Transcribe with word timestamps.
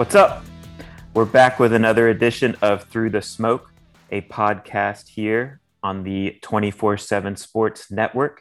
What's 0.00 0.14
up? 0.14 0.46
We're 1.12 1.26
back 1.26 1.60
with 1.60 1.74
another 1.74 2.08
edition 2.08 2.56
of 2.62 2.84
Through 2.84 3.10
the 3.10 3.20
Smoke, 3.20 3.70
a 4.10 4.22
podcast 4.22 5.08
here 5.08 5.60
on 5.82 6.04
the 6.04 6.38
24 6.40 6.96
7 6.96 7.36
Sports 7.36 7.90
Network. 7.90 8.40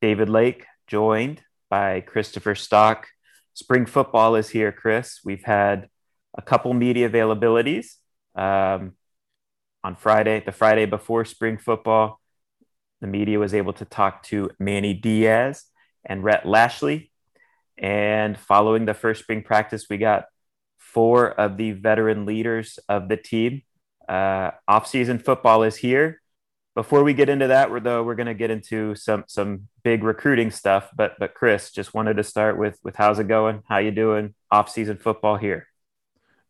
David 0.00 0.28
Lake, 0.28 0.66
joined 0.88 1.40
by 1.70 2.00
Christopher 2.00 2.56
Stock. 2.56 3.06
Spring 3.54 3.86
football 3.86 4.34
is 4.34 4.48
here, 4.48 4.72
Chris. 4.72 5.20
We've 5.24 5.44
had 5.44 5.88
a 6.36 6.42
couple 6.42 6.74
media 6.74 7.08
availabilities 7.08 7.98
um, 8.34 8.94
on 9.84 9.94
Friday, 9.94 10.42
the 10.44 10.50
Friday 10.50 10.86
before 10.86 11.24
spring 11.24 11.58
football. 11.58 12.18
The 13.00 13.06
media 13.06 13.38
was 13.38 13.54
able 13.54 13.74
to 13.74 13.84
talk 13.84 14.24
to 14.24 14.50
Manny 14.58 14.94
Diaz 14.94 15.62
and 16.04 16.24
Rhett 16.24 16.44
Lashlee. 16.44 17.12
And 17.78 18.36
following 18.36 18.84
the 18.84 18.94
first 18.94 19.22
spring 19.22 19.44
practice, 19.44 19.86
we 19.88 19.96
got 19.96 20.24
four 20.92 21.30
of 21.30 21.56
the 21.56 21.72
veteran 21.72 22.26
leaders 22.26 22.78
of 22.88 23.08
the 23.08 23.16
team. 23.16 23.62
Uh, 24.08 24.50
off-season 24.68 25.18
football 25.18 25.62
is 25.62 25.76
here. 25.76 26.20
Before 26.74 27.04
we 27.04 27.12
get 27.14 27.28
into 27.28 27.48
that, 27.48 27.70
we're 27.70 27.80
though 27.80 28.02
we're 28.02 28.14
going 28.14 28.26
to 28.26 28.34
get 28.34 28.50
into 28.50 28.94
some 28.94 29.24
some 29.26 29.68
big 29.82 30.02
recruiting 30.02 30.50
stuff. 30.50 30.90
But 30.94 31.16
but 31.18 31.34
Chris, 31.34 31.70
just 31.70 31.92
wanted 31.92 32.16
to 32.16 32.24
start 32.24 32.56
with 32.56 32.78
with 32.82 32.96
how's 32.96 33.18
it 33.18 33.28
going? 33.28 33.62
How 33.68 33.78
you 33.78 33.90
doing? 33.90 34.34
Off-season 34.50 34.96
football 34.96 35.36
here. 35.36 35.66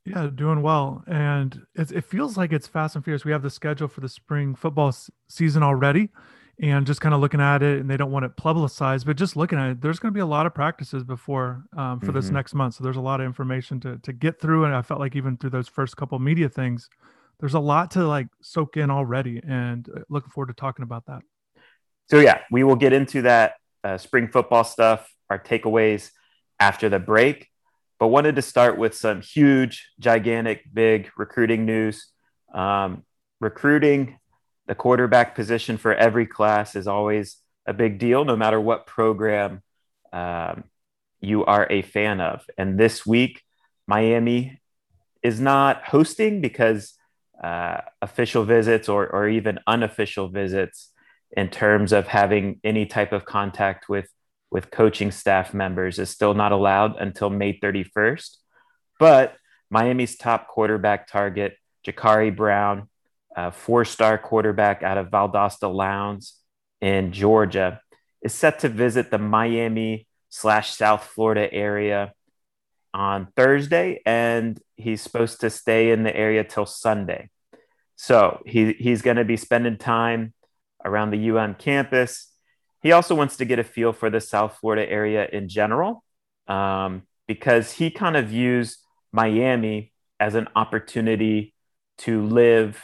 Yeah, 0.05 0.31
doing 0.35 0.63
well, 0.63 1.05
and 1.07 1.63
it, 1.75 1.93
it 1.93 2.05
feels 2.05 2.37
like 2.37 2.53
it's 2.53 2.67
fast 2.67 2.97
and 2.97 3.05
furious. 3.05 3.25
We 3.25 3.33
have 3.33 3.43
the 3.43 3.51
schedule 3.51 3.89
for 3.89 4.01
the 4.01 4.09
spring 4.09 4.55
football 4.55 4.93
season 5.29 5.63
already, 5.63 6.11
and 6.63 6.87
just 6.87 7.01
kind 7.01 7.15
of 7.15 7.21
looking 7.21 7.41
at 7.41 7.63
it 7.63 7.81
and 7.81 7.91
they 7.91 7.97
don't 7.97 8.13
want 8.13 8.25
it 8.25 8.37
publicized 8.37 9.05
but 9.05 9.17
just 9.17 9.37
looking 9.37 9.59
at 9.59 9.71
it 9.71 9.81
there's 9.83 9.99
going 9.99 10.13
to 10.13 10.15
be 10.15 10.21
a 10.21 10.27
lot 10.27 10.47
of 10.47 10.55
practices 10.55 11.05
before 11.05 11.65
um, 11.77 12.01
for 12.01 12.07
mm-hmm. 12.07 12.17
this 12.17 12.31
next 12.31 12.55
month. 12.55 12.75
So 12.75 12.85
there's 12.85 12.97
a 12.97 13.01
lot 13.01 13.21
of 13.21 13.27
information 13.27 13.81
to, 13.81 13.99
to 13.99 14.13
get 14.13 14.41
through 14.41 14.65
and 14.65 14.75
i 14.75 14.81
felt 14.81 15.01
like 15.01 15.17
even 15.17 15.37
through 15.37 15.51
those 15.51 15.69
first 15.69 15.97
couple 15.97 16.19
media 16.19 16.49
things 16.49 16.89
there's 17.41 17.55
a 17.55 17.61
lot 17.61 17.91
to 17.91 18.07
like 18.07 18.29
soak 18.41 18.77
in 18.77 18.91
already 18.91 19.43
and 19.47 19.89
uh, 19.95 20.01
looking 20.09 20.31
forward 20.31 20.47
to 20.47 20.55
talking 20.55 20.85
about 20.85 21.05
that. 21.07 21.23
So 22.09 22.21
yeah 22.21 22.41
we 22.51 22.65
will 22.65 22.77
get 22.77 22.93
into 22.93 23.23
that 23.23 23.55
uh, 23.85 23.99
spring 23.99 24.29
football 24.29 24.65
stuff 24.65 25.13
our 25.29 25.39
takeaways 25.39 26.11
after 26.61 26.89
the 26.89 27.01
break 27.01 27.49
but 28.03 28.09
wanted 28.09 28.35
to 28.35 28.43
start 28.43 28.79
with 28.79 28.97
some 28.97 29.21
huge 29.21 29.93
gigantic 30.01 30.65
big 30.73 31.09
recruiting 31.17 31.65
news. 31.65 32.09
Um, 32.53 33.05
recruiting 33.41 34.19
the 34.73 34.77
quarterback 34.77 35.35
position 35.35 35.77
for 35.77 35.95
every 35.95 36.25
class 36.25 36.75
is 36.77 36.89
always 36.89 37.37
a 37.67 37.75
big 37.75 37.99
deal, 37.99 38.25
no 38.25 38.37
matter 38.37 38.59
what 38.59 38.87
program 38.87 39.63
um, 40.15 40.65
you 41.21 41.45
are 41.45 41.67
a 41.69 41.83
fan 41.83 42.23
of. 42.23 42.47
And 42.57 42.81
this 42.81 43.05
week, 43.05 43.43
Miami 43.87 44.63
is 45.23 45.39
not 45.39 45.85
hosting 45.85 46.41
because 46.41 46.95
uh, 47.45 47.83
official 48.01 48.45
visits 48.45 48.89
or, 48.89 49.07
or 49.07 49.29
even 49.29 49.59
unofficial 49.67 50.29
visits 50.29 50.91
in 51.37 51.51
terms 51.51 51.93
of 51.93 52.07
having 52.07 52.59
any 52.65 52.87
type 52.87 53.13
of 53.13 53.27
contact 53.27 53.91
with 53.91 54.09
with 54.51 54.71
coaching 54.71 55.11
staff 55.11 55.53
members 55.53 55.99
is 55.99 56.09
still 56.09 56.33
not 56.33 56.53
allowed 56.53 56.97
until 56.97 57.29
May 57.29 57.59
31st. 57.59 58.39
But 58.99 59.37
Miami's 59.69 60.17
top 60.17 60.49
quarterback 60.49 61.09
target, 61.09 61.59
Jacurri 61.87 62.35
Brown, 62.35 62.89
a 63.37 63.51
four 63.51 63.85
star 63.85 64.19
quarterback 64.19 64.83
out 64.83 64.99
of 64.99 65.09
Valdosta 65.09 65.73
Lowndes 65.73 66.39
in 66.81 67.13
Georgia, 67.13 67.81
is 68.23 68.35
set 68.35 68.61
to 68.61 68.69
visit 68.69 69.11
the 69.11 69.19
Miami 69.19 70.07
slash 70.29 70.75
South 70.75 71.05
Florida 71.05 71.53
area 71.53 72.13
on 72.95 73.29
Thursday, 73.37 74.01
and 74.05 74.61
he's 74.77 75.01
supposed 75.01 75.41
to 75.41 75.51
stay 75.51 75.91
in 75.91 76.03
the 76.03 76.15
area 76.15 76.45
till 76.45 76.67
Sunday. 76.67 77.31
So 77.97 78.43
he, 78.45 78.73
he's 78.73 79.03
going 79.03 79.17
to 79.17 79.25
be 79.25 79.37
spending 79.37 79.77
time 79.77 80.35
around 80.85 81.11
the 81.11 81.31
UM 81.31 81.55
campus. 81.55 82.33
He 82.83 82.93
also 82.93 83.15
wants 83.15 83.37
to 83.37 83.45
get 83.45 83.59
a 83.59 83.65
feel 83.65 83.93
for 83.93 84.11
the 84.11 84.21
South 84.21 84.59
Florida 84.61 84.91
area 84.91 85.29
in 85.33 85.49
general 85.49 86.03
um, 86.49 87.03
because 87.29 87.73
he 87.73 87.91
kind 87.91 88.17
of 88.17 88.27
views 88.27 88.79
Miami 89.13 89.93
as 90.19 90.35
an 90.35 90.49
opportunity 90.57 91.55
to 91.99 92.23
live 92.23 92.83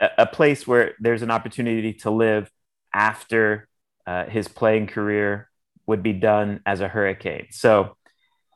a, 0.00 0.26
place 0.26 0.66
where 0.66 0.94
there's 1.00 1.22
an 1.22 1.30
opportunity 1.30 1.92
to 1.92 2.10
live 2.10 2.50
after 2.94 3.68
uh, 4.06 4.24
his 4.26 4.48
playing 4.48 4.86
career 4.86 5.50
would 5.86 6.02
be 6.02 6.12
done 6.12 6.60
as 6.66 6.80
a 6.80 6.88
hurricane. 6.88 7.46
So 7.50 7.96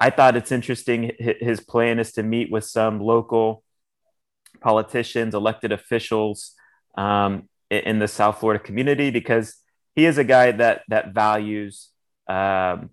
I 0.01 0.11
thought 0.11 0.37
it's 0.37 0.53
interesting. 0.53 1.13
His 1.19 1.61
plan 1.61 1.99
is 1.99 2.13
to 2.13 2.23
meet 2.23 2.51
with 2.51 2.65
some 2.65 3.01
local 3.01 3.63
politicians, 4.61 5.35
elected 5.35 5.73
officials 5.73 6.53
um, 6.97 7.49
in 7.71 7.99
the 7.99 8.09
South 8.09 8.41
Florida 8.41 8.63
community 8.63 9.11
because 9.11 9.57
he 9.95 10.07
is 10.07 10.19
a 10.19 10.25
guy 10.25 10.53
that 10.53 10.83
that 10.89 11.15
values, 11.15 11.91
um, 12.29 12.91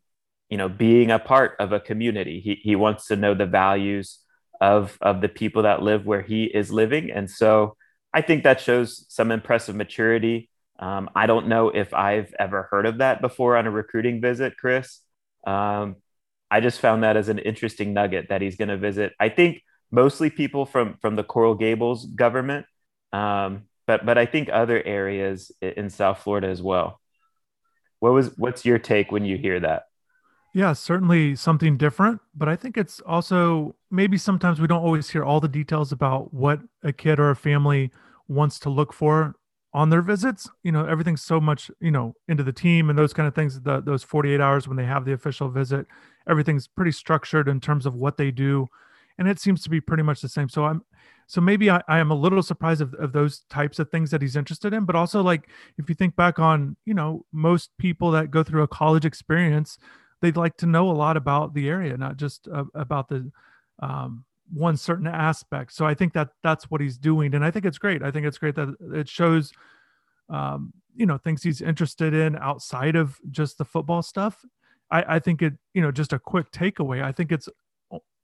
you 0.49 0.57
know, 0.57 0.69
being 0.69 1.11
a 1.11 1.19
part 1.19 1.55
of 1.59 1.71
a 1.71 1.79
community. 1.79 2.39
He 2.39 2.55
he 2.61 2.75
wants 2.75 3.07
to 3.07 3.15
know 3.15 3.33
the 3.33 3.45
values 3.45 4.19
of 4.61 4.97
of 5.01 5.21
the 5.21 5.29
people 5.29 5.63
that 5.63 5.81
live 5.81 6.05
where 6.05 6.21
he 6.21 6.45
is 6.45 6.71
living, 6.71 7.11
and 7.11 7.29
so 7.29 7.75
I 8.13 8.21
think 8.21 8.43
that 8.43 8.59
shows 8.61 9.05
some 9.09 9.31
impressive 9.31 9.75
maturity. 9.75 10.49
Um, 10.79 11.09
I 11.15 11.27
don't 11.27 11.47
know 11.47 11.69
if 11.69 11.93
I've 11.93 12.33
ever 12.39 12.67
heard 12.71 12.85
of 12.85 12.99
that 12.99 13.21
before 13.21 13.57
on 13.57 13.67
a 13.67 13.71
recruiting 13.71 14.21
visit, 14.21 14.57
Chris. 14.57 14.99
Um, 15.45 15.97
I 16.49 16.61
just 16.61 16.79
found 16.79 17.03
that 17.03 17.17
as 17.17 17.29
an 17.29 17.39
interesting 17.39 17.93
nugget 17.93 18.29
that 18.29 18.41
he's 18.41 18.55
going 18.55 18.69
to 18.69 18.77
visit. 18.77 19.13
I 19.19 19.29
think 19.29 19.61
mostly 19.91 20.29
people 20.29 20.65
from 20.65 20.97
from 21.01 21.15
the 21.15 21.23
Coral 21.23 21.55
Gables 21.55 22.05
government, 22.05 22.65
um, 23.13 23.63
but 23.85 24.05
but 24.05 24.17
I 24.17 24.25
think 24.25 24.49
other 24.51 24.81
areas 24.81 25.51
in 25.61 25.89
South 25.89 26.19
Florida 26.19 26.47
as 26.47 26.61
well. 26.61 26.99
What 27.99 28.13
was 28.13 28.31
what's 28.37 28.65
your 28.65 28.79
take 28.79 29.11
when 29.11 29.25
you 29.25 29.37
hear 29.37 29.59
that? 29.59 29.83
Yeah, 30.53 30.73
certainly 30.73 31.35
something 31.35 31.77
different, 31.77 32.21
but 32.35 32.49
I 32.49 32.55
think 32.55 32.75
it's 32.75 32.99
also 33.01 33.75
maybe 33.91 34.17
sometimes 34.17 34.59
we 34.59 34.65
don't 34.67 34.83
always 34.83 35.09
hear 35.09 35.23
all 35.23 35.39
the 35.39 35.47
details 35.47 35.91
about 35.91 36.33
what 36.33 36.59
a 36.83 36.91
kid 36.91 37.19
or 37.19 37.29
a 37.29 37.35
family 37.35 37.91
wants 38.27 38.57
to 38.59 38.69
look 38.69 38.91
for 38.91 39.35
on 39.73 39.91
their 39.91 40.01
visits. 40.01 40.49
You 40.63 40.71
know, 40.71 40.85
everything's 40.85 41.21
so 41.21 41.39
much, 41.39 41.69
you 41.79 41.91
know, 41.91 42.15
into 42.27 42.43
the 42.43 42.51
team 42.51 42.89
and 42.89 42.97
those 42.97 43.13
kind 43.13 43.27
of 43.27 43.35
things. 43.35 43.61
The, 43.61 43.81
those 43.81 44.01
48 44.01 44.41
hours 44.41 44.67
when 44.67 44.75
they 44.75 44.85
have 44.85 45.05
the 45.05 45.13
official 45.13 45.49
visit, 45.49 45.85
everything's 46.27 46.67
pretty 46.67 46.91
structured 46.91 47.47
in 47.47 47.59
terms 47.59 47.85
of 47.85 47.93
what 47.93 48.17
they 48.17 48.31
do. 48.31 48.67
And 49.19 49.27
it 49.27 49.39
seems 49.39 49.61
to 49.63 49.69
be 49.69 49.81
pretty 49.81 50.01
much 50.01 50.21
the 50.21 50.29
same. 50.29 50.49
So 50.49 50.65
I'm, 50.65 50.81
so 51.27 51.41
maybe 51.41 51.69
I, 51.69 51.83
I 51.87 51.99
am 51.99 52.09
a 52.09 52.15
little 52.15 52.41
surprised 52.41 52.81
of, 52.81 52.95
of 52.95 53.11
those 53.11 53.41
types 53.51 53.77
of 53.77 53.91
things 53.91 54.09
that 54.09 54.23
he's 54.23 54.35
interested 54.35 54.73
in, 54.73 54.85
but 54.85 54.95
also 54.95 55.21
like 55.21 55.47
if 55.77 55.89
you 55.89 55.93
think 55.93 56.15
back 56.15 56.39
on, 56.39 56.75
you 56.85 56.95
know, 56.95 57.25
most 57.31 57.69
people 57.77 58.09
that 58.11 58.31
go 58.31 58.41
through 58.41 58.63
a 58.63 58.67
college 58.67 59.05
experience, 59.05 59.77
they'd 60.21 60.37
like 60.37 60.57
to 60.57 60.65
know 60.65 60.89
a 60.89 60.93
lot 60.93 61.17
about 61.17 61.53
the 61.53 61.69
area, 61.69 61.95
not 61.97 62.17
just 62.17 62.47
uh, 62.51 62.65
about 62.73 63.09
the 63.09 63.31
um, 63.79 64.25
one 64.53 64.77
certain 64.77 65.07
aspect. 65.07 65.73
So 65.73 65.85
I 65.85 65.93
think 65.93 66.13
that 66.13 66.29
that's 66.43 66.65
what 66.69 66.81
he's 66.81 66.97
doing, 66.97 67.33
and 67.35 67.43
I 67.43 67.51
think 67.51 67.65
it's 67.65 67.77
great. 67.77 68.03
I 68.03 68.11
think 68.11 68.25
it's 68.25 68.37
great 68.37 68.55
that 68.55 68.75
it 68.93 69.07
shows, 69.07 69.51
um, 70.29 70.73
you 70.95 71.05
know, 71.05 71.17
things 71.17 71.43
he's 71.43 71.61
interested 71.61 72.13
in 72.13 72.35
outside 72.35 72.95
of 72.95 73.19
just 73.29 73.57
the 73.57 73.65
football 73.65 74.01
stuff. 74.01 74.45
I, 74.91 75.15
I 75.15 75.19
think 75.19 75.41
it, 75.41 75.53
you 75.73 75.81
know, 75.81 75.91
just 75.91 76.13
a 76.13 76.19
quick 76.19 76.51
takeaway. 76.51 77.03
I 77.03 77.11
think 77.11 77.31
it's 77.31 77.47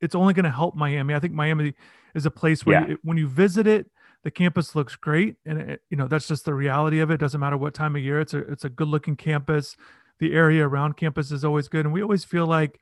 it's 0.02 0.16
only 0.16 0.34
going 0.34 0.46
to 0.46 0.52
help 0.52 0.76
Miami. 0.76 1.14
I 1.14 1.20
think 1.20 1.34
Miami 1.34 1.74
is 2.16 2.26
a 2.26 2.32
place 2.32 2.66
where 2.66 2.82
yeah. 2.82 2.88
you, 2.90 3.00
when 3.04 3.18
you 3.18 3.28
visit 3.28 3.66
it, 3.66 3.90
the 4.24 4.32
campus 4.32 4.76
looks 4.76 4.96
great, 4.96 5.36
and 5.46 5.60
it, 5.60 5.82
you 5.90 5.98
know 5.98 6.08
that's 6.08 6.28
just 6.28 6.46
the 6.46 6.54
reality 6.54 7.00
of 7.00 7.12
it. 7.12 7.20
Doesn't 7.20 7.40
matter 7.40 7.58
what 7.58 7.74
time 7.74 7.96
of 7.96 8.02
year. 8.02 8.20
It's 8.20 8.34
a 8.34 8.40
it's 8.40 8.66
a 8.66 8.70
good 8.70 8.88
looking 8.88 9.16
campus 9.16 9.76
the 10.20 10.34
area 10.34 10.68
around 10.68 10.98
campus 10.98 11.32
is 11.32 11.46
always 11.46 11.68
good. 11.68 11.86
And 11.86 11.94
we 11.94 12.02
always 12.02 12.24
feel 12.24 12.48
like, 12.48 12.80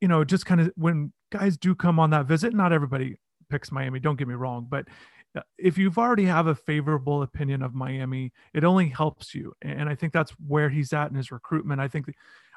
you 0.00 0.08
know, 0.08 0.24
just 0.24 0.46
kind 0.46 0.60
of 0.60 0.72
when 0.76 1.12
guys 1.30 1.56
do 1.56 1.74
come 1.74 1.98
on 1.98 2.10
that 2.10 2.26
visit, 2.26 2.54
not 2.54 2.72
everybody 2.72 3.16
picks 3.50 3.72
Miami. 3.72 4.00
Don't 4.00 4.16
get 4.16 4.28
me 4.28 4.34
wrong, 4.34 4.66
but 4.68 4.88
uh, 5.36 5.40
if 5.58 5.78
you've 5.78 5.98
already 5.98 6.24
have 6.24 6.46
a 6.46 6.54
favorable 6.54 7.22
opinion 7.22 7.62
of 7.62 7.74
Miami, 7.74 8.32
it 8.52 8.64
only 8.64 8.88
helps 8.88 9.34
you. 9.34 9.54
And 9.62 9.88
I 9.88 9.94
think 9.94 10.12
that's 10.12 10.32
where 10.46 10.68
he's 10.68 10.92
at 10.92 11.10
in 11.10 11.16
his 11.16 11.32
recruitment. 11.32 11.80
I 11.80 11.88
think 11.88 12.06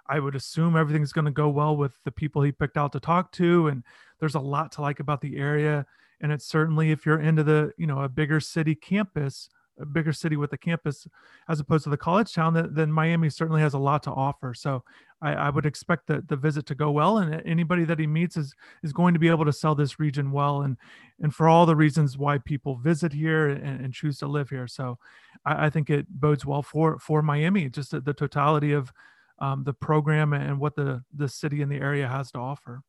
I 0.08 0.20
would 0.20 0.36
assume 0.36 0.76
everything's 0.76 1.14
going 1.14 1.26
to 1.26 1.32
go 1.32 1.50
well 1.50 1.76
with 1.76 1.94
the 2.04 2.12
people 2.12 2.42
he 2.42 2.52
picked 2.52 2.78
out 2.78 2.92
to 2.92 3.00
talk 3.00 3.32
to. 3.34 3.68
And 3.68 3.84
there's 4.20 4.36
a 4.36 4.40
lot 4.40 4.72
to 4.74 4.82
like 4.82 5.00
about 5.00 5.22
the 5.22 5.38
area. 5.38 5.86
And 6.22 6.32
it's 6.32 6.46
certainly 6.46 6.92
if 6.92 7.06
you're 7.06 7.20
into 7.20 7.44
the, 7.44 7.72
you 7.78 7.88
know, 7.88 8.02
a 8.02 8.10
bigger 8.10 8.40
city 8.40 8.76
campus, 8.76 9.50
a 9.80 9.86
bigger 9.86 10.14
city 10.14 10.38
with 10.38 10.54
a 10.54 10.58
campus 10.58 11.08
as 11.50 11.60
opposed 11.60 11.84
to 11.84 11.90
the 11.90 11.98
college 11.98 12.34
town, 12.34 12.70
then 12.74 12.92
Miami 12.92 13.30
certainly 13.30 13.62
has 13.62 13.74
a 13.74 13.80
lot 13.80 14.04
to 14.04 14.12
offer. 14.12 14.54
So 14.54 14.84
I, 15.22 15.34
I, 15.34 15.50
would 15.50 15.66
expect 15.66 16.08
the, 16.08 16.24
the 16.28 16.36
visit 16.36 16.66
to 16.68 16.76
go 16.76 16.92
well, 16.92 17.18
and 17.18 17.42
anybody 17.46 17.84
that 17.86 18.00
he 18.00 18.08
meets 18.08 18.38
is 18.38 18.54
is 18.84 18.94
going 18.94 19.14
to 19.14 19.20
be 19.20 19.30
able 19.30 19.46
to 19.46 19.54
sell 19.54 19.76
this 19.76 20.00
region 20.00 20.32
well, 20.32 20.62
and 20.62 20.78
and 21.22 21.34
for 21.34 21.48
all 21.48 21.66
the 21.66 21.76
reasons 21.76 22.18
why 22.18 22.38
people 22.38 22.76
visit 22.76 23.14
here 23.14 23.50
and, 23.50 23.82
and 23.84 23.94
choose 23.94 24.20
to 24.20 24.28
live 24.28 24.50
here. 24.50 24.68
So 24.68 24.98
I, 25.46 25.66
I, 25.66 25.70
think 25.70 25.90
it 25.90 26.08
bodes 26.10 26.46
well 26.46 26.62
for 26.62 27.00
for 27.00 27.22
Miami, 27.22 27.70
just 27.70 27.92
the, 27.92 28.02
the 28.02 28.14
totality 28.14 28.72
of 28.74 28.92
um, 29.40 29.64
the 29.64 29.74
program 29.74 30.34
and 30.34 30.60
what 30.60 30.76
the 30.76 31.04
the 31.14 31.30
city 31.30 31.62
and 31.62 31.72
the 31.72 31.78
area 31.78 32.08
has 32.08 32.32
to 32.32 32.40
offer. 32.40 32.82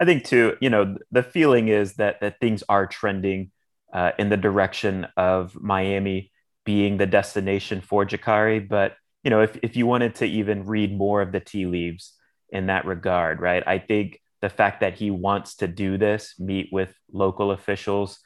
I 0.00 0.04
think 0.04 0.24
too, 0.24 0.56
you 0.60 0.70
know, 0.70 0.96
the 1.10 1.22
feeling 1.22 1.68
is 1.68 1.94
that 1.94 2.20
that 2.20 2.40
things 2.40 2.62
are 2.68 2.86
trending 2.86 3.50
uh, 3.92 4.12
in 4.18 4.30
the 4.30 4.36
direction 4.36 5.06
of 5.16 5.60
Miami 5.60 6.31
being 6.64 6.96
the 6.96 7.06
destination 7.06 7.80
for 7.80 8.04
Jacurri. 8.04 8.66
But 8.66 8.96
you 9.22 9.30
know, 9.30 9.42
if 9.42 9.56
if 9.62 9.76
you 9.76 9.86
wanted 9.86 10.16
to 10.16 10.26
even 10.26 10.66
read 10.66 10.96
more 10.96 11.22
of 11.22 11.32
the 11.32 11.40
tea 11.40 11.66
leaves 11.66 12.14
in 12.50 12.66
that 12.66 12.84
regard, 12.84 13.40
right? 13.40 13.62
I 13.66 13.78
think 13.78 14.20
the 14.40 14.48
fact 14.48 14.80
that 14.80 14.94
he 14.94 15.10
wants 15.10 15.56
to 15.56 15.68
do 15.68 15.96
this, 15.96 16.34
meet 16.38 16.68
with 16.72 16.92
local 17.12 17.52
officials, 17.52 18.18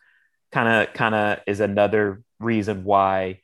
kind 0.52 0.68
of 0.68 0.94
kind 0.94 1.14
of 1.14 1.40
is 1.46 1.60
another 1.60 2.22
reason 2.40 2.84
why, 2.84 3.40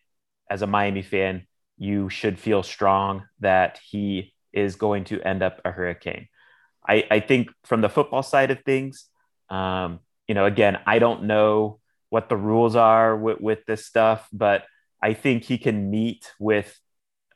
as 0.51 0.63
a 0.63 0.67
Miami 0.67 1.03
fan, 1.03 1.47
you 1.77 2.09
should 2.09 2.39
feel 2.39 2.63
strong 2.63 3.25
that 3.41 3.79
he 3.91 4.35
is 4.53 4.77
going 4.77 5.05
to 5.05 5.21
end 5.23 5.43
up 5.43 5.61
a 5.65 5.71
hurricane. 5.71 6.29
I, 6.87 7.07
I 7.11 7.21
think 7.21 7.51
from 7.65 7.81
the 7.81 7.89
football 7.89 8.23
side 8.23 8.51
of 8.51 8.63
things, 8.65 9.07
um, 9.51 10.01
you 10.27 10.35
know, 10.35 10.45
again, 10.47 10.79
I 10.87 10.99
don't 10.99 11.25
know 11.25 11.81
what 12.11 12.29
the 12.29 12.37
rules 12.37 12.77
are 12.77 13.17
with, 13.17 13.41
with 13.41 13.65
this 13.67 13.87
stuff, 13.87 14.29
but 14.33 14.65
I 15.03 15.15
think 15.15 15.45
he 15.45 15.59
can 15.59 15.91
meet 15.91 16.33
with 16.39 16.79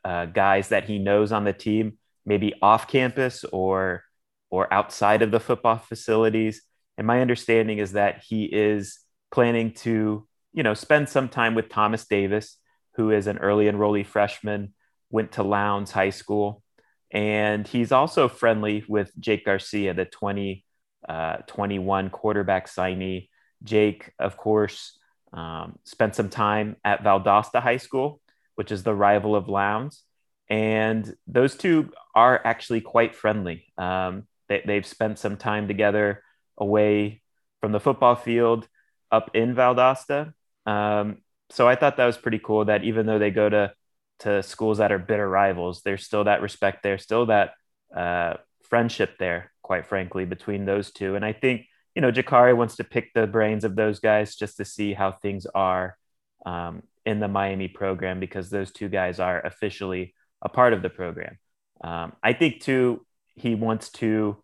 uh, 0.05 0.25
guys 0.25 0.69
that 0.69 0.85
he 0.85 0.99
knows 0.99 1.31
on 1.31 1.43
the 1.43 1.53
team, 1.53 1.97
maybe 2.25 2.53
off 2.61 2.87
campus 2.87 3.43
or 3.43 4.03
or 4.49 4.73
outside 4.73 5.21
of 5.21 5.31
the 5.31 5.41
football 5.41 5.77
facilities. 5.77 6.61
And 6.97 7.05
my 7.05 7.19
understanding 7.19 7.79
is 7.79 7.91
that 7.91 8.23
he 8.25 8.45
is 8.45 8.99
planning 9.29 9.73
to, 9.73 10.25
you 10.53 10.63
know, 10.63 10.73
spend 10.73 11.09
some 11.09 11.27
time 11.27 11.53
with 11.53 11.67
Thomas 11.67 12.07
Davis, 12.07 12.57
who 12.95 13.11
is 13.11 13.27
an 13.27 13.39
early 13.39 13.65
enrollee 13.65 14.05
freshman, 14.05 14.73
went 15.09 15.33
to 15.33 15.43
Lowndes 15.43 15.91
High 15.91 16.11
School, 16.11 16.63
and 17.11 17.67
he's 17.67 17.91
also 17.91 18.27
friendly 18.27 18.83
with 18.87 19.11
Jake 19.19 19.45
Garcia, 19.45 19.93
the 19.93 20.05
2021 20.05 22.05
uh, 22.05 22.09
quarterback 22.09 22.69
signee. 22.69 23.29
Jake, 23.63 24.11
of 24.19 24.37
course, 24.37 24.99
um, 25.37 25.77
spent 25.83 26.15
some 26.15 26.29
time 26.29 26.77
at 26.83 27.03
Valdosta 27.03 27.61
High 27.61 27.77
School, 27.77 28.19
which 28.55 28.71
is 28.71 28.81
the 28.81 28.95
rival 28.95 29.35
of 29.35 29.47
Lowndes. 29.47 30.01
And 30.49 31.15
those 31.27 31.55
two 31.55 31.91
are 32.15 32.41
actually 32.43 32.81
quite 32.81 33.15
friendly. 33.15 33.71
Um, 33.77 34.23
they, 34.49 34.63
they've 34.65 34.85
spent 34.85 35.19
some 35.19 35.37
time 35.37 35.67
together 35.67 36.23
away 36.57 37.21
from 37.61 37.71
the 37.71 37.79
football 37.79 38.15
field 38.15 38.67
up 39.11 39.29
in 39.35 39.53
Valdosta. 39.53 40.33
Um, 40.65 41.17
so 41.51 41.67
I 41.67 41.75
thought 41.75 41.97
that 41.97 42.05
was 42.05 42.17
pretty 42.17 42.39
cool 42.39 42.65
that 42.65 42.83
even 42.83 43.05
though 43.05 43.19
they 43.19 43.31
go 43.31 43.47
to, 43.47 43.73
to 44.19 44.41
schools 44.41 44.79
that 44.79 44.91
are 44.91 44.99
bitter 44.99 45.29
rivals, 45.29 45.83
there's 45.83 46.03
still 46.03 46.23
that 46.23 46.41
respect 46.41 46.81
there, 46.81 46.97
still 46.97 47.27
that 47.27 47.51
uh, 47.95 48.37
friendship 48.63 49.17
there, 49.19 49.51
quite 49.61 49.85
frankly, 49.85 50.25
between 50.25 50.65
those 50.65 50.91
two. 50.91 51.15
And 51.15 51.23
I 51.23 51.33
think 51.33 51.67
you 51.97 52.01
know, 52.01 52.11
Jacurri 52.11 52.55
wants 52.55 52.75
to 52.75 52.83
pick 52.83 53.11
the 53.15 53.25
brains 53.25 53.63
of 53.63 53.75
those 53.75 53.99
guys 53.99 54.35
just 54.35 54.57
to 54.57 54.65
see 54.65 54.93
how 54.93 55.11
things 55.11 55.47
are 55.47 55.97
um, 56.45 56.83
in 57.07 57.19
the 57.19 57.27
Miami 57.27 57.67
program 57.67 58.19
because 58.19 58.51
those 58.51 58.71
two 58.71 58.87
guys 58.87 59.19
are 59.19 59.43
officially 59.43 60.13
a 60.43 60.47
part 60.47 60.73
of 60.73 60.83
the 60.83 60.91
program. 60.91 61.39
Um, 61.83 62.13
I 62.21 62.33
think 62.33 62.61
too, 62.61 63.03
he 63.33 63.55
wants 63.55 63.89
to, 63.93 64.37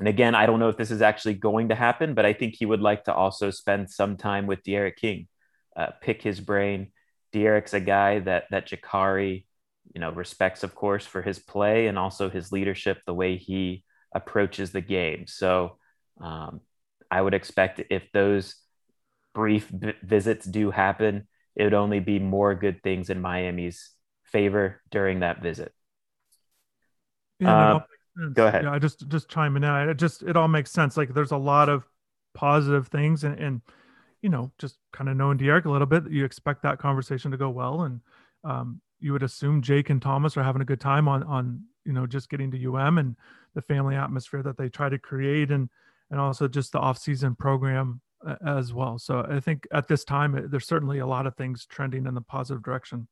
and 0.00 0.08
again, 0.08 0.34
I 0.34 0.46
don't 0.46 0.58
know 0.58 0.68
if 0.68 0.76
this 0.76 0.90
is 0.90 1.00
actually 1.00 1.34
going 1.34 1.68
to 1.68 1.76
happen, 1.76 2.14
but 2.14 2.26
I 2.26 2.32
think 2.32 2.56
he 2.56 2.66
would 2.66 2.80
like 2.80 3.04
to 3.04 3.14
also 3.14 3.52
spend 3.52 3.88
some 3.88 4.16
time 4.16 4.48
with 4.48 4.64
D'Eriq 4.64 4.96
King, 4.96 5.28
uh, 5.76 5.90
pick 6.00 6.22
his 6.22 6.40
brain. 6.40 6.90
D'Eriq's 7.32 7.72
a 7.72 7.78
guy 7.78 8.18
that 8.18 8.46
that 8.50 8.66
Jacurri, 8.66 9.44
you 9.94 10.00
know, 10.00 10.10
respects, 10.10 10.64
of 10.64 10.74
course, 10.74 11.06
for 11.06 11.22
his 11.22 11.38
play 11.38 11.86
and 11.86 11.96
also 11.96 12.28
his 12.28 12.50
leadership, 12.50 12.98
the 13.06 13.14
way 13.14 13.36
he 13.36 13.84
approaches 14.12 14.72
the 14.72 14.80
game. 14.80 15.28
So 15.28 15.78
um, 16.20 16.60
I 17.10 17.20
would 17.20 17.34
expect 17.34 17.80
if 17.90 18.10
those 18.12 18.56
brief 19.34 19.68
v- 19.68 19.92
visits 20.02 20.46
do 20.46 20.70
happen, 20.70 21.28
it 21.56 21.64
would 21.64 21.74
only 21.74 22.00
be 22.00 22.18
more 22.18 22.54
good 22.54 22.82
things 22.82 23.10
in 23.10 23.20
Miami's 23.20 23.90
favor 24.24 24.80
during 24.90 25.20
that 25.20 25.42
visit. 25.42 25.72
Yeah, 27.40 27.76
uh, 27.76 27.80
go 28.34 28.46
ahead. 28.46 28.64
Yeah, 28.64 28.72
I 28.72 28.78
just 28.78 29.08
just 29.08 29.28
chime 29.28 29.56
in. 29.56 29.64
It 29.64 29.96
just 29.96 30.22
it 30.22 30.36
all 30.36 30.48
makes 30.48 30.70
sense. 30.70 30.96
Like 30.96 31.14
there's 31.14 31.30
a 31.30 31.36
lot 31.36 31.68
of 31.68 31.84
positive 32.34 32.88
things, 32.88 33.24
and, 33.24 33.38
and 33.38 33.60
you 34.22 34.28
know, 34.28 34.50
just 34.58 34.78
kind 34.92 35.08
of 35.08 35.16
knowing 35.16 35.36
D'Eriq 35.38 35.64
a 35.64 35.70
little 35.70 35.86
bit, 35.86 36.10
you 36.10 36.24
expect 36.24 36.62
that 36.62 36.78
conversation 36.78 37.30
to 37.30 37.36
go 37.36 37.50
well, 37.50 37.82
and 37.82 38.00
um, 38.44 38.80
you 39.00 39.12
would 39.12 39.22
assume 39.22 39.62
Jake 39.62 39.90
and 39.90 40.02
Thomas 40.02 40.36
are 40.36 40.42
having 40.42 40.62
a 40.62 40.64
good 40.64 40.80
time 40.80 41.08
on 41.08 41.22
on 41.24 41.62
you 41.84 41.92
know 41.92 42.06
just 42.06 42.28
getting 42.28 42.50
to 42.50 42.58
UM 42.58 42.98
and 42.98 43.16
the 43.54 43.62
family 43.62 43.96
atmosphere 43.96 44.42
that 44.42 44.56
they 44.56 44.68
try 44.68 44.88
to 44.88 44.98
create, 44.98 45.50
and 45.50 45.68
and 46.10 46.20
also 46.20 46.48
just 46.48 46.72
the 46.72 46.78
off-season 46.78 47.34
program 47.36 48.00
uh, 48.26 48.36
as 48.46 48.72
well. 48.72 48.98
So 48.98 49.26
I 49.28 49.40
think 49.40 49.66
at 49.72 49.88
this 49.88 50.04
time, 50.04 50.48
there's 50.50 50.66
certainly 50.66 50.98
a 50.98 51.06
lot 51.06 51.26
of 51.26 51.36
things 51.36 51.66
trending 51.66 52.06
in 52.06 52.14
the 52.14 52.20
positive 52.20 52.62
direction. 52.62 53.08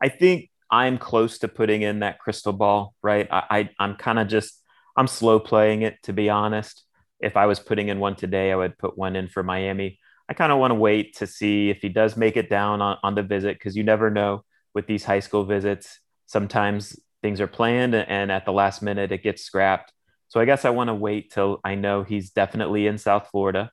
I 0.00 0.08
think 0.08 0.50
I'm 0.70 0.98
close 0.98 1.38
to 1.40 1.48
putting 1.48 1.82
in 1.82 2.00
that 2.00 2.18
crystal 2.18 2.52
ball, 2.52 2.94
right? 3.02 3.28
I, 3.30 3.70
I 3.78 3.84
am 3.84 3.96
kind 3.96 4.18
of 4.18 4.28
just 4.28 4.62
I'm 4.96 5.06
slow 5.06 5.40
playing 5.40 5.82
it 5.82 5.96
to 6.04 6.12
be 6.12 6.30
honest. 6.30 6.84
If 7.20 7.36
I 7.36 7.46
was 7.46 7.60
putting 7.60 7.88
in 7.88 7.98
one 7.98 8.16
today, 8.16 8.50
I 8.50 8.56
would 8.56 8.78
put 8.78 8.96
one 8.96 9.16
in 9.16 9.28
for 9.28 9.42
Miami. 9.42 9.98
I 10.28 10.32
kind 10.32 10.52
of 10.52 10.58
want 10.58 10.70
to 10.70 10.76
wait 10.76 11.16
to 11.16 11.26
see 11.26 11.70
if 11.70 11.82
he 11.82 11.88
does 11.88 12.16
make 12.16 12.36
it 12.36 12.48
down 12.48 12.80
on, 12.80 12.98
on 13.02 13.14
the 13.14 13.22
visit 13.22 13.56
because 13.56 13.76
you 13.76 13.82
never 13.82 14.10
know 14.10 14.44
with 14.72 14.86
these 14.86 15.04
high 15.04 15.20
school 15.20 15.44
visits. 15.44 15.98
Sometimes 16.26 16.98
things 17.20 17.40
are 17.40 17.48
planned 17.48 17.94
and 17.94 18.30
at 18.30 18.46
the 18.46 18.52
last 18.52 18.80
minute 18.80 19.12
it 19.12 19.22
gets 19.22 19.42
scrapped. 19.42 19.92
So 20.30 20.38
I 20.38 20.44
guess 20.44 20.64
I 20.64 20.70
want 20.70 20.88
to 20.88 20.94
wait 20.94 21.32
till 21.32 21.60
I 21.64 21.74
know 21.74 22.04
he's 22.04 22.30
definitely 22.30 22.86
in 22.86 22.98
South 22.98 23.28
Florida, 23.32 23.72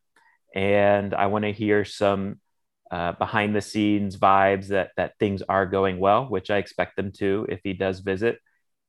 and 0.55 1.13
I 1.13 1.27
want 1.27 1.45
to 1.45 1.51
hear 1.51 1.85
some 1.85 2.41
uh, 2.89 3.11
behind 3.11 3.55
the 3.55 3.61
scenes 3.61 4.17
vibes 4.17 4.69
that 4.69 4.89
that 4.97 5.13
things 5.19 5.43
are 5.47 5.67
going 5.67 5.99
well, 5.99 6.25
which 6.25 6.49
I 6.49 6.57
expect 6.57 6.95
them 6.95 7.11
to 7.19 7.45
if 7.47 7.59
he 7.63 7.73
does 7.73 7.99
visit. 7.99 8.39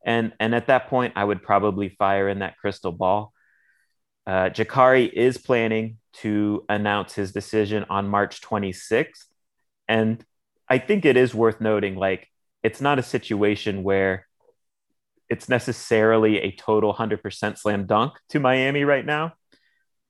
And 0.04 0.32
and 0.40 0.54
at 0.54 0.68
that 0.68 0.88
point, 0.88 1.12
I 1.14 1.24
would 1.24 1.42
probably 1.42 1.90
fire 1.90 2.30
in 2.30 2.38
that 2.38 2.56
crystal 2.56 2.92
ball. 2.92 3.34
Uh, 4.26 4.48
Jacurri 4.48 5.12
is 5.12 5.36
planning 5.36 5.98
to 6.22 6.64
announce 6.70 7.14
his 7.14 7.32
decision 7.32 7.84
on 7.90 8.08
March 8.08 8.40
26th, 8.40 9.26
and 9.86 10.24
I 10.70 10.78
think 10.78 11.04
it 11.04 11.18
is 11.18 11.34
worth 11.34 11.60
noting, 11.60 11.96
like 11.96 12.28
it's 12.62 12.80
not 12.80 12.98
a 12.98 13.02
situation 13.02 13.82
where 13.82 14.26
it's 15.28 15.48
necessarily 15.48 16.38
a 16.40 16.52
total 16.52 16.94
100% 16.94 17.58
slam 17.58 17.86
dunk 17.86 18.14
to 18.30 18.40
Miami 18.40 18.84
right 18.84 19.04
now. 19.04 19.34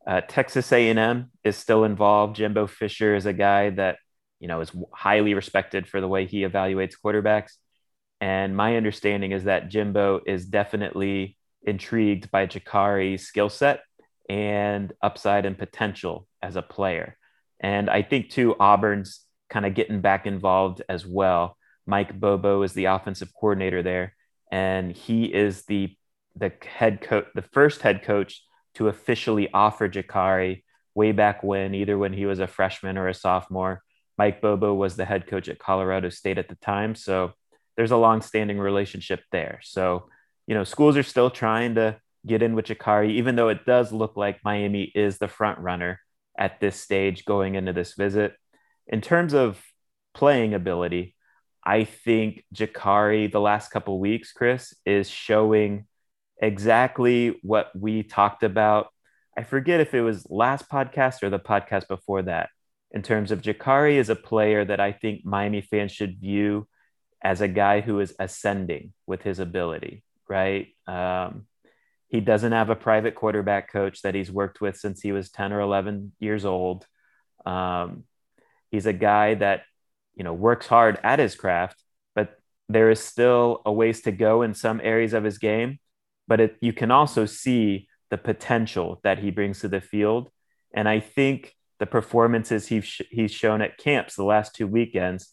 Uh, 0.06 0.20
Texas 0.26 0.72
A&M 0.72 1.30
is 1.44 1.56
still 1.56 1.84
involved. 1.84 2.36
Jimbo 2.36 2.66
Fisher 2.66 3.14
is 3.14 3.26
a 3.26 3.32
guy 3.32 3.70
that 3.70 3.98
you 4.40 4.48
know 4.48 4.60
is 4.60 4.72
highly 4.92 5.34
respected 5.34 5.88
for 5.88 6.00
the 6.00 6.08
way 6.08 6.24
he 6.24 6.40
evaluates 6.40 6.94
quarterbacks. 7.04 7.52
And 8.20 8.56
my 8.56 8.76
understanding 8.76 9.32
is 9.32 9.44
that 9.44 9.68
Jimbo 9.68 10.20
is 10.26 10.46
definitely 10.46 11.36
intrigued 11.62 12.30
by 12.30 12.46
Jacurri's 12.46 13.26
skill 13.26 13.48
set 13.48 13.82
and 14.28 14.92
upside 15.02 15.46
and 15.46 15.58
potential 15.58 16.26
as 16.42 16.56
a 16.56 16.62
player. 16.62 17.16
And 17.60 17.90
I 17.90 18.02
think 18.02 18.30
too 18.30 18.54
Auburn's 18.58 19.24
kind 19.50 19.66
of 19.66 19.74
getting 19.74 20.00
back 20.00 20.26
involved 20.26 20.82
as 20.88 21.06
well. 21.06 21.56
Mike 21.86 22.18
Bobo 22.18 22.62
is 22.62 22.72
the 22.72 22.86
offensive 22.86 23.30
coordinator 23.38 23.82
there 23.82 24.14
and 24.50 24.92
he 24.92 25.24
is 25.24 25.64
the 25.64 25.94
the 26.36 26.52
head 26.64 27.00
coach, 27.00 27.26
the 27.34 27.42
first 27.42 27.82
head 27.82 28.02
coach 28.02 28.42
to 28.74 28.88
officially 28.88 29.48
offer 29.52 29.88
Jacurri 29.88 30.62
way 30.94 31.12
back 31.12 31.42
when, 31.42 31.74
either 31.74 31.98
when 31.98 32.12
he 32.12 32.26
was 32.26 32.38
a 32.38 32.46
freshman 32.46 32.96
or 32.96 33.08
a 33.08 33.14
sophomore. 33.14 33.82
Mike 34.16 34.40
Bobo 34.40 34.74
was 34.74 34.96
the 34.96 35.04
head 35.04 35.26
coach 35.26 35.48
at 35.48 35.58
Colorado 35.58 36.10
State 36.10 36.38
at 36.38 36.48
the 36.48 36.54
time, 36.56 36.94
so 36.94 37.32
there's 37.76 37.90
a 37.90 37.96
long-standing 37.96 38.58
relationship 38.58 39.20
there. 39.30 39.60
So, 39.62 40.08
you 40.46 40.54
know, 40.54 40.64
schools 40.64 40.96
are 40.96 41.02
still 41.04 41.30
trying 41.30 41.76
to 41.76 42.00
get 42.26 42.42
in 42.42 42.54
with 42.54 42.66
Jacurri, 42.66 43.12
even 43.12 43.36
though 43.36 43.48
it 43.48 43.64
does 43.64 43.92
look 43.92 44.16
like 44.16 44.44
Miami 44.44 44.84
is 44.94 45.18
the 45.18 45.28
front 45.28 45.58
runner 45.60 46.00
at 46.36 46.60
this 46.60 46.80
stage 46.80 47.24
going 47.24 47.54
into 47.54 47.72
this 47.72 47.94
visit. 47.94 48.34
In 48.86 49.00
terms 49.00 49.34
of 49.34 49.60
playing 50.14 50.54
ability, 50.54 51.14
I 51.68 51.84
think 51.84 52.46
Jacurri 52.54 53.30
the 53.30 53.42
last 53.42 53.70
couple 53.70 54.00
weeks, 54.00 54.32
Chris, 54.32 54.74
is 54.86 55.10
showing 55.10 55.84
exactly 56.40 57.38
what 57.42 57.70
we 57.78 58.02
talked 58.02 58.42
about. 58.42 58.86
I 59.36 59.42
forget 59.42 59.78
if 59.78 59.92
it 59.92 60.00
was 60.00 60.26
last 60.30 60.70
podcast 60.70 61.22
or 61.22 61.28
the 61.28 61.38
podcast 61.38 61.86
before 61.86 62.22
that. 62.22 62.48
In 62.90 63.02
terms 63.02 63.30
of 63.30 63.42
Jacurri 63.42 63.96
is 63.96 64.08
a 64.08 64.16
player 64.16 64.64
that 64.64 64.80
I 64.80 64.92
think 64.92 65.26
Miami 65.26 65.60
fans 65.60 65.92
should 65.92 66.18
view 66.18 66.66
as 67.22 67.42
a 67.42 67.48
guy 67.48 67.82
who 67.82 68.00
is 68.00 68.14
ascending 68.18 68.94
with 69.06 69.20
his 69.20 69.38
ability, 69.38 70.02
right? 70.26 70.68
Um, 70.86 71.48
he 72.08 72.20
doesn't 72.20 72.52
have 72.52 72.70
a 72.70 72.76
private 72.76 73.14
quarterback 73.14 73.70
coach 73.70 74.00
that 74.00 74.14
he's 74.14 74.32
worked 74.32 74.62
with 74.62 74.78
since 74.78 75.02
he 75.02 75.12
was 75.12 75.30
10 75.30 75.52
or 75.52 75.60
11 75.60 76.12
years 76.18 76.46
old. 76.46 76.86
Um, 77.44 78.04
he's 78.70 78.86
a 78.86 78.94
guy 78.94 79.34
that, 79.34 79.64
you 80.18 80.24
know, 80.24 80.34
works 80.34 80.66
hard 80.66 80.98
at 81.02 81.18
his 81.18 81.34
craft, 81.36 81.82
but 82.14 82.38
there 82.68 82.90
is 82.90 83.00
still 83.00 83.62
a 83.64 83.72
ways 83.72 84.02
to 84.02 84.12
go 84.12 84.42
in 84.42 84.52
some 84.52 84.80
areas 84.82 85.14
of 85.14 85.24
his 85.24 85.38
game. 85.38 85.78
But 86.26 86.40
it, 86.40 86.56
you 86.60 86.72
can 86.72 86.90
also 86.90 87.24
see 87.24 87.88
the 88.10 88.18
potential 88.18 89.00
that 89.04 89.20
he 89.20 89.30
brings 89.30 89.60
to 89.60 89.68
the 89.68 89.80
field. 89.80 90.28
And 90.74 90.88
I 90.88 91.00
think 91.00 91.54
the 91.78 91.86
performances 91.86 92.66
he's, 92.66 93.00
he's 93.10 93.30
shown 93.30 93.62
at 93.62 93.78
camps 93.78 94.16
the 94.16 94.24
last 94.24 94.54
two 94.54 94.66
weekends, 94.66 95.32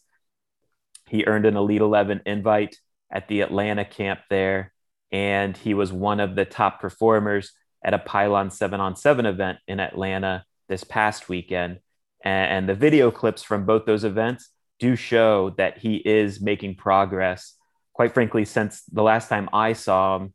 he 1.06 1.24
earned 1.26 1.44
an 1.44 1.56
Elite 1.56 1.82
11 1.82 2.22
invite 2.24 2.76
at 3.10 3.28
the 3.28 3.40
Atlanta 3.42 3.84
camp 3.84 4.20
there 4.30 4.72
and 5.12 5.56
he 5.56 5.74
was 5.74 5.92
one 5.92 6.20
of 6.20 6.34
the 6.34 6.44
top 6.44 6.80
performers 6.80 7.52
at 7.84 7.94
a 7.94 7.98
pylon 7.98 8.50
seven 8.50 8.80
on 8.80 8.96
seven 8.96 9.26
event 9.26 9.58
in 9.68 9.80
Atlanta 9.80 10.44
this 10.68 10.84
past 10.84 11.28
weekend. 11.28 11.78
And, 12.24 12.68
the 12.68 12.74
video 12.74 13.12
clips 13.12 13.42
from 13.42 13.66
both 13.66 13.86
those 13.86 14.02
events 14.02 14.50
do 14.78 14.96
show 14.96 15.50
that 15.56 15.78
he 15.78 15.96
is 15.96 16.40
making 16.40 16.76
progress. 16.76 17.54
Quite 17.92 18.14
frankly, 18.14 18.44
since 18.44 18.82
the 18.84 19.02
last 19.02 19.28
time 19.28 19.48
I 19.52 19.72
saw 19.72 20.16
him 20.16 20.34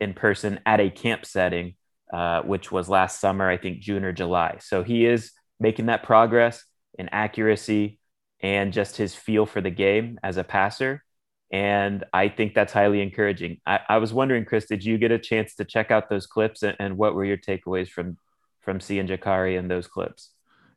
in 0.00 0.14
person 0.14 0.60
at 0.66 0.80
a 0.80 0.90
camp 0.90 1.24
setting, 1.24 1.74
uh, 2.12 2.42
which 2.42 2.70
was 2.70 2.88
last 2.88 3.20
summer, 3.20 3.48
I 3.48 3.56
think 3.56 3.80
June 3.80 4.04
or 4.04 4.12
July. 4.12 4.58
So 4.60 4.82
he 4.82 5.06
is 5.06 5.32
making 5.58 5.86
that 5.86 6.02
progress 6.02 6.64
in 6.98 7.08
accuracy 7.10 7.98
and 8.40 8.72
just 8.72 8.96
his 8.96 9.14
feel 9.14 9.46
for 9.46 9.60
the 9.60 9.70
game 9.70 10.18
as 10.22 10.36
a 10.36 10.44
passer. 10.44 11.02
And 11.50 12.04
I 12.12 12.28
think 12.28 12.54
that's 12.54 12.72
highly 12.72 13.00
encouraging. 13.00 13.60
I, 13.66 13.80
I, 13.88 13.98
was 13.98 14.12
wondering, 14.12 14.44
Chris, 14.44 14.66
did 14.66 14.84
you 14.84 14.98
get 14.98 15.12
a 15.12 15.18
chance 15.18 15.54
to 15.54 15.64
check 15.64 15.90
out 15.90 16.08
those 16.08 16.26
clips 16.26 16.62
and, 16.62 16.76
and 16.80 16.96
what 16.96 17.14
were 17.14 17.24
your 17.24 17.36
takeaways 17.36 17.88
from 17.88 18.18
from 18.62 18.80
seeing 18.80 19.06
Jacurri 19.06 19.56
in 19.56 19.68
those 19.68 19.86
clips? 19.86 20.30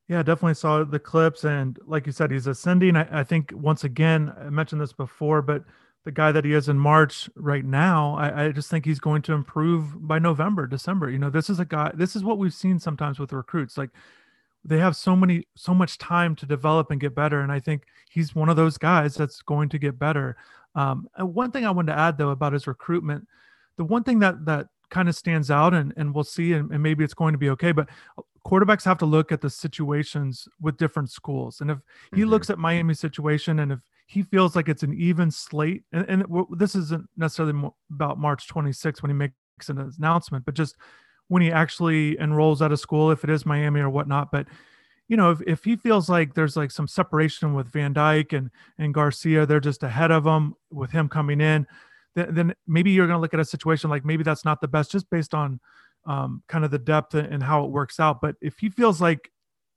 Yeah, 0.10 0.24
definitely 0.24 0.56
saw 0.56 0.84
the 0.84 1.00
clips. 1.00 1.44
And 1.44 1.78
like 1.86 2.08
you 2.08 2.12
said, 2.12 2.32
he's 2.32 2.48
ascending. 2.48 2.98
I, 2.98 3.20
I, 3.20 3.24
think 3.24 3.52
once 3.54 3.84
again, 3.84 4.34
I 4.38 4.50
mentioned 4.50 4.82
this 4.82 4.92
before, 4.92 5.44
but 5.44 5.64
the 6.04 6.12
guy 6.12 6.32
that 6.32 6.44
he 6.44 6.54
is 6.54 6.68
in 6.68 6.80
March 6.80 7.30
right 7.36 7.64
now, 7.64 8.16
I, 8.16 8.46
I 8.46 8.52
just 8.52 8.72
think 8.72 8.86
he's 8.86 9.00
going 9.00 9.22
to 9.24 9.34
improve 9.34 10.08
by 10.08 10.18
November, 10.18 10.66
December. 10.66 11.12
You 11.12 11.20
know, 11.20 11.30
this 11.30 11.48
is 11.48 11.60
a 11.60 11.66
guy, 11.66 11.92
this 11.94 12.16
is 12.16 12.24
what 12.24 12.40
we've 12.40 12.54
seen 12.54 12.80
sometimes 12.80 13.20
with 13.20 13.34
recruits. 13.34 13.78
Like 13.78 13.92
they 14.66 14.80
have 14.80 14.96
so 14.96 15.16
many, 15.16 15.48
so 15.56 15.76
much 15.76 16.00
time 16.00 16.36
to 16.38 16.48
develop 16.48 16.90
and 16.90 17.00
get 17.00 17.14
better. 17.14 17.42
And 17.42 17.52
I 17.52 17.60
think 17.60 17.84
he's 18.10 18.34
one 18.34 18.50
of 18.50 18.56
those 18.56 18.80
guys 18.80 19.14
that's 19.14 19.44
going 19.44 19.70
to 19.70 19.78
get 19.78 20.00
better. 20.00 20.38
Um, 20.74 21.08
one 21.20 21.52
thing 21.52 21.68
I 21.68 21.72
wanted 21.72 21.94
to 21.94 22.00
add 22.00 22.18
though 22.18 22.30
about 22.30 22.54
his 22.54 22.66
recruitment, 22.66 23.28
the 23.78 23.84
one 23.84 24.04
thing 24.04 24.20
that 24.20 24.44
that 24.46 24.70
kind 24.90 25.08
of 25.08 25.16
stands 25.16 25.52
out, 25.52 25.74
and 25.74 25.94
and 25.98 26.14
we'll 26.14 26.24
see, 26.24 26.54
and, 26.54 26.72
and 26.72 26.82
maybe 26.82 27.04
it's 27.04 27.14
going 27.14 27.34
to 27.34 27.38
be 27.38 27.50
okay, 27.52 27.72
but 27.72 27.90
quarterbacks 28.50 28.84
have 28.86 28.98
to 28.98 29.06
look 29.06 29.32
at 29.32 29.42
the 29.42 29.50
situations 29.50 30.48
with 30.60 30.78
different 30.78 31.12
schools, 31.12 31.62
and 31.62 31.70
if 31.70 31.78
he 32.14 32.22
mm-hmm. 32.22 32.30
looks 32.30 32.50
at 32.50 32.58
Miami's 32.58 33.00
situation, 33.00 33.60
and 33.60 33.72
if 33.72 33.80
he 34.08 34.24
feels 34.24 34.56
like 34.56 34.68
it's 34.68 34.84
an 34.84 34.94
even 34.94 35.30
slate, 35.30 35.84
and, 35.92 36.06
and 36.10 36.26
this 36.58 36.76
isn't 36.76 37.08
necessarily 37.16 37.70
about 37.94 38.18
March 38.18 38.48
26 38.48 39.04
when 39.04 39.12
he 39.12 39.16
makes 39.16 39.70
an 39.70 39.94
announcement, 39.98 40.46
but 40.46 40.56
just 40.56 40.76
when 41.28 41.42
he 41.42 41.52
actually 41.52 42.20
enrolls 42.20 42.62
at 42.62 42.72
a 42.72 42.78
school, 42.78 43.12
if 43.12 43.24
it 43.24 43.30
is 43.30 43.46
Miami 43.46 43.82
or 43.82 43.90
whatnot, 43.90 44.32
but 44.32 44.48
you 45.10 45.18
know, 45.18 45.32
if, 45.32 45.42
if 45.46 45.64
he 45.64 45.76
feels 45.76 46.08
like 46.08 46.36
there's 46.36 46.56
like 46.56 46.72
some 46.72 46.88
separation 46.88 47.56
with 47.56 47.68
Van 47.68 47.94
Dyke 47.94 48.34
and 48.34 48.50
and 48.78 48.94
Garcia, 48.94 49.46
they're 49.46 49.60
just 49.60 49.84
ahead 49.84 50.12
of 50.12 50.26
him 50.26 50.54
with 50.72 50.92
him 50.92 51.10
coming 51.10 51.42
in, 51.42 51.66
then, 52.16 52.34
then 52.34 52.54
maybe 52.68 52.92
you're 52.92 53.08
going 53.08 53.18
to 53.18 53.22
look 53.22 53.34
at 53.34 53.40
a 53.40 53.46
situation 53.46 53.90
like 53.90 54.06
maybe 54.06 54.24
that's 54.24 54.46
not 54.46 54.62
the 54.62 54.68
best 54.68 54.92
just 54.92 55.10
based 55.10 55.34
on 55.34 55.60
um, 56.06 56.44
kind 56.48 56.66
of 56.66 56.72
the 56.72 56.80
depth 56.80 57.14
and 57.14 57.44
how 57.44 57.66
it 57.66 57.72
works 57.72 58.00
out. 58.00 58.22
But 58.22 58.36
if 58.42 58.58
he 58.60 58.70
feels 58.70 59.02
like 59.02 59.32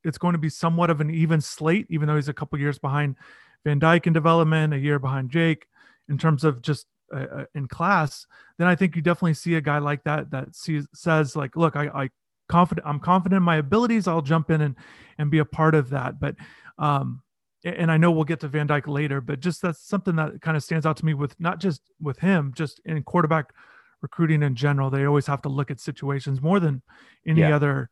it's 0.05 0.19
going 0.19 0.33
to 0.33 0.39
be 0.39 0.49
somewhat 0.49 0.91
of 0.91 1.01
an 1.01 1.11
even 1.11 1.41
slate, 1.41 1.87
even 1.91 2.09
though 2.09 2.17
he's 2.17 2.29
a 2.29 2.35
couple 2.35 2.59
years 2.59 2.79
behind 2.79 3.17
Van 3.65 3.79
Dyke 3.79 4.07
in 4.07 4.13
development, 4.13 4.75
a 4.75 4.79
year 4.79 4.99
behind 4.99 5.31
Jake 5.31 5.67
in 6.09 6.19
terms 6.19 6.45
of 6.45 6.63
just 6.63 6.87
uh, 7.15 7.27
uh 7.33 7.45
in 7.55 7.69
class, 7.69 8.27
then 8.59 8.67
I 8.67 8.75
think 8.75 8.97
you 8.97 9.03
definitely 9.03 9.35
see 9.35 9.55
a 9.55 9.61
guy 9.61 9.79
like 9.79 10.05
that 10.05 10.31
that 10.31 10.57
sees 10.57 10.87
says 10.95 11.37
like, 11.37 11.57
look, 11.57 11.77
I, 11.77 11.87
I 11.89 12.11
confident 12.53 12.87
i'm 12.87 13.01
confident 13.01 13.39
in 13.39 13.43
my 13.43 13.57
abilities 13.57 14.07
i'll 14.07 14.21
jump 14.21 14.51
in 14.51 14.61
and 14.61 14.77
and 15.17 15.31
be 15.31 15.39
a 15.39 15.45
part 15.45 15.75
of 15.75 15.89
that 15.89 16.21
but 16.21 16.37
um 16.79 17.23
and 17.65 17.91
i 17.91 17.97
know 17.97 18.11
we'll 18.11 18.25
get 18.25 18.41
to 18.41 18.47
van 18.47 18.67
dyke 18.67 18.87
later 18.87 19.23
but 19.23 19.41
just 19.41 19.63
that's 19.63 19.81
something 19.81 20.17
that 20.17 20.39
kind 20.43 20.55
of 20.55 20.63
stands 20.63 20.85
out 20.85 20.97
to 20.97 21.07
me 21.07 21.15
with 21.15 21.39
not 21.41 21.59
just 21.59 21.81
with 21.99 22.19
him 22.19 22.53
just 22.55 22.79
in 22.85 23.03
quarterback 23.05 23.55
recruiting 24.03 24.43
in 24.43 24.55
general 24.55 24.91
they 24.91 25.05
always 25.05 25.27
have 25.27 25.41
to 25.43 25.49
look 25.49 25.71
at 25.71 25.81
situations 25.81 26.43
more 26.43 26.61
than 26.61 26.83
any 27.27 27.41
yeah. 27.41 27.55
other 27.55 27.89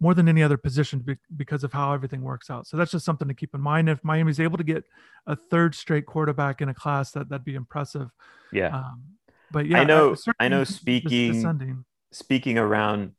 more 0.00 0.14
than 0.14 0.28
any 0.28 0.40
other 0.42 0.56
position 0.56 1.04
because 1.36 1.64
of 1.64 1.72
how 1.72 1.92
everything 1.92 2.22
works 2.22 2.48
out 2.48 2.66
so 2.66 2.76
that's 2.76 2.92
just 2.92 3.04
something 3.04 3.26
to 3.26 3.34
keep 3.34 3.54
in 3.54 3.60
mind 3.60 3.88
if 3.88 4.02
miami's 4.04 4.38
able 4.38 4.56
to 4.56 4.64
get 4.64 4.84
a 5.26 5.34
third 5.34 5.74
straight 5.74 6.06
quarterback 6.06 6.60
in 6.60 6.68
a 6.68 6.74
class 6.74 7.10
that 7.10 7.28
that'd 7.28 7.44
be 7.44 7.56
impressive 7.56 8.08
yeah 8.52 8.68
um, 8.68 9.02
but 9.50 9.66
yeah 9.66 9.80
i 9.80 9.84
know 9.84 10.14
i 10.38 10.46
know 10.46 10.62
speaking 10.62 11.84
speaking 12.12 12.56
around 12.56 13.12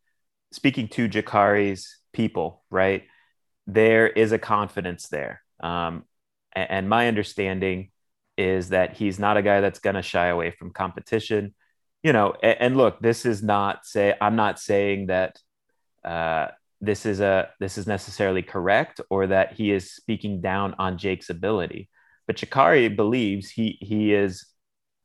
speaking 0.55 0.87
to 0.87 1.07
Jacurri's 1.07 1.97
people, 2.13 2.63
right? 2.69 3.03
There 3.67 4.07
is 4.07 4.31
a 4.31 4.39
confidence 4.39 5.09
there. 5.09 5.41
Um, 5.59 6.05
and, 6.53 6.71
and 6.71 6.89
my 6.89 7.07
understanding 7.09 7.91
is 8.37 8.69
that 8.69 8.93
he's 8.93 9.19
not 9.19 9.37
a 9.37 9.41
guy 9.41 9.61
that's 9.61 9.79
going 9.79 9.95
to 9.95 10.01
shy 10.01 10.27
away 10.27 10.51
from 10.51 10.71
competition. 10.71 11.53
You 12.05 12.13
know, 12.13 12.35
and, 12.43 12.57
and, 12.59 12.77
look, 12.77 12.99
this 12.99 13.25
is 13.25 13.41
not 13.41 13.83
say 13.83 14.13
I'm 14.21 14.35
not 14.35 14.59
saying 14.59 15.07
that 15.07 15.39
uh, 16.03 16.49
this 16.79 17.03
is 17.03 17.19
a 17.19 17.49
this 17.59 17.79
is 17.79 17.87
necessarily 17.87 18.43
correct 18.43 19.01
or 19.09 19.25
that 19.25 19.53
he 19.53 19.71
is 19.71 19.95
speaking 19.95 20.39
down 20.39 20.75
on 20.77 20.99
Jake's 20.99 21.31
ability, 21.31 21.89
but 22.27 22.35
Jacurri 22.35 22.95
believes 22.95 23.49
he 23.49 23.79
he 23.81 24.13
is 24.13 24.45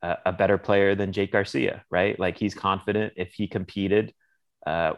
a, 0.03 0.15
a 0.27 0.31
better 0.31 0.59
player 0.59 0.93
than 0.93 1.11
Jake 1.11 1.31
Garcia, 1.31 1.83
right? 1.89 2.19
Like 2.19 2.37
he's 2.37 2.53
confident 2.53 3.13
if 3.15 3.33
he 3.33 3.47
competed 3.47 4.13
uh, 4.67 4.93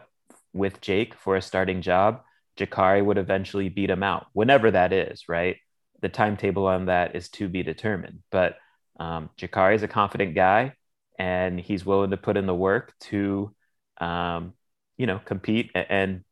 with 0.52 0.82
Jake 0.82 1.14
for 1.14 1.36
a 1.36 1.40
starting 1.40 1.80
job, 1.80 2.20
Jacurri 2.58 3.02
would 3.02 3.16
eventually 3.16 3.70
beat 3.70 3.88
him 3.88 4.02
out, 4.02 4.26
whenever 4.34 4.70
that 4.70 4.92
is, 4.92 5.24
right? 5.26 5.56
The 6.02 6.10
timetable 6.10 6.66
on 6.66 6.84
that 6.84 7.16
is 7.16 7.30
to 7.30 7.48
be 7.48 7.62
determined. 7.62 8.18
But 8.30 8.58
um, 9.00 9.30
Jacurri 9.38 9.76
is 9.76 9.82
a 9.82 9.88
confident 9.88 10.34
guy 10.34 10.74
and 11.18 11.58
he's 11.60 11.86
willing 11.86 12.10
to 12.10 12.16
put 12.16 12.36
in 12.36 12.46
the 12.46 12.54
work 12.54 12.92
to, 13.00 13.54
um, 14.00 14.54
you 14.96 15.06
know, 15.06 15.20
compete 15.24 15.70
and 15.74 16.24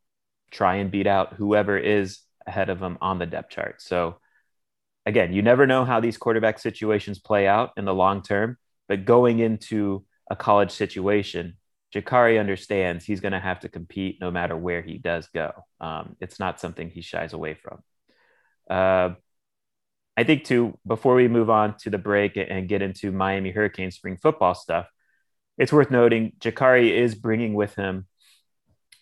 try 0.50 0.76
and 0.76 0.90
beat 0.90 1.06
out 1.06 1.34
whoever 1.34 1.78
is 1.78 2.20
ahead 2.46 2.70
of 2.70 2.80
him 2.80 2.98
on 3.00 3.18
the 3.18 3.26
depth 3.26 3.50
chart. 3.50 3.80
So, 3.80 4.16
again, 5.06 5.32
you 5.32 5.42
never 5.42 5.66
know 5.66 5.84
how 5.84 6.00
these 6.00 6.18
quarterback 6.18 6.58
situations 6.58 7.18
play 7.18 7.46
out 7.46 7.70
in 7.76 7.84
the 7.84 7.94
long 7.94 8.22
term, 8.22 8.58
but 8.88 9.04
going 9.04 9.38
into 9.38 10.04
a 10.30 10.36
college 10.36 10.70
situation, 10.70 11.56
Jacurri 11.94 12.40
understands 12.40 13.04
he's 13.04 13.20
going 13.20 13.32
to 13.32 13.40
have 13.40 13.60
to 13.60 13.68
compete 13.68 14.18
no 14.20 14.30
matter 14.30 14.56
where 14.56 14.82
he 14.82 14.98
does 14.98 15.28
go. 15.34 15.52
Um, 15.80 16.16
it's 16.20 16.40
not 16.40 16.60
something 16.60 16.90
he 16.90 17.02
shies 17.02 17.32
away 17.32 17.54
from. 17.54 17.82
Uh, 18.70 19.14
I 20.16 20.24
think, 20.24 20.44
too, 20.44 20.78
before 20.86 21.14
we 21.14 21.28
move 21.28 21.50
on 21.50 21.76
to 21.78 21.90
the 21.90 21.98
break 21.98 22.36
and 22.36 22.68
get 22.68 22.82
into 22.82 23.12
Miami 23.12 23.50
Hurricane 23.50 23.90
spring 23.90 24.16
football 24.16 24.54
stuff, 24.54 24.86
it's 25.58 25.72
worth 25.72 25.90
noting 25.90 26.32
Jacurri 26.38 26.90
is 26.90 27.14
bringing 27.14 27.54
with 27.54 27.74
him 27.74 28.06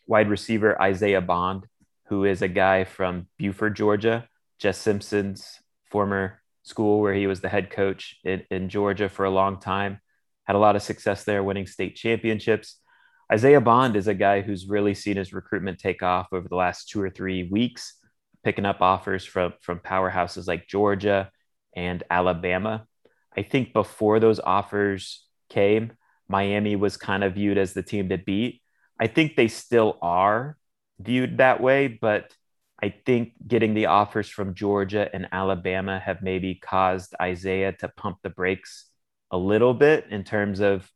wide 0.06 0.28
receiver 0.28 0.80
Isaiah 0.80 1.20
Bond, 1.20 1.66
who 2.06 2.24
is 2.24 2.42
a 2.42 2.48
guy 2.48 2.84
from 2.84 3.28
Buford, 3.38 3.76
Georgia, 3.76 4.28
Jess 4.58 4.78
Simpson's 4.78 5.60
former 5.90 6.40
school 6.62 7.00
where 7.00 7.14
he 7.14 7.26
was 7.26 7.40
the 7.40 7.48
head 7.48 7.70
coach 7.70 8.16
in, 8.24 8.42
in 8.50 8.68
Georgia 8.68 9.08
for 9.08 9.24
a 9.24 9.30
long 9.30 9.58
time 9.58 10.00
had 10.50 10.56
a 10.56 10.58
lot 10.58 10.74
of 10.74 10.82
success 10.82 11.22
there, 11.22 11.44
winning 11.44 11.68
state 11.68 11.94
championships. 11.94 12.80
Isaiah 13.32 13.60
Bond 13.60 13.94
is 13.94 14.08
a 14.08 14.14
guy 14.14 14.40
who's 14.40 14.66
really 14.66 14.94
seen 14.94 15.16
his 15.16 15.32
recruitment 15.32 15.78
take 15.78 16.02
off 16.02 16.26
over 16.32 16.48
the 16.48 16.56
last 16.56 16.88
two 16.88 17.00
or 17.00 17.08
three 17.08 17.44
weeks, 17.44 17.94
picking 18.44 18.66
up 18.66 18.80
offers 18.80 19.24
from, 19.24 19.54
from 19.60 19.78
powerhouses 19.78 20.46
like 20.46 20.68
Georgia 20.68 21.30
and 21.74 22.02
Alabama. 22.10 22.86
I 23.36 23.42
think 23.42 23.72
before 23.72 24.20
those 24.20 24.40
offers 24.40 25.24
came, 25.48 25.92
Miami 26.28 26.76
was 26.76 26.96
kind 26.96 27.24
of 27.24 27.34
viewed 27.34 27.58
as 27.58 27.72
the 27.72 27.82
team 27.82 28.08
to 28.08 28.18
beat. 28.18 28.62
I 28.98 29.06
think 29.06 29.36
they 29.36 29.48
still 29.48 29.98
are, 30.02 30.56
viewed 30.98 31.38
that 31.38 31.60
way, 31.60 31.88
but 31.88 32.32
I 32.82 32.94
think 33.04 33.32
getting 33.46 33.74
the 33.74 33.86
offers 33.86 34.28
from 34.28 34.54
Georgia 34.54 35.08
and 35.12 35.28
Alabama 35.32 35.98
have 35.98 36.22
maybe 36.22 36.54
caused 36.54 37.14
Isaiah 37.20 37.72
to 37.80 37.88
pump 37.88 38.18
the 38.22 38.30
brakes 38.30 38.86
a 39.30 39.36
little 39.38 39.74
bit 39.74 40.06
in 40.10 40.24
terms 40.24 40.60
of, 40.60 40.90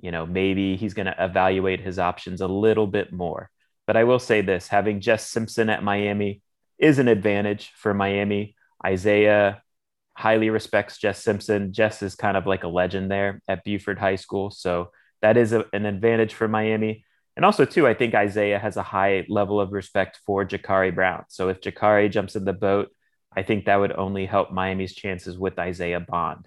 you 0.00 0.10
know, 0.10 0.26
maybe 0.26 0.76
he's 0.76 0.94
going 0.94 1.06
to 1.06 1.24
evaluate 1.24 1.80
his 1.80 1.98
options 1.98 2.40
a 2.40 2.46
little 2.46 2.86
bit 2.86 3.12
more. 3.12 3.50
But 3.86 3.96
I 3.96 4.04
will 4.04 4.18
say 4.18 4.42
this 4.42 4.68
having 4.68 5.00
Jess 5.00 5.26
Simpson 5.28 5.70
at 5.70 5.82
Miami 5.82 6.42
is 6.82 6.98
an 6.98 7.08
advantage 7.08 7.72
for 7.76 7.94
Miami. 7.94 8.56
Isaiah 8.84 9.62
highly 10.14 10.50
respects 10.50 10.98
Jess 10.98 11.22
Simpson. 11.22 11.72
Jess 11.72 12.02
is 12.02 12.14
kind 12.14 12.36
of 12.36 12.46
like 12.46 12.64
a 12.64 12.68
legend 12.68 13.10
there 13.10 13.40
at 13.48 13.64
Buford 13.64 13.98
High 13.98 14.16
School. 14.16 14.50
So 14.50 14.90
that 15.22 15.36
is 15.36 15.52
a, 15.52 15.64
an 15.72 15.86
advantage 15.86 16.34
for 16.34 16.48
Miami. 16.48 17.04
And 17.36 17.46
also, 17.46 17.64
too, 17.64 17.86
I 17.86 17.94
think 17.94 18.14
Isaiah 18.14 18.58
has 18.58 18.76
a 18.76 18.82
high 18.82 19.24
level 19.28 19.60
of 19.60 19.72
respect 19.72 20.18
for 20.26 20.44
Jacurri 20.44 20.94
Brown. 20.94 21.24
So 21.28 21.48
if 21.48 21.60
Jacurri 21.60 22.10
jumps 22.10 22.36
in 22.36 22.44
the 22.44 22.52
boat, 22.52 22.90
I 23.34 23.42
think 23.42 23.64
that 23.64 23.76
would 23.76 23.92
only 23.92 24.26
help 24.26 24.52
Miami's 24.52 24.94
chances 24.94 25.38
with 25.38 25.58
Isaiah 25.58 26.00
Bond. 26.00 26.46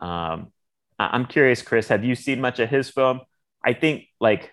Um, 0.00 0.52
I'm 0.98 1.26
curious, 1.26 1.62
Chris, 1.62 1.88
have 1.88 2.04
you 2.04 2.14
seen 2.14 2.40
much 2.40 2.60
of 2.60 2.68
his 2.68 2.90
film? 2.90 3.22
I 3.64 3.72
think 3.72 4.04
like 4.20 4.52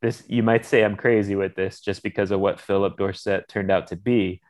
this, 0.00 0.22
you 0.28 0.42
might 0.42 0.64
say 0.64 0.82
I'm 0.82 0.96
crazy 0.96 1.34
with 1.34 1.54
this 1.54 1.80
just 1.80 2.02
because 2.02 2.30
of 2.30 2.40
what 2.40 2.60
Phillip 2.60 2.96
Dorsett 2.96 3.48
turned 3.48 3.70
out 3.70 3.88
to 3.88 3.96
be, 3.96 4.40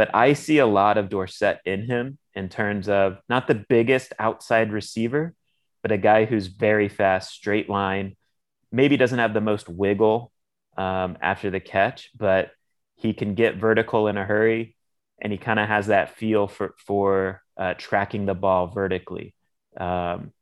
but 0.00 0.14
I 0.14 0.32
see 0.32 0.56
a 0.56 0.66
lot 0.66 0.96
of 0.96 1.10
Dorsett 1.10 1.60
in 1.66 1.84
him 1.84 2.16
in 2.34 2.48
terms 2.48 2.88
of 2.88 3.18
not 3.28 3.46
the 3.46 3.54
biggest 3.54 4.14
outside 4.18 4.72
receiver, 4.72 5.34
but 5.82 5.92
a 5.92 5.98
guy 5.98 6.24
who's 6.24 6.46
very 6.46 6.88
fast, 6.88 7.34
straight 7.34 7.68
line, 7.68 8.16
maybe 8.72 8.96
doesn't 8.96 9.18
have 9.18 9.34
the 9.34 9.42
most 9.42 9.68
wiggle 9.68 10.32
um, 10.78 11.18
after 11.20 11.50
the 11.50 11.60
catch, 11.60 12.08
but 12.16 12.50
he 12.96 13.12
can 13.12 13.34
get 13.34 13.56
vertical 13.56 14.08
in 14.08 14.16
a 14.16 14.24
hurry, 14.24 14.74
and 15.20 15.32
he 15.34 15.38
kind 15.38 15.60
of 15.60 15.68
has 15.68 15.88
that 15.88 16.16
feel 16.16 16.48
for 16.48 16.74
for 16.78 17.42
uh, 17.58 17.74
tracking 17.76 18.24
the 18.24 18.32
ball 18.32 18.68
vertically. 18.68 19.34
Um, 19.76 20.32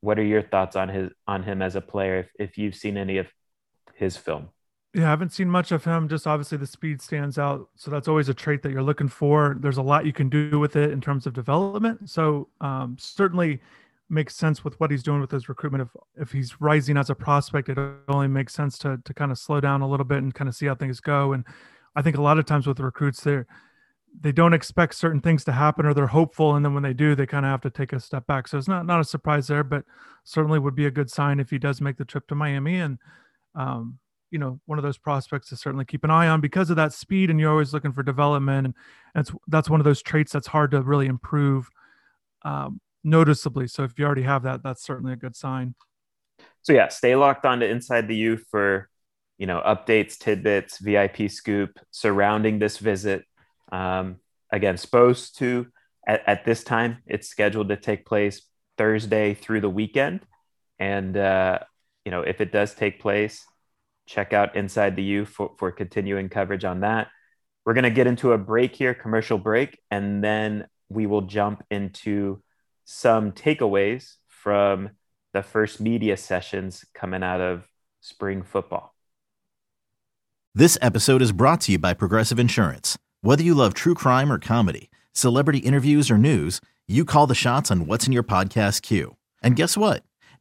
what 0.00 0.16
are 0.16 0.24
your 0.24 0.42
thoughts 0.42 0.76
on 0.76 0.90
his 0.90 1.10
on 1.26 1.42
him 1.42 1.60
as 1.60 1.74
a 1.74 1.80
player? 1.80 2.20
If 2.20 2.50
if 2.50 2.58
you've 2.58 2.76
seen 2.76 2.98
any 2.98 3.18
of 3.18 3.26
his 3.96 4.16
film. 4.16 4.50
Yeah, 4.94 5.06
I 5.06 5.10
haven't 5.10 5.32
seen 5.32 5.50
much 5.50 5.72
of 5.72 5.84
him. 5.84 6.08
Just 6.08 6.26
obviously 6.26 6.56
the 6.56 6.68
speed 6.68 7.02
stands 7.02 7.36
out. 7.36 7.68
So 7.74 7.90
that's 7.90 8.06
always 8.06 8.28
a 8.28 8.34
trait 8.34 8.62
that 8.62 8.70
you're 8.70 8.82
looking 8.82 9.08
for. 9.08 9.56
There's 9.58 9.76
a 9.76 9.82
lot 9.82 10.06
you 10.06 10.12
can 10.12 10.28
do 10.28 10.60
with 10.60 10.76
it 10.76 10.92
in 10.92 11.00
terms 11.00 11.26
of 11.26 11.32
development. 11.32 12.08
So 12.08 12.48
um, 12.60 12.96
certainly 12.98 13.60
makes 14.08 14.36
sense 14.36 14.62
with 14.62 14.78
what 14.78 14.92
he's 14.92 15.02
doing 15.02 15.20
with 15.20 15.32
his 15.32 15.48
recruitment. 15.48 15.82
If 15.82 16.22
if 16.22 16.30
he's 16.30 16.60
rising 16.60 16.96
as 16.96 17.10
a 17.10 17.14
prospect, 17.14 17.68
it 17.68 17.78
only 18.06 18.28
makes 18.28 18.54
sense 18.54 18.78
to 18.78 18.98
to 19.04 19.12
kind 19.14 19.32
of 19.32 19.38
slow 19.38 19.60
down 19.60 19.82
a 19.82 19.88
little 19.88 20.04
bit 20.04 20.18
and 20.18 20.32
kind 20.32 20.48
of 20.48 20.54
see 20.54 20.66
how 20.66 20.76
things 20.76 21.00
go. 21.00 21.32
And 21.32 21.44
I 21.96 22.02
think 22.02 22.16
a 22.16 22.22
lot 22.22 22.38
of 22.38 22.46
times 22.46 22.64
with 22.64 22.78
recruits, 22.78 23.20
they're 23.20 23.48
they 24.20 24.30
don't 24.30 24.54
expect 24.54 24.94
certain 24.94 25.20
things 25.20 25.44
to 25.44 25.50
happen 25.50 25.86
or 25.86 25.92
they're 25.92 26.06
hopeful 26.06 26.54
and 26.54 26.64
then 26.64 26.72
when 26.72 26.84
they 26.84 26.92
do 26.92 27.16
they 27.16 27.26
kind 27.26 27.44
of 27.44 27.50
have 27.50 27.60
to 27.60 27.68
take 27.68 27.92
a 27.92 27.98
step 27.98 28.24
back 28.28 28.46
so 28.46 28.56
it's 28.56 28.68
not 28.68 28.86
not 28.86 29.00
a 29.00 29.04
surprise 29.04 29.48
there 29.48 29.64
but 29.64 29.84
certainly 30.22 30.56
would 30.56 30.76
be 30.76 30.86
a 30.86 30.90
good 30.90 31.10
sign 31.10 31.40
if 31.40 31.50
he 31.50 31.58
does 31.58 31.80
make 31.80 31.96
the 31.96 32.04
trip 32.04 32.24
to 32.28 32.34
miami 32.36 32.78
and 32.78 32.98
um, 33.56 33.98
you 34.34 34.40
know 34.40 34.58
one 34.66 34.80
of 34.80 34.82
those 34.82 34.98
prospects 34.98 35.48
to 35.48 35.56
certainly 35.56 35.84
keep 35.84 36.02
an 36.02 36.10
eye 36.10 36.26
on 36.26 36.40
because 36.40 36.68
of 36.68 36.74
that 36.74 36.92
speed 36.92 37.30
and 37.30 37.38
you're 37.38 37.52
always 37.52 37.72
looking 37.72 37.92
for 37.92 38.02
development 38.02 38.66
and 38.66 38.74
that's 39.14 39.30
that's 39.46 39.70
one 39.70 39.78
of 39.78 39.84
those 39.84 40.02
traits 40.02 40.32
that's 40.32 40.48
hard 40.48 40.72
to 40.72 40.82
really 40.82 41.06
improve 41.06 41.70
um, 42.42 42.80
noticeably. 43.04 43.68
So 43.68 43.84
if 43.84 43.96
you 43.96 44.04
already 44.04 44.22
have 44.22 44.42
that 44.42 44.64
that's 44.64 44.82
certainly 44.82 45.12
a 45.12 45.16
good 45.16 45.36
sign. 45.36 45.76
So 46.62 46.72
yeah 46.72 46.88
stay 46.88 47.14
locked 47.14 47.46
on 47.46 47.60
to 47.60 47.68
inside 47.68 48.08
the 48.08 48.16
u 48.16 48.36
for 48.36 48.90
you 49.38 49.46
know 49.46 49.62
updates 49.64 50.18
tidbits 50.18 50.78
vip 50.78 51.30
scoop 51.30 51.78
surrounding 51.92 52.58
this 52.58 52.78
visit. 52.78 53.24
Um, 53.70 54.16
again 54.50 54.76
supposed 54.78 55.38
to 55.38 55.68
at, 56.08 56.24
at 56.26 56.44
this 56.44 56.64
time 56.64 56.98
it's 57.06 57.28
scheduled 57.28 57.68
to 57.68 57.76
take 57.76 58.04
place 58.04 58.42
thursday 58.76 59.34
through 59.34 59.60
the 59.60 59.70
weekend. 59.70 60.22
And 60.80 61.16
uh, 61.16 61.60
you 62.04 62.10
know 62.10 62.22
if 62.22 62.40
it 62.40 62.50
does 62.50 62.74
take 62.74 62.98
place 62.98 63.46
check 64.06 64.32
out 64.32 64.56
Inside 64.56 64.96
the 64.96 65.02
U 65.02 65.24
for, 65.24 65.52
for 65.58 65.72
continuing 65.72 66.28
coverage 66.28 66.64
on 66.64 66.80
that. 66.80 67.08
We're 67.64 67.74
going 67.74 67.84
to 67.84 67.90
get 67.90 68.06
into 68.06 68.32
a 68.32 68.38
break 68.38 68.76
here, 68.76 68.94
commercial 68.94 69.38
break, 69.38 69.78
and 69.90 70.22
then 70.22 70.66
we 70.88 71.06
will 71.06 71.22
jump 71.22 71.64
into 71.70 72.42
some 72.84 73.32
takeaways 73.32 74.16
from 74.28 74.90
the 75.32 75.42
first 75.42 75.80
media 75.80 76.16
sessions 76.16 76.84
coming 76.94 77.22
out 77.22 77.40
of 77.40 77.66
spring 78.00 78.42
football. 78.42 78.94
This 80.54 80.78
episode 80.80 81.22
is 81.22 81.32
brought 81.32 81.62
to 81.62 81.72
you 81.72 81.78
by 81.78 81.94
Progressive 81.94 82.38
Insurance. 82.38 82.98
Whether 83.22 83.42
you 83.42 83.54
love 83.54 83.74
true 83.74 83.94
crime 83.94 84.30
or 84.30 84.38
comedy, 84.38 84.90
celebrity 85.12 85.58
interviews 85.58 86.10
or 86.10 86.18
news, 86.18 86.60
you 86.86 87.04
call 87.04 87.26
the 87.26 87.34
shots 87.34 87.70
on 87.70 87.86
what's 87.86 88.06
in 88.06 88.12
your 88.12 88.22
podcast 88.22 88.82
queue. 88.82 89.16
And 89.42 89.56
guess 89.56 89.76
what? 89.76 90.04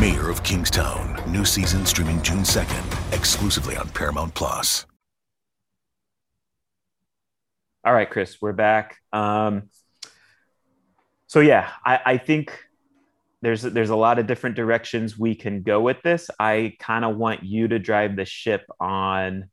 Mayor 0.00 0.28
of 0.30 0.42
Kingstown, 0.42 1.20
new 1.30 1.44
season 1.44 1.84
streaming 1.86 2.22
June 2.22 2.42
2nd, 2.42 3.14
exclusively 3.16 3.76
on 3.76 3.88
Paramount 3.90 4.34
Plus. 4.34 4.86
All 7.84 7.94
right, 7.94 8.10
Chris, 8.10 8.36
we're 8.42 8.52
back. 8.52 8.98
Um, 9.12 9.70
so 11.26 11.40
yeah, 11.40 11.70
I, 11.84 12.00
I 12.04 12.18
think 12.18 12.58
there's 13.42 13.62
there's 13.62 13.90
a 13.90 13.96
lot 13.96 14.18
of 14.18 14.26
different 14.26 14.56
directions 14.56 15.18
we 15.18 15.34
can 15.34 15.62
go 15.62 15.80
with 15.80 16.02
this. 16.02 16.28
I 16.38 16.76
kind 16.78 17.04
of 17.04 17.16
want 17.16 17.42
you 17.42 17.68
to 17.68 17.78
drive 17.78 18.16
the 18.16 18.24
ship 18.24 18.66
on 18.78 19.48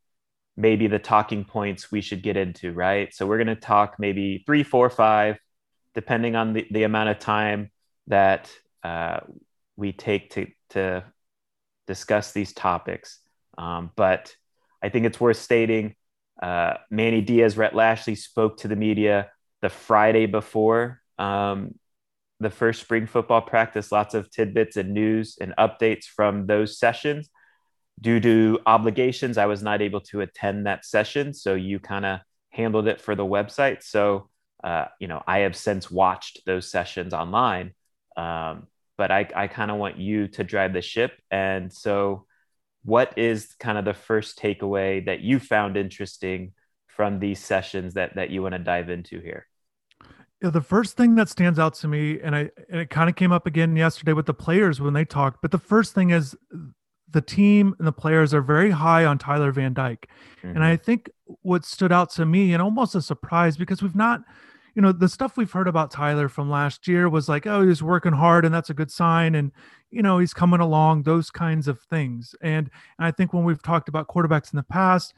maybe 0.57 0.87
the 0.87 0.99
talking 0.99 1.45
points 1.45 1.91
we 1.91 2.01
should 2.01 2.21
get 2.21 2.35
into, 2.35 2.73
right? 2.73 3.13
So 3.13 3.25
we're 3.25 3.37
going 3.37 3.47
to 3.47 3.55
talk 3.55 3.95
maybe 3.99 4.43
three, 4.45 4.63
four, 4.63 4.89
five, 4.89 5.37
depending 5.93 6.35
on 6.35 6.53
the, 6.53 6.67
the 6.71 6.83
amount 6.83 7.09
of 7.09 7.19
time 7.19 7.71
that 8.07 8.51
uh, 8.83 9.19
we 9.77 9.93
take 9.93 10.31
to 10.31 10.47
to 10.71 11.05
discuss 11.87 12.33
these 12.33 12.51
topics. 12.53 13.19
Um, 13.57 13.91
but 13.95 14.35
I 14.83 14.89
think 14.89 15.05
it's 15.05 15.19
worth 15.19 15.37
stating 15.37 15.95
uh, 16.41 16.75
Manny 16.89 17.21
Diaz, 17.21 17.57
Rhett 17.57 17.75
Lashlee 17.75 18.15
spoke 18.15 18.57
to 18.57 18.67
the 18.67 18.75
media 18.75 19.31
the 19.61 19.69
Friday 19.69 20.25
before 20.27 21.01
um, 21.17 21.75
the 22.39 22.49
first 22.49 22.81
spring 22.81 23.07
football 23.07 23.41
practice. 23.41 23.91
Lots 23.91 24.13
of 24.13 24.29
tidbits 24.29 24.77
and 24.77 24.93
news 24.93 25.37
and 25.41 25.53
updates 25.57 26.05
from 26.05 26.45
those 26.45 26.77
sessions. 26.77 27.29
Due 27.99 28.19
to 28.19 28.59
obligations, 28.67 29.39
I 29.39 29.47
was 29.47 29.63
not 29.63 29.81
able 29.81 30.01
to 30.01 30.21
attend 30.21 30.67
that 30.67 30.85
session. 30.85 31.33
So 31.33 31.55
you 31.55 31.79
kind 31.79 32.05
of 32.05 32.19
handled 32.51 32.87
it 32.87 33.01
for 33.01 33.15
the 33.15 33.25
website. 33.25 33.81
So, 33.81 34.29
uh, 34.63 34.85
you 34.99 35.07
know, 35.07 35.23
I 35.25 35.39
have 35.39 35.55
since 35.55 35.89
watched 35.89 36.45
those 36.45 36.69
sessions 36.69 37.13
online. 37.13 37.73
Um, 38.15 38.67
but 38.97 39.11
I, 39.11 39.27
I 39.35 39.47
kind 39.47 39.71
of 39.71 39.77
want 39.77 39.97
you 39.97 40.27
to 40.29 40.43
drive 40.43 40.73
the 40.73 40.81
ship. 40.81 41.11
And 41.31 41.71
so, 41.71 42.25
what 42.83 43.17
is 43.17 43.53
kind 43.59 43.77
of 43.77 43.85
the 43.85 43.93
first 43.93 44.39
takeaway 44.39 45.05
that 45.05 45.21
you 45.21 45.39
found 45.39 45.77
interesting 45.77 46.53
from 46.87 47.19
these 47.19 47.39
sessions 47.39 47.93
that 47.93 48.15
that 48.15 48.29
you 48.29 48.41
want 48.41 48.53
to 48.53 48.59
dive 48.59 48.89
into 48.89 49.19
here? 49.19 49.47
Yeah, 50.41 50.51
the 50.51 50.61
first 50.61 50.97
thing 50.97 51.15
that 51.15 51.29
stands 51.29 51.57
out 51.57 51.73
to 51.75 51.87
me, 51.87 52.19
and 52.21 52.35
I 52.35 52.49
and 52.69 52.81
it 52.81 52.89
kind 52.89 53.09
of 53.09 53.15
came 53.15 53.31
up 53.31 53.47
again 53.47 53.75
yesterday 53.75 54.13
with 54.13 54.25
the 54.25 54.33
players 54.33 54.81
when 54.81 54.93
they 54.93 55.05
talked, 55.05 55.41
but 55.41 55.51
the 55.51 55.57
first 55.57 55.93
thing 55.93 56.11
is 56.11 56.35
the 57.09 57.21
team 57.21 57.73
and 57.79 57.87
the 57.87 57.91
players 57.91 58.33
are 58.33 58.41
very 58.41 58.71
high 58.71 59.05
on 59.05 59.17
Tyler 59.17 59.51
Van 59.51 59.73
Dyke. 59.73 60.09
Mm-hmm. 60.39 60.55
And 60.55 60.63
I 60.63 60.75
think 60.75 61.09
what 61.41 61.65
stood 61.65 61.91
out 61.91 62.11
to 62.11 62.25
me 62.25 62.53
and 62.53 62.61
almost 62.61 62.95
a 62.95 63.01
surprise 63.01 63.57
because 63.57 63.81
we've 63.81 63.95
not, 63.95 64.21
you 64.77 64.83
know, 64.83 64.91
the 64.91 65.09
stuff 65.09 65.37
we've 65.37 65.51
heard 65.51 65.67
about 65.67 65.89
Tyler 65.89 66.29
from 66.29 66.51
last 66.51 66.87
year 66.87 67.09
was 67.09 67.27
like, 67.27 67.47
oh, 67.47 67.67
he's 67.67 67.81
working 67.81 68.11
hard 68.13 68.45
and 68.45 68.53
that's 68.53 68.69
a 68.69 68.75
good 68.75 68.91
sign. 68.91 69.33
And, 69.33 69.51
you 69.89 70.03
know, 70.03 70.19
he's 70.19 70.35
coming 70.35 70.59
along, 70.59 71.01
those 71.01 71.31
kinds 71.31 71.67
of 71.67 71.81
things. 71.89 72.35
And, 72.43 72.69
and 72.99 73.07
I 73.07 73.09
think 73.09 73.33
when 73.33 73.43
we've 73.43 73.61
talked 73.63 73.89
about 73.89 74.07
quarterbacks 74.07 74.53
in 74.53 74.57
the 74.57 74.61
past, 74.61 75.15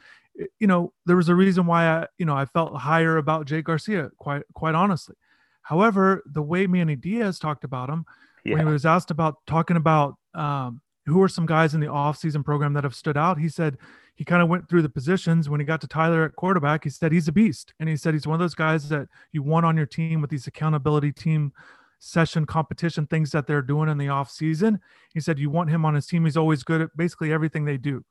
you 0.62 0.68
know, 0.68 0.94
there 1.06 1.18
was 1.18 1.28
a 1.28 1.36
reason 1.36 1.66
why 1.66 1.88
I, 1.88 2.08
you 2.18 2.26
know, 2.26 2.38
I 2.38 2.46
felt 2.46 2.74
higher 2.74 3.18
about 3.18 3.48
Jake 3.48 3.66
Garcia, 3.66 4.12
quite, 4.18 4.44
quite 4.54 4.76
honestly. 4.76 5.18
However, 5.62 6.24
the 6.26 6.42
way 6.42 6.66
Manny 6.66 6.96
Diaz 6.96 7.38
talked 7.38 7.66
about 7.66 7.90
him, 7.90 8.06
yeah. 8.46 8.56
when 8.56 8.66
he 8.66 8.72
was 8.72 8.86
asked 8.86 9.12
about 9.12 9.46
talking 9.46 9.76
about 9.76 10.16
um, 10.36 10.80
who 11.06 11.22
are 11.22 11.28
some 11.28 11.46
guys 11.46 11.74
in 11.74 11.82
the 11.82 11.88
offseason 11.88 12.46
program 12.46 12.72
that 12.76 12.86
have 12.86 12.96
stood 12.96 13.18
out, 13.18 13.38
he 13.38 13.50
said, 13.50 13.78
he 14.20 14.26
kind 14.26 14.42
of 14.42 14.50
went 14.50 14.68
through 14.68 14.82
the 14.82 14.90
positions 14.90 15.48
when 15.48 15.62
he 15.62 15.66
got 15.66 15.80
to 15.80 15.88
Tyler 15.88 16.26
at 16.26 16.36
quarterback. 16.36 16.84
He 16.84 16.90
said 16.90 17.14
he's 17.14 17.30
a 17.30 17.32
beast. 17.32 17.74
And 17.80 17.88
he 17.88 17.96
said 17.96 18.14
he's 18.14 18.28
one 18.28 18.34
of 18.34 18.42
those 18.42 18.54
guys 18.54 18.90
that 18.90 19.08
you 19.32 19.42
want 19.42 19.66
on 19.66 19.78
your 19.78 19.86
team 19.86 20.20
with 20.20 20.30
these 20.30 20.46
accountability 20.46 21.14
team 21.14 21.54
session 22.00 22.46
competition 22.46 23.08
things 23.08 23.32
that 23.32 23.48
they're 23.48 23.62
doing 23.62 23.88
in 23.88 23.98
the 23.98 24.10
off 24.10 24.30
season. 24.30 24.82
He 25.14 25.22
said 25.22 25.40
you 25.40 25.50
want 25.50 25.70
him 25.70 25.86
on 25.86 25.96
his 25.96 26.06
team. 26.06 26.26
He's 26.26 26.36
always 26.36 26.64
good 26.64 26.82
at 26.82 26.98
basically 26.98 27.32
everything 27.32 27.64
they 27.64 27.78
do. 27.78 28.04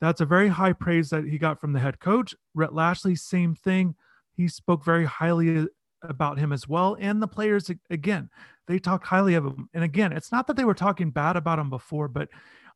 That's 0.00 0.22
a 0.22 0.24
very 0.24 0.48
high 0.48 0.72
praise 0.72 1.10
that 1.10 1.24
he 1.24 1.36
got 1.36 1.60
from 1.60 1.74
the 1.74 1.80
head 1.80 2.00
coach. 2.00 2.34
Rhett 2.54 2.72
Lashlee, 2.72 3.14
same 3.14 3.54
thing. 3.54 3.96
He 4.32 4.48
spoke 4.48 4.82
very 4.82 5.04
highly 5.04 5.58
uh, 5.58 5.66
about 6.00 6.38
him 6.38 6.54
as 6.54 6.66
well. 6.66 6.96
And 6.98 7.20
the 7.20 7.28
players, 7.28 7.70
again, 7.90 8.30
they 8.66 8.78
talked 8.78 9.06
highly 9.06 9.34
of 9.34 9.44
him. 9.44 9.68
And 9.74 9.84
again, 9.84 10.10
it's 10.10 10.32
not 10.32 10.46
that 10.46 10.56
they 10.56 10.64
were 10.64 10.72
talking 10.72 11.10
bad 11.10 11.36
about 11.36 11.58
him 11.58 11.68
before, 11.68 12.08
but 12.08 12.30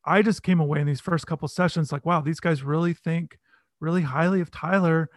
I 0.04 0.22
just 0.22 0.42
came 0.42 0.60
away 0.60 0.80
in 0.80 0.86
these 0.86 1.00
first 1.00 1.26
couple 1.26 1.48
sessions 1.48 1.92
like, 1.92 2.06
wow, 2.06 2.20
these 2.20 2.40
guys 2.40 2.62
really 2.62 2.94
think 2.94 3.38
really 3.80 4.02
highly 4.02 4.40
of 4.40 4.50
Tyler. 4.50 5.08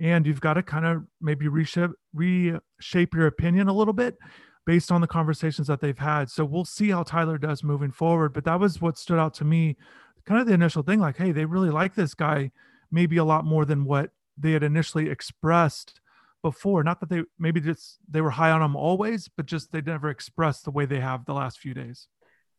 And 0.00 0.26
you've 0.26 0.40
got 0.40 0.54
to 0.54 0.62
kind 0.62 0.86
of 0.86 1.02
maybe 1.20 1.48
reshape, 1.48 1.90
reshape 2.14 3.14
your 3.14 3.26
opinion 3.26 3.68
a 3.68 3.72
little 3.72 3.92
bit 3.94 4.16
based 4.64 4.92
on 4.92 5.00
the 5.00 5.06
conversations 5.06 5.66
that 5.66 5.80
they've 5.80 5.98
had. 5.98 6.30
So 6.30 6.44
we'll 6.44 6.64
see 6.64 6.90
how 6.90 7.02
Tyler 7.02 7.38
does 7.38 7.64
moving 7.64 7.90
forward. 7.90 8.32
But 8.32 8.44
that 8.44 8.60
was 8.60 8.80
what 8.80 8.98
stood 8.98 9.18
out 9.18 9.34
to 9.34 9.44
me, 9.44 9.76
kind 10.24 10.40
of 10.40 10.46
the 10.46 10.54
initial 10.54 10.82
thing 10.82 11.00
like, 11.00 11.16
hey, 11.16 11.32
they 11.32 11.46
really 11.46 11.70
like 11.70 11.94
this 11.94 12.14
guy 12.14 12.52
maybe 12.90 13.16
a 13.16 13.24
lot 13.24 13.44
more 13.44 13.64
than 13.64 13.84
what 13.84 14.10
they 14.36 14.52
had 14.52 14.62
initially 14.62 15.10
expressed 15.10 16.00
before. 16.42 16.84
Not 16.84 17.00
that 17.00 17.08
they 17.08 17.22
maybe 17.38 17.60
just 17.60 17.98
they 18.08 18.20
were 18.20 18.30
high 18.30 18.50
on 18.50 18.62
him 18.62 18.76
always, 18.76 19.28
but 19.28 19.46
just 19.46 19.72
they 19.72 19.80
never 19.80 20.10
expressed 20.10 20.64
the 20.64 20.70
way 20.70 20.86
they 20.86 21.00
have 21.00 21.24
the 21.24 21.34
last 21.34 21.58
few 21.58 21.74
days. 21.74 22.06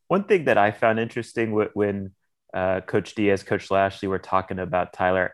One 0.10 0.24
thing 0.24 0.45
that 0.45 0.58
I 0.58 0.72
found 0.72 1.00
interesting 1.00 1.52
when 1.74 2.12
uh, 2.52 2.82
Coach 2.82 3.13
Diaz, 3.13 3.43
Coach 3.43 3.69
Lashlee 3.69 4.10
were 4.10 4.17
talking 4.17 4.58
about 4.58 4.91
Tyler, 4.91 5.34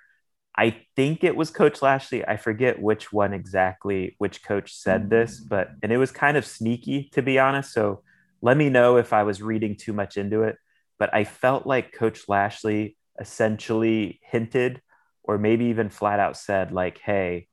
I 0.58 0.76
think 0.98 1.24
it 1.24 1.36
was 1.36 1.50
Coach 1.50 1.82
Lashlee. 1.82 2.26
I 2.28 2.36
forget 2.36 2.82
which 2.82 3.12
one 3.14 3.34
exactly, 3.34 4.16
which 4.18 4.44
coach 4.44 4.74
said 4.74 5.10
this, 5.10 5.40
but 5.40 5.70
and 5.82 5.94
it 5.94 5.98
was 5.98 6.12
kind 6.12 6.36
of 6.36 6.46
sneaky 6.46 7.10
to 7.14 7.22
be 7.22 7.40
honest. 7.40 7.72
So 7.72 8.04
let 8.42 8.58
me 8.58 8.70
know 8.70 8.98
if 8.98 9.14
I 9.14 9.24
was 9.24 9.42
reading 9.42 9.78
too 9.78 9.94
much 9.94 10.18
into 10.18 10.44
it. 10.44 10.58
But 11.00 11.14
I 11.14 11.24
felt 11.24 11.66
like 11.66 11.94
Coach 11.94 12.28
Lashlee 12.28 12.98
essentially 13.18 14.20
hinted, 14.24 14.82
or 15.24 15.38
maybe 15.38 15.66
even 15.66 15.90
flat 15.90 16.20
out 16.20 16.36
said, 16.36 16.74
like, 16.74 16.98
hey, 16.98 17.48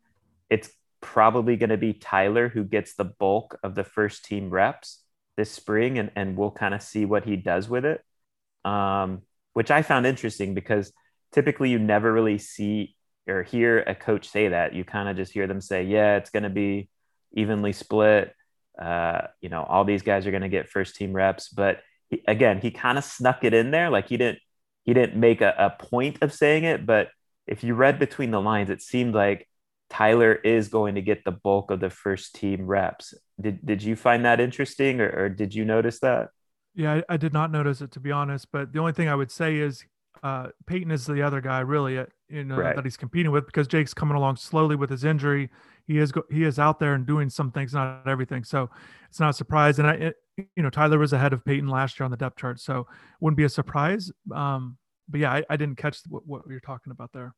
it's 0.50 0.70
probably 1.00 1.56
going 1.56 1.70
to 1.70 1.76
be 1.76 1.92
Tyler 1.92 2.48
who 2.48 2.64
gets 2.64 2.94
the 2.94 3.04
bulk 3.04 3.60
of 3.62 3.76
the 3.76 3.84
first 3.84 4.24
team 4.24 4.50
reps 4.50 5.01
this 5.36 5.50
spring 5.50 5.98
and, 5.98 6.10
and 6.16 6.36
we'll 6.36 6.50
kind 6.50 6.74
of 6.74 6.82
see 6.82 7.04
what 7.04 7.24
he 7.24 7.36
does 7.36 7.68
with 7.68 7.84
it. 7.84 8.02
Um, 8.64 9.22
which 9.54 9.70
I 9.70 9.82
found 9.82 10.06
interesting 10.06 10.54
because 10.54 10.92
typically 11.32 11.70
you 11.70 11.78
never 11.78 12.12
really 12.12 12.38
see 12.38 12.94
or 13.28 13.42
hear 13.42 13.80
a 13.80 13.94
coach 13.94 14.28
say 14.28 14.48
that. 14.48 14.74
You 14.74 14.84
kind 14.84 15.08
of 15.08 15.16
just 15.16 15.32
hear 15.32 15.46
them 15.46 15.60
say, 15.60 15.84
yeah, 15.84 16.16
it's 16.16 16.30
going 16.30 16.42
to 16.42 16.50
be 16.50 16.88
evenly 17.32 17.72
split. 17.72 18.34
Uh, 18.80 19.22
you 19.40 19.48
know, 19.48 19.62
all 19.62 19.84
these 19.84 20.02
guys 20.02 20.26
are 20.26 20.30
going 20.30 20.42
to 20.42 20.48
get 20.48 20.70
first 20.70 20.96
team 20.96 21.12
reps. 21.12 21.48
But 21.48 21.80
he, 22.08 22.22
again, 22.26 22.60
he 22.60 22.70
kind 22.70 22.98
of 22.98 23.04
snuck 23.04 23.44
it 23.44 23.54
in 23.54 23.70
there. 23.70 23.90
Like 23.90 24.08
he 24.08 24.16
didn't, 24.16 24.38
he 24.84 24.94
didn't 24.94 25.18
make 25.18 25.40
a, 25.40 25.54
a 25.56 25.70
point 25.70 26.18
of 26.22 26.32
saying 26.32 26.64
it, 26.64 26.84
but 26.86 27.08
if 27.46 27.64
you 27.64 27.74
read 27.74 27.98
between 27.98 28.30
the 28.30 28.40
lines, 28.40 28.70
it 28.70 28.82
seemed 28.82 29.14
like 29.14 29.48
Tyler 29.90 30.32
is 30.32 30.68
going 30.68 30.94
to 30.94 31.02
get 31.02 31.24
the 31.24 31.32
bulk 31.32 31.70
of 31.70 31.80
the 31.80 31.90
first 31.90 32.34
team 32.34 32.66
reps. 32.66 33.14
Did 33.42 33.64
did 33.64 33.82
you 33.82 33.96
find 33.96 34.24
that 34.24 34.40
interesting, 34.40 35.00
or, 35.00 35.10
or 35.10 35.28
did 35.28 35.54
you 35.54 35.64
notice 35.64 35.98
that? 36.00 36.30
Yeah, 36.74 36.94
I, 36.94 37.14
I, 37.14 37.16
did 37.18 37.34
not 37.34 37.50
notice 37.50 37.82
it 37.82 37.90
to 37.92 38.00
be 38.00 38.10
honest. 38.10 38.48
But 38.50 38.72
the 38.72 38.78
only 38.78 38.92
thing 38.92 39.08
I 39.08 39.14
would 39.14 39.30
say 39.30 39.56
is 39.56 39.84
uh, 40.22 40.48
Peyton 40.66 40.90
is 40.90 41.04
the 41.04 41.22
other 41.22 41.40
guy 41.40 41.60
really, 41.60 41.98
uh, 41.98 42.06
you 42.28 42.44
know, 42.44 42.56
right. 42.56 42.76
that 42.76 42.84
he's 42.84 42.96
competing 42.96 43.32
with 43.32 43.44
because 43.46 43.66
Jake's 43.66 43.92
coming 43.92 44.16
along 44.16 44.36
slowly 44.36 44.76
with 44.76 44.88
his 44.88 45.04
injury. 45.04 45.50
He 45.86 45.98
is 45.98 46.12
he 46.30 46.44
is 46.44 46.58
out 46.58 46.78
there 46.78 46.94
and 46.94 47.06
doing 47.06 47.28
some 47.28 47.50
things, 47.50 47.74
not 47.74 48.06
everything. 48.06 48.44
So 48.44 48.70
it's 49.08 49.20
not 49.20 49.30
a 49.30 49.34
surprise. 49.34 49.78
And 49.78 49.88
I, 49.88 49.92
it, 49.94 50.16
you 50.36 50.62
know, 50.62 50.70
Tyler 50.70 50.98
was 50.98 51.12
ahead 51.12 51.32
of 51.32 51.44
Peyton 51.44 51.68
last 51.68 51.98
year 51.98 52.04
on 52.04 52.10
the 52.10 52.16
depth 52.16 52.36
chart, 52.36 52.60
so 52.60 52.86
wouldn't 53.20 53.36
be 53.36 53.44
a 53.44 53.48
surprise. 53.48 54.10
Um, 54.34 54.78
but 55.08 55.20
yeah, 55.20 55.32
I, 55.32 55.44
I 55.50 55.56
didn't 55.56 55.76
catch 55.76 55.98
what, 56.08 56.26
what 56.26 56.42
you're 56.48 56.60
talking 56.60 56.92
about 56.92 57.10
there. 57.12 57.34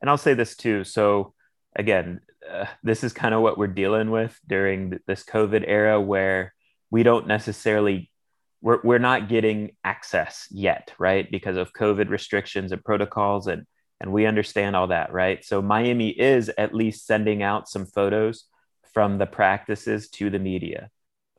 And 0.00 0.10
I'll 0.10 0.18
say 0.18 0.34
this 0.34 0.56
too. 0.56 0.84
So 0.84 1.34
again, 1.76 2.20
uh, 2.50 2.66
this 2.82 3.04
is 3.04 3.12
kind 3.12 3.34
of 3.34 3.42
what 3.42 3.58
we're 3.58 3.66
dealing 3.68 4.10
with 4.10 4.38
during 4.46 4.98
this 5.06 5.22
COVID 5.22 5.64
era 5.66 6.00
where 6.00 6.54
we 6.90 7.02
don't 7.02 7.26
necessarily 7.26 8.10
we're, 8.62 8.80
we're 8.82 8.98
not 8.98 9.28
getting 9.28 9.72
access 9.84 10.48
yet, 10.50 10.92
right? 10.98 11.30
Because 11.30 11.56
of 11.56 11.72
COVID 11.72 12.08
restrictions 12.08 12.72
and 12.72 12.82
protocols 12.82 13.46
and 13.46 13.66
and 14.00 14.12
we 14.12 14.26
understand 14.26 14.76
all 14.76 14.88
that, 14.88 15.12
right? 15.12 15.42
So 15.44 15.62
Miami 15.62 16.10
is 16.10 16.50
at 16.58 16.74
least 16.74 17.06
sending 17.06 17.42
out 17.42 17.68
some 17.68 17.86
photos 17.86 18.44
from 18.92 19.18
the 19.18 19.26
practices 19.26 20.10
to 20.10 20.28
the 20.28 20.38
media. 20.38 20.90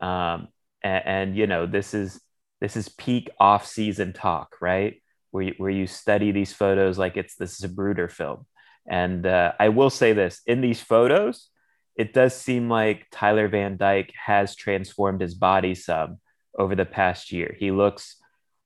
Um, 0.01 0.47
and, 0.81 1.03
and 1.05 1.37
you 1.37 1.47
know, 1.47 1.65
this 1.65 1.93
is 1.93 2.19
this 2.59 2.75
is 2.75 2.89
peak 2.89 3.29
off-season 3.39 4.13
talk, 4.13 4.55
right? 4.61 5.01
Where 5.29 5.43
you, 5.43 5.53
where 5.57 5.69
you 5.69 5.85
study 5.85 6.31
these 6.31 6.53
photos 6.53 6.97
like 6.97 7.15
it's 7.15 7.35
the 7.35 7.45
Zapruder 7.45 8.09
film. 8.09 8.47
And 8.87 9.25
uh, 9.25 9.53
I 9.59 9.69
will 9.69 9.89
say 9.89 10.13
this 10.13 10.41
in 10.45 10.61
these 10.61 10.81
photos, 10.81 11.49
it 11.95 12.13
does 12.13 12.35
seem 12.35 12.69
like 12.69 13.07
Tyler 13.11 13.47
Van 13.47 13.75
Dyke 13.75 14.13
has 14.25 14.55
transformed 14.55 15.21
his 15.21 15.33
body 15.33 15.75
some 15.75 16.19
over 16.57 16.75
the 16.75 16.85
past 16.85 17.31
year. 17.31 17.55
He 17.59 17.71
looks 17.71 18.15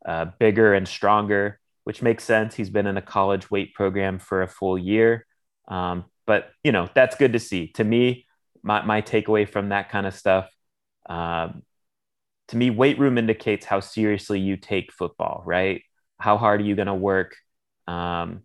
uh, 0.06 0.26
bigger 0.40 0.74
and 0.74 0.88
stronger, 0.88 1.60
which 1.84 2.02
makes 2.02 2.24
sense. 2.24 2.56
He's 2.56 2.70
been 2.70 2.88
in 2.88 2.98
a 2.98 3.02
college 3.02 3.50
weight 3.50 3.74
program 3.74 4.20
for 4.20 4.42
a 4.42 4.48
full 4.48 4.78
year. 4.78 5.26
Um, 5.68 6.06
but, 6.28 6.52
you 6.64 6.72
know, 6.72 6.90
that's 6.94 7.16
good 7.16 7.34
to 7.34 7.40
see. 7.40 7.68
To 7.74 7.84
me, 7.84 8.26
my, 8.62 8.84
my 8.84 9.02
takeaway 9.02 9.50
from 9.50 9.70
that 9.70 9.90
kind 9.90 10.06
of 10.06 10.14
stuff, 10.14 10.50
um, 11.10 11.64
to 12.50 12.58
me, 12.58 12.70
weight 12.70 13.00
room 13.00 13.18
indicates 13.18 13.66
how 13.66 13.80
seriously 13.80 14.40
you 14.40 14.58
take 14.58 14.92
football, 14.92 15.42
right? 15.46 15.84
How 16.20 16.38
hard 16.38 16.62
are 16.62 16.66
you 16.66 16.76
going 16.76 16.88
to 16.88 16.94
work? 16.94 17.36
Um, 17.88 18.44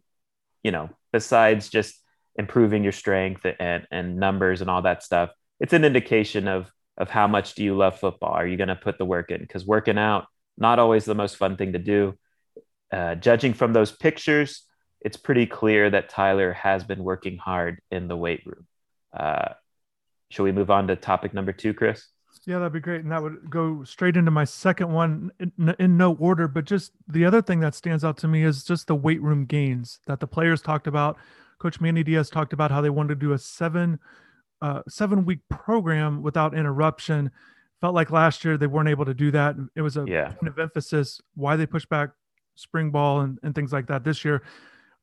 you 0.66 0.72
know, 0.72 0.90
besides 1.12 1.68
just 1.68 1.94
improving 2.34 2.82
your 2.82 2.90
strength 2.92 3.46
and, 3.60 3.86
and 3.92 4.16
numbers 4.16 4.60
and 4.60 4.68
all 4.68 4.82
that 4.82 5.04
stuff, 5.04 5.30
it's 5.60 5.72
an 5.72 5.84
indication 5.84 6.48
of 6.48 6.68
of 6.98 7.08
how 7.08 7.28
much 7.28 7.54
do 7.54 7.62
you 7.62 7.76
love 7.76 8.00
football? 8.00 8.32
Are 8.32 8.46
you 8.46 8.56
going 8.56 8.68
to 8.68 8.74
put 8.74 8.98
the 8.98 9.04
work 9.04 9.30
in? 9.30 9.40
Because 9.40 9.64
working 9.64 9.98
out, 9.98 10.26
not 10.58 10.80
always 10.80 11.04
the 11.04 11.14
most 11.14 11.36
fun 11.36 11.56
thing 11.56 11.74
to 11.74 11.78
do. 11.78 12.14
Uh, 12.90 13.14
judging 13.14 13.52
from 13.52 13.74
those 13.74 13.92
pictures, 13.92 14.62
it's 15.02 15.18
pretty 15.18 15.46
clear 15.46 15.90
that 15.90 16.08
Tyler 16.08 16.52
has 16.54 16.82
been 16.84 17.04
working 17.04 17.36
hard 17.36 17.80
in 17.92 18.08
the 18.08 18.16
weight 18.16 18.42
room. 18.46 18.66
Uh, 19.16 19.50
should 20.30 20.44
we 20.44 20.52
move 20.52 20.70
on 20.70 20.88
to 20.88 20.96
topic 20.96 21.32
number 21.32 21.52
two, 21.52 21.74
Chris? 21.74 22.06
Yeah, 22.44 22.58
that'd 22.58 22.72
be 22.72 22.80
great. 22.80 23.02
And 23.02 23.12
that 23.12 23.22
would 23.22 23.50
go 23.50 23.84
straight 23.84 24.16
into 24.16 24.30
my 24.30 24.44
second 24.44 24.92
one 24.92 25.30
in, 25.38 25.74
in, 25.78 25.96
no 25.96 26.14
order. 26.14 26.48
But 26.48 26.64
just 26.64 26.92
the 27.08 27.24
other 27.24 27.42
thing 27.42 27.60
that 27.60 27.74
stands 27.74 28.04
out 28.04 28.16
to 28.18 28.28
me 28.28 28.44
is 28.44 28.64
just 28.64 28.86
the 28.86 28.94
weight 28.94 29.22
room 29.22 29.46
gains 29.46 30.00
that 30.06 30.20
the 30.20 30.26
players 30.26 30.60
talked 30.60 30.86
about. 30.86 31.16
Coach 31.58 31.80
Manny 31.80 32.02
Diaz 32.02 32.28
talked 32.30 32.52
about 32.52 32.70
how 32.70 32.80
they 32.80 32.90
wanted 32.90 33.08
to 33.08 33.26
do 33.26 33.32
a 33.32 33.38
seven 33.38 33.98
uh, 34.62 34.82
seven 34.88 35.24
week 35.24 35.40
program 35.48 36.22
without 36.22 36.54
interruption. 36.54 37.30
Felt 37.80 37.94
like 37.94 38.10
last 38.10 38.44
year 38.44 38.56
they 38.56 38.66
weren't 38.66 38.88
able 38.88 39.04
to 39.04 39.14
do 39.14 39.30
that. 39.30 39.56
It 39.74 39.82
was 39.82 39.96
a 39.96 40.04
yeah. 40.06 40.28
point 40.28 40.48
of 40.48 40.58
emphasis 40.58 41.20
why 41.34 41.56
they 41.56 41.66
pushed 41.66 41.88
back 41.88 42.10
spring 42.54 42.90
ball 42.90 43.20
and, 43.20 43.38
and 43.42 43.54
things 43.54 43.72
like 43.72 43.86
that 43.88 44.02
this 44.04 44.24
year. 44.24 44.42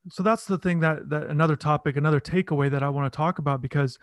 So 0.10 0.24
that's 0.24 0.46
the 0.46 0.58
thing 0.58 0.80
that 0.82 1.10
that 1.10 1.28
another 1.28 1.56
topic, 1.56 1.96
another 1.96 2.20
takeaway 2.20 2.70
that 2.72 2.84
I 2.84 2.90
want 2.90 3.12
to 3.12 3.16
talk 3.16 3.40
about 3.40 3.62
because 3.62 4.00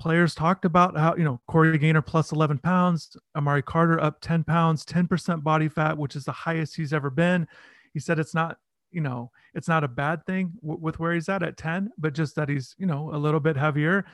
players 0.00 0.34
talked 0.34 0.64
about 0.64 0.96
how 0.96 1.14
you 1.14 1.22
know 1.22 1.40
Corey 1.46 1.78
Gaynor 1.78 2.02
plus 2.02 2.32
11 2.32 2.58
pounds, 2.58 3.16
Amari 3.36 3.62
Carter 3.62 4.00
up 4.00 4.20
10 4.20 4.42
pounds, 4.42 4.84
10% 4.84 5.44
body 5.44 5.68
fat, 5.68 5.96
which 5.96 6.16
is 6.16 6.24
the 6.24 6.32
highest 6.32 6.74
he's 6.74 6.92
ever 6.92 7.10
been. 7.10 7.46
He 7.92 8.00
said 8.00 8.18
it's 8.18 8.34
not 8.34 8.58
you 8.90 9.00
know 9.00 9.30
it's 9.54 9.68
not 9.68 9.84
a 9.84 9.88
bad 9.88 10.26
thing 10.26 10.52
w- 10.62 10.80
with 10.80 10.98
where 10.98 11.14
he's 11.14 11.28
at 11.28 11.44
at 11.44 11.56
10, 11.56 11.92
but 11.98 12.14
just 12.14 12.34
that 12.34 12.48
he's 12.48 12.74
you 12.78 12.86
know 12.86 13.14
a 13.14 13.18
little 13.18 13.38
bit 13.38 13.56
heavier. 13.56 14.04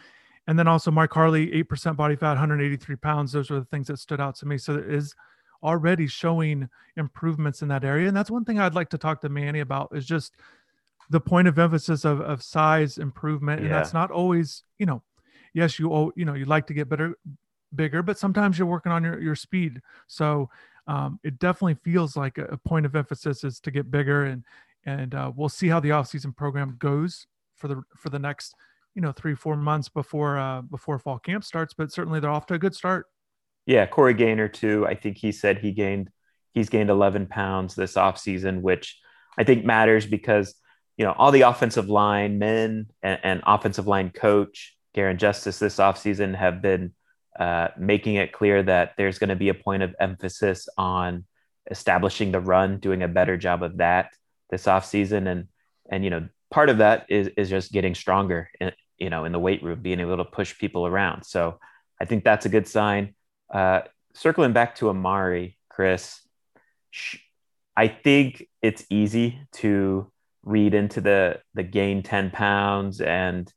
And 0.49 0.59
then 0.59 0.69
also 0.69 0.93
Mark 0.93 1.13
Harley, 1.13 1.51
8% 1.65 1.97
body 1.97 2.15
fat, 2.15 2.31
183 2.31 2.95
pounds. 2.97 3.33
Those 3.33 3.51
were 3.51 3.59
the 3.59 3.65
things 3.65 3.89
that 3.89 3.99
stood 3.99 4.21
out 4.21 4.37
to 4.37 4.47
me. 4.47 4.59
So 4.59 4.77
it 4.77 4.89
is 4.89 5.13
already 5.61 6.07
showing 6.07 6.69
improvements 6.97 7.63
in 7.63 7.69
that 7.69 7.83
area. 7.83 8.07
And 8.07 8.17
that's 8.17 8.31
one 8.31 8.45
thing 8.45 8.61
I'd 8.61 8.75
like 8.75 8.91
to 8.91 8.99
talk 8.99 9.21
to 9.23 9.29
Manny 9.29 9.59
about 9.59 9.91
is 9.93 10.07
just 10.07 10.37
the 11.11 11.19
point 11.19 11.49
of 11.49 11.59
emphasis 11.59 12.05
of, 12.05 12.21
of 12.21 12.45
size 12.45 12.99
improvement. 12.99 13.61
And 13.61 13.69
yeah. 13.69 13.77
that's 13.77 13.93
not 13.93 14.13
always, 14.13 14.63
you 14.79 14.87
know, 14.87 15.03
yes, 15.57 15.79
you 15.79 16.13
you 16.15 16.25
know 16.25 16.35
you 16.35 16.45
like 16.45 16.67
to 16.69 16.75
get 16.75 16.89
better, 16.89 17.19
bigger, 17.75 18.03
but 18.03 18.19
sometimes 18.19 18.59
you're 18.59 18.69
working 18.69 18.93
on 18.93 19.03
your 19.03 19.21
your 19.21 19.35
speed. 19.35 19.81
So 20.07 20.51
um, 20.87 21.19
it 21.25 21.39
definitely 21.39 21.79
feels 21.83 22.17
like 22.17 22.39
a, 22.39 22.45
a, 22.45 22.57
point 22.57 22.87
of 22.87 22.95
emphasis 22.95 23.43
is 23.43 23.59
to 23.61 23.71
get 23.73 23.91
bigger, 23.91 24.27
and 24.27 24.45
and 24.85 25.15
uh, 25.15 25.33
we'll 25.35 25.49
see 25.49 25.67
how 25.67 25.81
the 25.81 25.89
offseason 25.89 26.37
program 26.37 26.77
goes 26.79 27.27
for 27.57 27.69
the 27.69 27.83
for 27.97 28.11
the 28.11 28.19
next 28.19 28.55
you 28.95 29.01
know 29.01 29.13
three 29.13 29.35
four 29.35 29.57
months 29.57 29.89
before 29.89 30.39
uh, 30.39 30.61
before 30.61 30.99
fall 30.99 31.19
camp 31.19 31.43
starts. 31.43 31.73
But 31.75 31.91
certainly 31.91 32.21
they're 32.21 32.31
off 32.31 32.47
to 32.47 32.55
a 32.55 32.59
good 32.59 32.75
start. 32.75 33.07
Yeah, 33.65 33.87
Corey 33.87 34.15
Gaynor 34.15 34.49
too. 34.49 34.87
I 34.87 34.95
think 34.95 35.17
he 35.17 35.33
said 35.33 35.59
he 35.59 35.73
gained 35.73 36.11
he's 36.53 36.69
gained 36.69 36.91
11 36.91 37.27
pounds 37.27 37.75
this 37.75 37.95
offseason, 37.95 38.61
which 38.61 39.01
I 39.39 39.45
think 39.45 39.65
matters 39.65 40.05
because 40.05 40.55
you 40.99 41.07
know 41.07 41.13
all 41.13 41.33
the 41.33 41.43
offensive 41.43 41.89
line 41.89 42.39
men 42.39 42.89
and, 43.03 43.19
and 43.23 43.43
offensive 43.47 43.87
line 43.87 44.11
coach 44.11 44.76
Garin 44.97 45.19
Justice 45.19 45.59
this 45.59 45.77
offseason 45.77 46.35
have 46.35 46.63
been 46.63 46.93
uh, 47.39 47.69
making 47.79 48.15
it 48.15 48.33
clear 48.33 48.63
that 48.63 48.95
there's 48.97 49.19
going 49.19 49.29
to 49.29 49.37
be 49.37 49.51
a 49.51 49.55
point 49.55 49.83
of 49.83 49.95
emphasis 50.01 50.69
on 50.79 51.27
establishing 51.71 52.33
the 52.33 52.41
run, 52.41 52.79
doing 52.79 53.03
a 53.03 53.09
better 53.09 53.37
job 53.37 53.63
of 53.63 53.77
that 53.77 54.15
this 54.51 54.65
offseason. 54.65 55.29
And, 55.29 55.49
and, 55.91 56.03
you 56.03 56.11
know, 56.11 56.29
part 56.51 56.71
of 56.71 56.79
that 56.79 57.05
is, 57.11 57.29
is 57.37 57.51
just 57.51 57.73
getting 57.73 57.95
stronger, 57.95 58.49
in, 58.59 58.73
you 58.97 59.11
know, 59.11 59.27
in 59.27 59.33
the 59.33 59.39
weight 59.39 59.63
room, 59.63 59.81
being 59.83 60.01
able 60.01 60.17
to 60.17 60.25
push 60.25 60.57
people 60.57 60.87
around. 60.87 61.25
So 61.25 61.61
I 62.01 62.07
think 62.07 62.25
that's 62.25 62.47
a 62.47 62.51
good 62.51 62.67
sign. 62.67 63.15
Uh, 63.53 63.83
circling 64.15 64.55
back 64.55 64.77
to 64.77 64.89
Amari, 64.89 65.59
Chris, 65.69 66.21
I 67.77 67.89
think 67.89 68.49
it's 68.63 68.87
easy 68.89 69.41
to 69.57 70.11
read 70.43 70.75
into 70.75 71.01
the 71.01 71.41
the 71.55 71.65
gain 71.65 72.03
10 72.03 72.31
pounds 72.31 73.01
and 73.01 73.53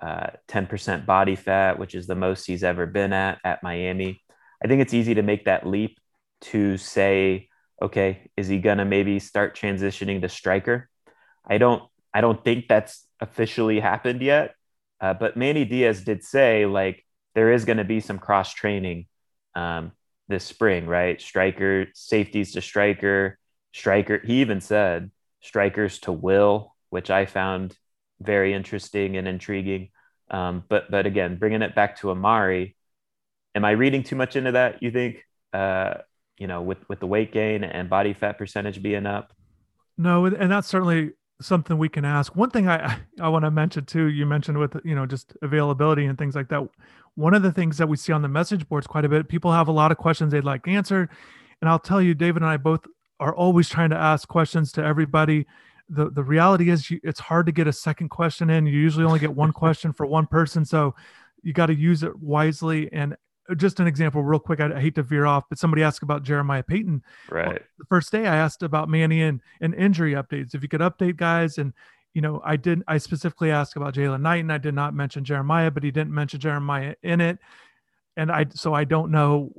uh, 0.00 0.28
10% 0.48 1.06
body 1.06 1.36
fat, 1.36 1.78
which 1.78 1.94
is 1.94 2.06
the 2.06 2.14
most 2.14 2.46
he's 2.46 2.64
ever 2.64 2.86
been 2.86 3.12
at 3.12 3.38
at 3.44 3.62
Miami. 3.62 4.22
I 4.62 4.68
think 4.68 4.82
it's 4.82 4.94
easy 4.94 5.14
to 5.14 5.22
make 5.22 5.44
that 5.44 5.66
leap 5.66 5.98
to 6.42 6.76
say, 6.76 7.48
okay, 7.80 8.30
is 8.36 8.48
he 8.48 8.58
gonna 8.58 8.84
maybe 8.84 9.18
start 9.18 9.56
transitioning 9.56 10.20
to 10.22 10.28
striker? 10.28 10.88
I 11.46 11.58
don't, 11.58 11.82
I 12.12 12.20
don't 12.20 12.42
think 12.42 12.68
that's 12.68 13.06
officially 13.20 13.80
happened 13.80 14.22
yet. 14.22 14.54
Uh, 15.00 15.14
but 15.14 15.36
Manny 15.36 15.64
Diaz 15.64 16.02
did 16.02 16.22
say 16.22 16.66
like 16.66 17.04
there 17.34 17.52
is 17.52 17.64
going 17.64 17.78
to 17.78 17.84
be 17.84 18.00
some 18.00 18.18
cross 18.18 18.52
training 18.54 19.06
um, 19.54 19.92
this 20.28 20.44
spring, 20.44 20.86
right? 20.86 21.20
Striker 21.20 21.86
safeties 21.94 22.52
to 22.52 22.60
striker, 22.60 23.38
striker. 23.72 24.20
He 24.24 24.40
even 24.40 24.60
said 24.60 25.10
strikers 25.40 25.98
to 26.00 26.12
will, 26.12 26.74
which 26.90 27.10
I 27.10 27.26
found 27.26 27.76
very 28.20 28.54
interesting 28.54 29.16
and 29.16 29.26
intriguing. 29.28 29.90
Um, 30.30 30.64
but 30.68 30.90
but 30.90 31.06
again, 31.06 31.36
bringing 31.36 31.62
it 31.62 31.74
back 31.74 32.00
to 32.00 32.10
Amari, 32.10 32.76
am 33.54 33.64
I 33.64 33.72
reading 33.72 34.02
too 34.02 34.16
much 34.16 34.36
into 34.36 34.52
that? 34.52 34.82
You 34.82 34.90
think? 34.90 35.24
Uh, 35.52 35.94
you 36.38 36.46
know, 36.46 36.62
with 36.62 36.78
with 36.88 37.00
the 37.00 37.06
weight 37.06 37.32
gain 37.32 37.64
and 37.64 37.88
body 37.88 38.12
fat 38.12 38.38
percentage 38.38 38.82
being 38.82 39.06
up. 39.06 39.32
No, 39.96 40.26
and 40.26 40.50
that's 40.50 40.68
certainly 40.68 41.12
something 41.40 41.78
we 41.78 41.88
can 41.88 42.04
ask. 42.04 42.34
One 42.34 42.50
thing 42.50 42.68
I 42.68 42.98
I 43.20 43.28
want 43.28 43.44
to 43.44 43.50
mention 43.50 43.84
too, 43.84 44.06
you 44.06 44.26
mentioned 44.26 44.58
with 44.58 44.76
you 44.84 44.94
know 44.94 45.06
just 45.06 45.36
availability 45.42 46.06
and 46.06 46.18
things 46.18 46.34
like 46.34 46.48
that. 46.48 46.68
One 47.14 47.34
of 47.34 47.42
the 47.42 47.52
things 47.52 47.78
that 47.78 47.88
we 47.88 47.96
see 47.96 48.12
on 48.12 48.22
the 48.22 48.28
message 48.28 48.68
boards 48.68 48.86
quite 48.86 49.04
a 49.04 49.08
bit, 49.08 49.28
people 49.28 49.52
have 49.52 49.68
a 49.68 49.72
lot 49.72 49.92
of 49.92 49.98
questions 49.98 50.32
they'd 50.32 50.44
like 50.44 50.66
answered, 50.66 51.10
and 51.60 51.70
I'll 51.70 51.78
tell 51.78 52.02
you, 52.02 52.14
David 52.14 52.42
and 52.42 52.50
I 52.50 52.56
both 52.56 52.86
are 53.20 53.34
always 53.34 53.68
trying 53.68 53.90
to 53.90 53.96
ask 53.96 54.26
questions 54.26 54.72
to 54.72 54.84
everybody 54.84 55.46
the 55.88 56.10
the 56.10 56.22
reality 56.22 56.70
is 56.70 56.90
you, 56.90 57.00
it's 57.02 57.20
hard 57.20 57.46
to 57.46 57.52
get 57.52 57.66
a 57.66 57.72
second 57.72 58.08
question 58.08 58.50
in. 58.50 58.66
You 58.66 58.78
usually 58.78 59.04
only 59.04 59.18
get 59.18 59.34
one 59.34 59.52
question 59.64 59.92
for 59.92 60.06
one 60.06 60.26
person, 60.26 60.64
so 60.64 60.94
you 61.42 61.52
got 61.52 61.66
to 61.66 61.74
use 61.74 62.02
it 62.02 62.18
wisely. 62.18 62.90
And 62.92 63.16
uh, 63.50 63.54
just 63.54 63.80
an 63.80 63.86
example, 63.86 64.22
real 64.22 64.38
quick. 64.38 64.60
I, 64.60 64.74
I, 64.74 64.80
hate 64.80 64.94
to 64.94 65.02
veer 65.02 65.26
off, 65.26 65.44
but 65.48 65.58
somebody 65.58 65.82
asked 65.82 66.02
about 66.02 66.22
Jeremiah 66.22 66.62
Payton. 66.62 67.02
Right. 67.30 67.46
Well, 67.46 67.58
the 67.78 67.84
first 67.88 68.10
day, 68.10 68.26
I 68.26 68.36
asked 68.36 68.62
about 68.62 68.88
Manny 68.88 69.22
and, 69.22 69.40
and 69.60 69.74
injury 69.74 70.14
updates. 70.14 70.54
If 70.54 70.62
you 70.62 70.68
could 70.68 70.80
update 70.80 71.16
guys, 71.16 71.58
and 71.58 71.72
you 72.14 72.22
know, 72.22 72.40
I 72.44 72.56
did. 72.56 72.82
I 72.88 72.98
specifically 72.98 73.50
asked 73.50 73.76
about 73.76 73.94
Jalen 73.94 74.22
Knight 74.22 74.40
and 74.40 74.52
I 74.52 74.58
did 74.58 74.74
not 74.74 74.94
mention 74.94 75.24
Jeremiah, 75.24 75.70
but 75.70 75.82
he 75.82 75.90
didn't 75.90 76.14
mention 76.14 76.40
Jeremiah 76.40 76.94
in 77.02 77.20
it, 77.20 77.38
and 78.16 78.30
I 78.30 78.46
so 78.54 78.72
I 78.72 78.84
don't 78.84 79.10
know 79.10 79.52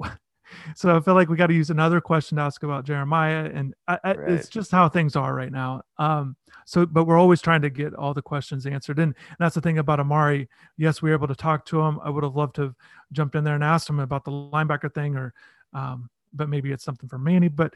so 0.75 0.95
I 0.95 0.99
feel 0.99 1.13
like 1.13 1.29
we 1.29 1.37
got 1.37 1.47
to 1.47 1.53
use 1.53 1.69
another 1.69 2.01
question 2.01 2.37
to 2.37 2.43
ask 2.43 2.63
about 2.63 2.85
Jeremiah, 2.85 3.49
and 3.53 3.73
I, 3.87 3.99
I, 4.03 4.13
right. 4.13 4.31
it's 4.31 4.49
just 4.49 4.71
how 4.71 4.89
things 4.89 5.15
are 5.15 5.33
right 5.33 5.51
now. 5.51 5.81
Um, 5.97 6.35
so, 6.65 6.85
but 6.85 7.05
we're 7.05 7.19
always 7.19 7.41
trying 7.41 7.61
to 7.61 7.69
get 7.69 7.93
all 7.93 8.13
the 8.13 8.21
questions 8.21 8.65
answered, 8.65 8.99
and, 8.99 9.13
and 9.15 9.37
that's 9.39 9.55
the 9.55 9.61
thing 9.61 9.77
about 9.77 9.99
Amari. 9.99 10.49
Yes, 10.77 11.01
we 11.01 11.09
were 11.09 11.15
able 11.15 11.27
to 11.27 11.35
talk 11.35 11.65
to 11.67 11.81
him. 11.81 11.99
I 12.03 12.09
would 12.09 12.23
have 12.23 12.35
loved 12.35 12.55
to 12.55 12.61
have 12.63 12.75
jumped 13.11 13.35
in 13.35 13.43
there 13.43 13.55
and 13.55 13.63
asked 13.63 13.89
him 13.89 13.99
about 13.99 14.25
the 14.25 14.31
linebacker 14.31 14.93
thing, 14.93 15.15
or, 15.15 15.33
um, 15.73 16.09
but 16.33 16.49
maybe 16.49 16.71
it's 16.71 16.83
something 16.83 17.09
for 17.09 17.17
Manny. 17.17 17.47
But 17.47 17.73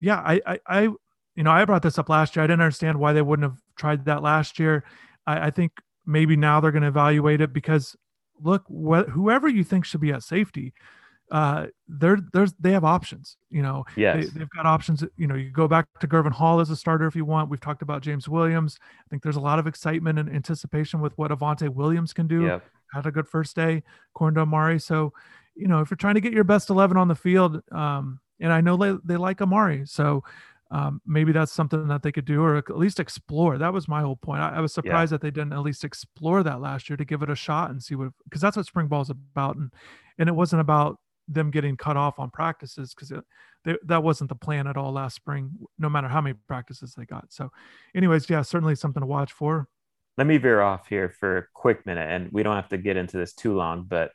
yeah, 0.00 0.16
I, 0.18 0.40
I, 0.46 0.58
I, 0.66 0.82
you 0.82 1.42
know, 1.42 1.50
I 1.50 1.64
brought 1.64 1.82
this 1.82 1.98
up 1.98 2.08
last 2.08 2.36
year. 2.36 2.42
I 2.42 2.46
didn't 2.46 2.62
understand 2.62 2.98
why 2.98 3.12
they 3.12 3.22
wouldn't 3.22 3.50
have 3.50 3.60
tried 3.76 4.04
that 4.06 4.22
last 4.22 4.58
year. 4.58 4.84
I, 5.26 5.46
I 5.46 5.50
think 5.50 5.72
maybe 6.06 6.36
now 6.36 6.60
they're 6.60 6.72
going 6.72 6.82
to 6.82 6.88
evaluate 6.88 7.40
it 7.40 7.52
because 7.52 7.96
look, 8.40 8.64
wh- 8.68 9.10
whoever 9.10 9.48
you 9.48 9.64
think 9.64 9.84
should 9.84 10.00
be 10.00 10.12
at 10.12 10.22
safety 10.22 10.72
uh 11.30 11.66
they're 11.88 12.18
there's 12.32 12.52
they 12.60 12.70
have 12.70 12.84
options 12.84 13.36
you 13.50 13.62
know 13.62 13.84
yes. 13.96 14.30
they, 14.32 14.40
have 14.40 14.50
got 14.50 14.64
options 14.64 15.02
you 15.16 15.26
know 15.26 15.34
you 15.34 15.50
go 15.50 15.66
back 15.66 15.86
to 15.98 16.06
Gurvan 16.06 16.32
Hall 16.32 16.60
as 16.60 16.70
a 16.70 16.76
starter 16.76 17.06
if 17.06 17.16
you 17.16 17.24
want 17.24 17.50
we've 17.50 17.60
talked 17.60 17.82
about 17.82 18.02
James 18.02 18.28
Williams 18.28 18.78
I 18.82 19.08
think 19.10 19.22
there's 19.22 19.36
a 19.36 19.40
lot 19.40 19.58
of 19.58 19.66
excitement 19.66 20.18
and 20.18 20.28
anticipation 20.28 21.00
with 21.00 21.16
what 21.18 21.32
Avantae 21.32 21.68
Williams 21.68 22.12
can 22.12 22.28
do 22.28 22.44
yep. 22.44 22.64
had 22.92 23.06
a 23.06 23.10
good 23.10 23.26
first 23.26 23.56
day 23.56 23.82
Corn 24.14 24.38
Amari 24.38 24.78
so 24.78 25.12
you 25.56 25.66
know 25.66 25.80
if 25.80 25.90
you're 25.90 25.96
trying 25.96 26.14
to 26.14 26.20
get 26.20 26.32
your 26.32 26.44
best 26.44 26.70
11 26.70 26.96
on 26.96 27.08
the 27.08 27.16
field 27.16 27.60
um 27.72 28.20
and 28.38 28.52
I 28.52 28.60
know 28.60 28.76
they, 28.76 28.96
they 29.04 29.16
like 29.16 29.42
Amari 29.42 29.84
so 29.86 30.22
um, 30.70 31.00
maybe 31.06 31.32
that's 31.32 31.52
something 31.52 31.86
that 31.88 32.02
they 32.02 32.10
could 32.10 32.24
do 32.24 32.42
or 32.42 32.56
at 32.56 32.76
least 32.76 32.98
explore. 32.98 33.56
That 33.56 33.72
was 33.72 33.86
my 33.86 34.00
whole 34.02 34.16
point. 34.16 34.40
I, 34.40 34.56
I 34.56 34.60
was 34.60 34.72
surprised 34.72 35.12
yeah. 35.12 35.18
that 35.18 35.22
they 35.22 35.30
didn't 35.30 35.52
at 35.52 35.60
least 35.60 35.84
explore 35.84 36.42
that 36.42 36.60
last 36.60 36.90
year 36.90 36.96
to 36.96 37.04
give 37.04 37.22
it 37.22 37.30
a 37.30 37.36
shot 37.36 37.70
and 37.70 37.82
see 37.82 37.94
what 37.94 38.10
because 38.24 38.40
that's 38.40 38.56
what 38.56 38.66
spring 38.66 38.88
ball 38.88 39.02
is 39.02 39.10
about. 39.10 39.56
And 39.56 39.72
and 40.18 40.28
it 40.28 40.32
wasn't 40.32 40.60
about 40.60 40.98
them 41.28 41.50
getting 41.50 41.76
cut 41.76 41.96
off 41.96 42.18
on 42.18 42.30
practices 42.30 42.94
because 42.94 43.12
that 43.84 44.02
wasn't 44.02 44.28
the 44.28 44.36
plan 44.36 44.66
at 44.66 44.76
all 44.76 44.92
last 44.92 45.16
spring, 45.16 45.50
no 45.78 45.88
matter 45.88 46.08
how 46.08 46.20
many 46.20 46.36
practices 46.46 46.94
they 46.96 47.04
got. 47.04 47.32
So, 47.32 47.50
anyways, 47.94 48.30
yeah, 48.30 48.42
certainly 48.42 48.76
something 48.76 49.00
to 49.00 49.06
watch 49.06 49.32
for. 49.32 49.68
Let 50.16 50.26
me 50.26 50.38
veer 50.38 50.60
off 50.60 50.88
here 50.88 51.10
for 51.10 51.38
a 51.38 51.46
quick 51.52 51.84
minute, 51.84 52.08
and 52.08 52.30
we 52.32 52.42
don't 52.42 52.56
have 52.56 52.68
to 52.68 52.78
get 52.78 52.96
into 52.96 53.16
this 53.16 53.34
too 53.34 53.54
long, 53.54 53.84
but 53.88 54.12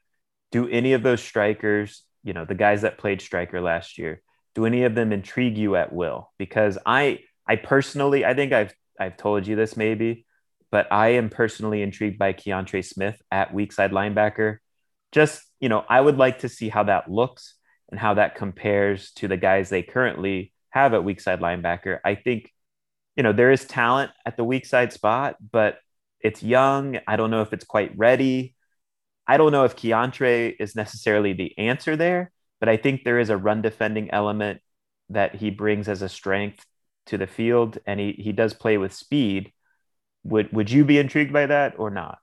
do 0.52 0.67
any 0.67 0.93
of 0.93 1.04
those 1.04 1.21
strikers, 1.21 2.04
you 2.24 2.34
know, 2.34 2.45
the 2.45 2.56
guys 2.56 2.82
that 2.82 2.97
played 2.97 3.21
striker 3.21 3.62
last 3.62 3.97
year, 3.97 4.21
do 4.56 4.65
any 4.65 4.84
of 4.84 4.95
them 4.95 5.12
intrigue 5.12 5.58
you 5.58 5.76
at 5.76 5.93
will? 5.93 6.32
Because 6.38 6.78
I, 6.86 7.19
I 7.47 7.58
personally, 7.58 8.26
I 8.26 8.34
think 8.34 8.52
I've, 8.52 8.74
I've 9.00 9.17
told 9.17 9.47
you 9.47 9.56
this 9.56 9.78
maybe, 9.78 10.26
but 10.71 10.91
I 10.91 11.10
am 11.10 11.30
personally 11.30 11.82
intrigued 11.82 12.17
by 12.17 12.34
Keontra 12.34 12.84
Smith 12.84 13.21
at 13.32 13.54
weak 13.54 13.71
side 13.71 13.91
linebacker. 13.91 14.58
Just 15.12 15.43
you 15.62 15.69
know, 15.69 15.86
I 15.88 16.02
would 16.02 16.17
like 16.17 16.39
to 16.39 16.50
see 16.50 16.67
how 16.67 16.84
that 16.84 17.10
looks 17.10 17.56
and 17.89 18.00
how 18.00 18.15
that 18.15 18.36
compares 18.36 19.12
to 19.13 19.28
the 19.28 19.38
guys 19.38 19.69
they 19.69 19.84
currently 19.84 20.52
have 20.71 20.93
at 20.93 21.04
weak 21.04 21.21
side 21.21 21.39
linebacker. 21.39 22.00
I 22.04 22.15
think, 22.15 22.52
you 23.15 23.24
know, 23.24 23.32
there 23.32 23.52
is 23.52 23.65
talent 23.65 24.12
at 24.26 24.36
the 24.36 24.43
weak 24.43 24.65
side 24.65 24.91
spot, 24.91 25.36
but 25.52 25.78
it's 26.19 26.41
young. 26.43 27.00
I 27.08 27.15
don't 27.15 27.32
know 27.32 27.41
if 27.41 27.54
it's 27.54 27.65
quite 27.65 27.97
ready. 27.97 28.56
I 29.28 29.38
don't 29.38 29.52
know 29.52 29.63
if 29.63 29.76
Keontra 29.76 30.54
is 30.60 30.76
necessarily 30.76 31.34
the 31.34 31.58
answer 31.58 31.95
there, 31.95 32.32
but 32.60 32.67
I 32.67 32.78
think 32.78 33.04
there 33.04 33.19
is 33.19 33.30
a 33.30 33.38
run 33.38 33.62
defending 33.62 34.12
element 34.12 34.62
that 35.10 35.36
he 35.36 35.52
brings 35.52 35.88
as 35.88 36.02
a 36.02 36.10
strength 36.10 36.65
to 37.08 37.17
the 37.17 37.28
field, 37.28 37.78
and 37.86 38.00
he 38.00 38.13
he 38.13 38.32
does 38.32 38.54
play 38.54 38.78
with 38.78 38.93
speed. 38.93 39.52
Would 40.24 40.52
would 40.54 40.71
you 40.71 40.86
be 40.86 40.97
intrigued 40.97 41.34
by 41.34 41.45
that 41.47 41.76
or 41.78 41.89
not? 41.89 42.19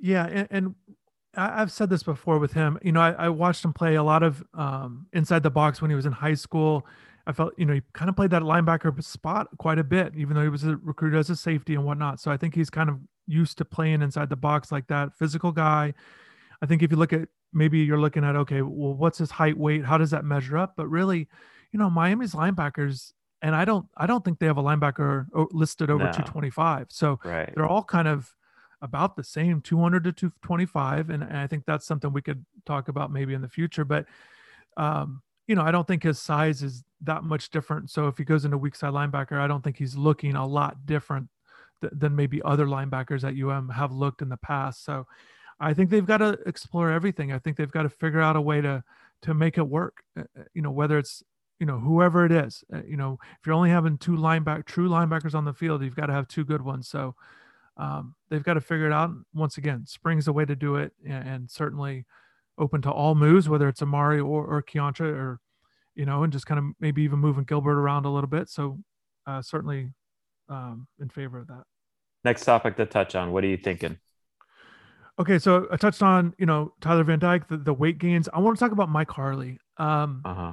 Yeah, 0.00 0.26
and, 0.26 0.48
and 0.50 0.74
I, 1.38 1.58
have 1.58 1.72
said 1.72 1.90
this 1.90 2.02
before 2.02 2.38
with 2.38 2.52
him. 2.52 2.78
You 2.82 2.92
know, 2.92 3.00
I, 3.00 3.12
I 3.12 3.28
watched 3.28 3.64
him 3.64 3.72
play 3.72 3.94
a 3.94 4.02
lot 4.02 4.22
of 4.22 4.42
um, 4.54 5.06
inside 5.12 5.42
the 5.42 5.50
box 5.50 5.80
when 5.80 5.90
he 5.90 5.94
was 5.94 6.06
in 6.06 6.12
high 6.12 6.34
school. 6.34 6.86
I 7.26 7.32
felt, 7.32 7.52
you 7.56 7.66
know, 7.66 7.74
he 7.74 7.82
kind 7.92 8.08
of 8.08 8.16
played 8.16 8.30
that 8.30 8.42
linebacker 8.42 9.02
spot 9.02 9.48
quite 9.58 9.78
a 9.78 9.84
bit, 9.84 10.14
even 10.16 10.34
though 10.34 10.42
he 10.42 10.48
was 10.48 10.64
recruited 10.64 11.18
as 11.18 11.30
a 11.30 11.36
safety 11.36 11.74
and 11.74 11.84
whatnot. 11.84 12.20
So 12.20 12.30
I 12.30 12.36
think 12.36 12.54
he's 12.54 12.70
kind 12.70 12.88
of 12.88 12.98
used 13.26 13.58
to 13.58 13.64
playing 13.64 14.02
inside 14.02 14.30
the 14.30 14.36
box 14.36 14.72
like 14.72 14.88
that. 14.88 15.14
Physical 15.16 15.52
guy. 15.52 15.94
I 16.62 16.66
think 16.66 16.82
if 16.82 16.90
you 16.90 16.96
look 16.96 17.12
at 17.12 17.28
maybe 17.52 17.78
you're 17.78 18.00
looking 18.00 18.24
at 18.24 18.34
okay, 18.34 18.62
well, 18.62 18.94
what's 18.94 19.18
his 19.18 19.30
height, 19.30 19.56
weight? 19.56 19.84
How 19.84 19.98
does 19.98 20.10
that 20.10 20.24
measure 20.24 20.56
up? 20.56 20.74
But 20.76 20.88
really, 20.88 21.28
you 21.70 21.78
know, 21.78 21.90
Miami's 21.90 22.32
linebackers, 22.32 23.12
and 23.42 23.54
I 23.54 23.64
don't, 23.64 23.86
I 23.96 24.06
don't 24.06 24.24
think 24.24 24.38
they 24.38 24.46
have 24.46 24.58
a 24.58 24.62
linebacker 24.62 25.26
listed 25.52 25.90
over 25.90 26.04
no. 26.04 26.10
225. 26.12 26.86
So 26.90 27.20
right. 27.24 27.52
they're 27.54 27.66
all 27.66 27.84
kind 27.84 28.08
of 28.08 28.34
about 28.82 29.16
the 29.16 29.24
same 29.24 29.60
200 29.60 30.04
to 30.04 30.12
225 30.12 31.10
and, 31.10 31.22
and 31.22 31.36
i 31.36 31.46
think 31.46 31.64
that's 31.66 31.86
something 31.86 32.12
we 32.12 32.22
could 32.22 32.44
talk 32.64 32.88
about 32.88 33.12
maybe 33.12 33.34
in 33.34 33.42
the 33.42 33.48
future 33.48 33.84
but 33.84 34.06
um, 34.76 35.22
you 35.46 35.54
know 35.54 35.62
i 35.62 35.70
don't 35.70 35.88
think 35.88 36.02
his 36.02 36.18
size 36.18 36.62
is 36.62 36.84
that 37.00 37.24
much 37.24 37.50
different 37.50 37.90
so 37.90 38.06
if 38.06 38.16
he 38.18 38.24
goes 38.24 38.44
into 38.44 38.58
weak 38.58 38.74
side 38.74 38.92
linebacker 38.92 39.38
i 39.38 39.46
don't 39.46 39.62
think 39.62 39.76
he's 39.76 39.96
looking 39.96 40.34
a 40.34 40.46
lot 40.46 40.86
different 40.86 41.28
th- 41.80 41.92
than 41.96 42.14
maybe 42.14 42.40
other 42.42 42.66
linebackers 42.66 43.24
at 43.24 43.38
um 43.50 43.68
have 43.68 43.92
looked 43.92 44.22
in 44.22 44.28
the 44.28 44.36
past 44.36 44.84
so 44.84 45.06
I 45.60 45.74
think 45.74 45.90
they've 45.90 46.06
got 46.06 46.18
to 46.18 46.38
explore 46.46 46.90
everything. 46.90 47.32
I 47.32 47.38
think 47.38 47.56
they've 47.56 47.70
got 47.70 47.82
to 47.82 47.88
figure 47.88 48.20
out 48.20 48.36
a 48.36 48.40
way 48.40 48.60
to 48.60 48.82
to 49.22 49.34
make 49.34 49.58
it 49.58 49.68
work. 49.68 50.02
Uh, 50.16 50.22
uh, 50.38 50.44
you 50.54 50.62
know, 50.62 50.70
whether 50.70 50.98
it's 50.98 51.22
you 51.58 51.66
know 51.66 51.78
whoever 51.78 52.24
it 52.24 52.32
is. 52.32 52.62
Uh, 52.72 52.82
you 52.86 52.96
know, 52.96 53.18
if 53.40 53.46
you're 53.46 53.54
only 53.54 53.70
having 53.70 53.98
two 53.98 54.12
linebacker 54.12 54.64
true 54.64 54.88
linebackers 54.88 55.34
on 55.34 55.44
the 55.44 55.52
field, 55.52 55.82
you've 55.82 55.96
got 55.96 56.06
to 56.06 56.12
have 56.12 56.28
two 56.28 56.44
good 56.44 56.62
ones. 56.62 56.88
So 56.88 57.14
um, 57.78 58.14
they've 58.28 58.42
got 58.42 58.54
to 58.54 58.60
figure 58.60 58.86
it 58.86 58.92
out. 58.92 59.10
Once 59.32 59.56
again, 59.56 59.86
spring's 59.86 60.24
the 60.24 60.32
way 60.32 60.44
to 60.44 60.56
do 60.56 60.76
it, 60.76 60.92
and, 61.06 61.28
and 61.28 61.50
certainly 61.50 62.04
open 62.58 62.82
to 62.82 62.90
all 62.90 63.14
moves, 63.14 63.48
whether 63.48 63.68
it's 63.68 63.82
Amari 63.82 64.20
or 64.20 64.44
or 64.44 64.62
Keontra 64.62 65.14
or 65.14 65.40
you 65.94 66.06
know, 66.06 66.22
and 66.22 66.32
just 66.32 66.46
kind 66.46 66.58
of 66.58 66.64
maybe 66.80 67.02
even 67.02 67.18
moving 67.18 67.44
Gilbert 67.44 67.78
around 67.78 68.04
a 68.04 68.10
little 68.10 68.28
bit. 68.28 68.48
So 68.48 68.78
uh, 69.26 69.42
certainly 69.42 69.90
um, 70.48 70.86
in 71.00 71.08
favor 71.08 71.38
of 71.38 71.48
that. 71.48 71.64
Next 72.24 72.44
topic 72.44 72.76
to 72.76 72.86
touch 72.86 73.14
on. 73.14 73.32
What 73.32 73.44
are 73.44 73.48
you 73.48 73.56
thinking? 73.56 73.98
Okay, 75.18 75.38
so 75.38 75.66
I 75.72 75.76
touched 75.76 76.02
on 76.02 76.34
you 76.38 76.46
know 76.46 76.72
Tyler 76.80 77.04
Van 77.04 77.18
Dyke, 77.18 77.48
the, 77.48 77.56
the 77.56 77.74
weight 77.74 77.98
gains. 77.98 78.28
I 78.32 78.38
want 78.38 78.56
to 78.56 78.64
talk 78.64 78.72
about 78.72 78.88
Mike 78.88 79.10
Harley. 79.10 79.58
Um, 79.76 80.22
uh-huh. 80.24 80.52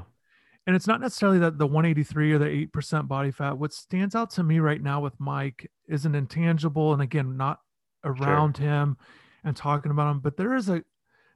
And 0.68 0.76
it's 0.76 0.88
not 0.88 1.00
necessarily 1.00 1.40
that 1.40 1.58
the 1.58 1.68
183 1.68 2.34
or 2.34 2.40
the 2.40 2.48
eight 2.48 2.74
percent 2.74 3.08
body 3.08 3.32
fat. 3.32 3.58
What 3.58 3.74
stands 3.74 4.16
out 4.16 4.32
to 4.32 4.44
me 4.44 4.60
right 4.60 4.82
now 4.82 5.00
with 5.00 5.20
Mike 5.20 5.70
is 5.88 6.06
an 6.06 6.16
intangible, 6.16 6.92
and 6.94 7.02
again, 7.02 7.38
not 7.38 7.60
around 8.04 8.58
sure. 8.58 8.66
him 8.66 8.98
and 9.44 9.56
talking 9.56 9.92
about 9.92 10.10
him, 10.12 10.20
but 10.20 10.38
there 10.38 10.56
is 10.56 10.70
a 10.70 10.84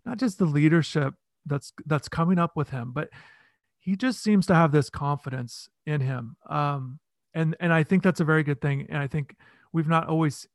not 0.05 0.17
just 0.17 0.39
the 0.39 0.45
leadership 0.45 1.13
that's 1.45 1.73
that's 1.85 2.09
coming 2.09 2.39
up 2.39 2.55
with 2.55 2.69
him, 2.69 2.91
but 2.91 3.09
he 3.79 3.95
just 3.95 4.21
seems 4.23 4.45
to 4.47 4.55
have 4.55 4.71
this 4.71 4.89
confidence 4.89 5.69
in 5.85 6.01
him. 6.01 6.35
Um, 6.49 6.99
and 7.33 7.55
and 7.59 7.71
I 7.71 7.83
think 7.83 8.03
that's 8.03 8.19
a 8.19 8.25
very 8.25 8.43
good 8.43 8.61
thing. 8.61 8.87
And 8.89 8.97
I 8.97 9.07
think 9.07 9.35
we've 9.71 9.87
not 9.87 10.07
always 10.07 10.47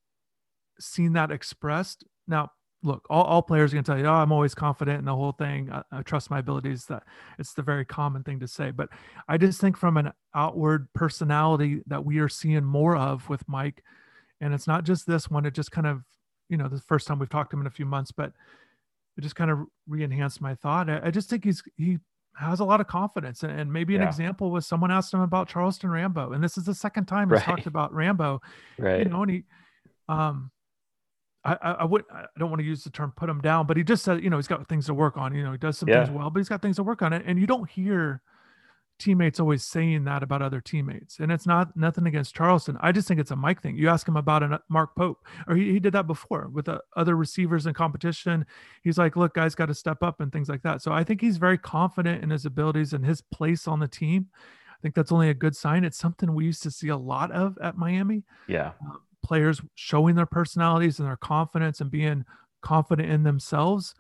seen 0.80 1.12
that 1.12 1.30
expressed. 1.30 2.04
Now, 2.26 2.50
look, 2.84 3.06
all, 3.08 3.24
all 3.24 3.42
players 3.42 3.72
are 3.72 3.76
going 3.76 3.84
to 3.84 3.90
tell 3.90 3.98
you, 3.98 4.06
"Oh, 4.06 4.12
I'm 4.12 4.30
always 4.30 4.54
confident 4.54 4.98
in 4.98 5.04
the 5.06 5.16
whole 5.16 5.32
thing. 5.32 5.70
I, 5.72 5.82
I, 5.90 6.02
trust 6.02 6.30
my 6.30 6.38
abilities." 6.38 6.84
That 6.86 7.02
it's 7.38 7.54
the 7.54 7.62
very 7.62 7.84
common 7.84 8.22
thing 8.22 8.38
to 8.40 8.46
say. 8.46 8.70
But 8.70 8.90
I 9.26 9.38
just 9.38 9.60
think 9.60 9.76
from 9.76 9.96
an 9.96 10.12
outward 10.34 10.88
personality 10.92 11.82
that 11.86 12.04
we 12.04 12.18
are 12.18 12.28
seeing 12.28 12.64
more 12.64 12.96
of 12.96 13.28
with 13.28 13.48
Mike, 13.48 13.82
and 14.40 14.54
it's 14.54 14.66
not 14.66 14.84
just 14.84 15.06
this 15.06 15.30
one. 15.30 15.46
It 15.46 15.54
just 15.54 15.72
kind 15.72 15.86
of, 15.86 16.02
you 16.48 16.56
know, 16.56 16.68
the 16.68 16.80
first 16.80 17.08
time 17.08 17.18
we've 17.18 17.28
talked 17.28 17.50
to 17.50 17.56
him 17.56 17.62
in 17.62 17.66
a 17.66 17.70
few 17.70 17.86
months, 17.86 18.12
but 18.12 18.32
it 19.16 19.22
just 19.22 19.36
kind 19.36 19.50
of 19.50 19.60
re-enhanced 19.88 20.40
my 20.40 20.54
thought. 20.54 20.90
I, 20.90 21.00
I 21.04 21.10
just 21.10 21.30
think 21.30 21.44
he's 21.44 21.62
he 21.76 21.98
has 22.36 22.60
a 22.60 22.64
lot 22.64 22.80
of 22.80 22.86
confidence. 22.86 23.42
And, 23.42 23.58
and 23.58 23.72
maybe 23.72 23.94
an 23.94 24.02
yeah. 24.02 24.08
example 24.08 24.50
was 24.50 24.66
someone 24.66 24.90
asked 24.90 25.14
him 25.14 25.20
about 25.20 25.48
Charleston 25.48 25.90
Rambo, 25.90 26.32
and 26.32 26.44
this 26.44 26.58
is 26.58 26.64
the 26.64 26.74
second 26.74 27.06
time 27.06 27.30
he's 27.30 27.36
right. 27.36 27.44
talked 27.44 27.66
about 27.66 27.94
Rambo. 27.94 28.42
Right. 28.78 29.00
You 29.00 29.04
know, 29.06 29.22
and 29.22 29.30
he, 29.30 29.44
um, 30.08 30.50
I, 31.44 31.76
I 31.80 31.84
would 31.84 32.04
I 32.10 32.24
don't 32.38 32.48
want 32.48 32.60
to 32.60 32.66
use 32.66 32.84
the 32.84 32.90
term 32.90 33.12
put 33.16 33.28
him 33.28 33.40
down, 33.40 33.66
but 33.66 33.76
he 33.76 33.84
just 33.84 34.02
said, 34.02 34.22
you 34.22 34.30
know, 34.30 34.36
he's 34.36 34.48
got 34.48 34.66
things 34.68 34.86
to 34.86 34.94
work 34.94 35.16
on. 35.16 35.34
You 35.34 35.44
know, 35.44 35.52
he 35.52 35.58
does 35.58 35.76
some 35.76 35.88
yeah. 35.88 36.04
things 36.04 36.16
well, 36.16 36.30
but 36.30 36.40
he's 36.40 36.48
got 36.48 36.62
things 36.62 36.76
to 36.76 36.82
work 36.82 37.02
on. 37.02 37.12
It, 37.12 37.22
and 37.26 37.38
you 37.38 37.46
don't 37.46 37.68
hear 37.68 38.22
teammates 38.98 39.40
always 39.40 39.64
saying 39.64 40.04
that 40.04 40.22
about 40.22 40.40
other 40.40 40.60
teammates. 40.60 41.18
And 41.18 41.30
it's 41.32 41.46
not 41.46 41.76
nothing 41.76 42.06
against 42.06 42.34
Charleston. 42.34 42.78
I 42.80 42.92
just 42.92 43.08
think 43.08 43.20
it's 43.20 43.30
a 43.30 43.36
Mike 43.36 43.60
thing. 43.60 43.76
You 43.76 43.88
ask 43.88 44.06
him 44.06 44.16
about 44.16 44.42
a 44.42 44.60
Mark 44.68 44.94
Pope, 44.96 45.18
or 45.46 45.56
he, 45.56 45.72
he 45.72 45.80
did 45.80 45.92
that 45.94 46.06
before 46.06 46.48
with 46.52 46.66
the 46.66 46.80
other 46.96 47.16
receivers 47.16 47.66
in 47.66 47.74
competition. 47.74 48.46
He's 48.82 48.98
like, 48.98 49.16
look, 49.16 49.34
guys 49.34 49.54
got 49.54 49.66
to 49.66 49.74
step 49.74 50.02
up 50.02 50.20
and 50.20 50.32
things 50.32 50.48
like 50.48 50.62
that. 50.62 50.82
So 50.82 50.92
I 50.92 51.04
think 51.04 51.20
he's 51.20 51.36
very 51.36 51.58
confident 51.58 52.22
in 52.22 52.30
his 52.30 52.46
abilities 52.46 52.92
and 52.92 53.04
his 53.04 53.20
place 53.20 53.66
on 53.66 53.80
the 53.80 53.88
team. 53.88 54.28
I 54.70 54.80
think 54.80 54.94
that's 54.94 55.12
only 55.12 55.30
a 55.30 55.34
good 55.34 55.56
sign. 55.56 55.84
It's 55.84 55.98
something 55.98 56.34
we 56.34 56.44
used 56.44 56.62
to 56.62 56.70
see 56.70 56.88
a 56.88 56.96
lot 56.96 57.32
of 57.32 57.58
at 57.62 57.76
Miami. 57.76 58.22
Yeah. 58.46 58.72
Um, 58.80 59.00
players 59.24 59.60
showing 59.74 60.14
their 60.14 60.26
personalities 60.26 61.00
and 61.00 61.08
their 61.08 61.16
confidence 61.16 61.80
and 61.80 61.90
being 61.90 62.24
confident 62.62 63.10
in 63.10 63.24
themselves. 63.24 63.94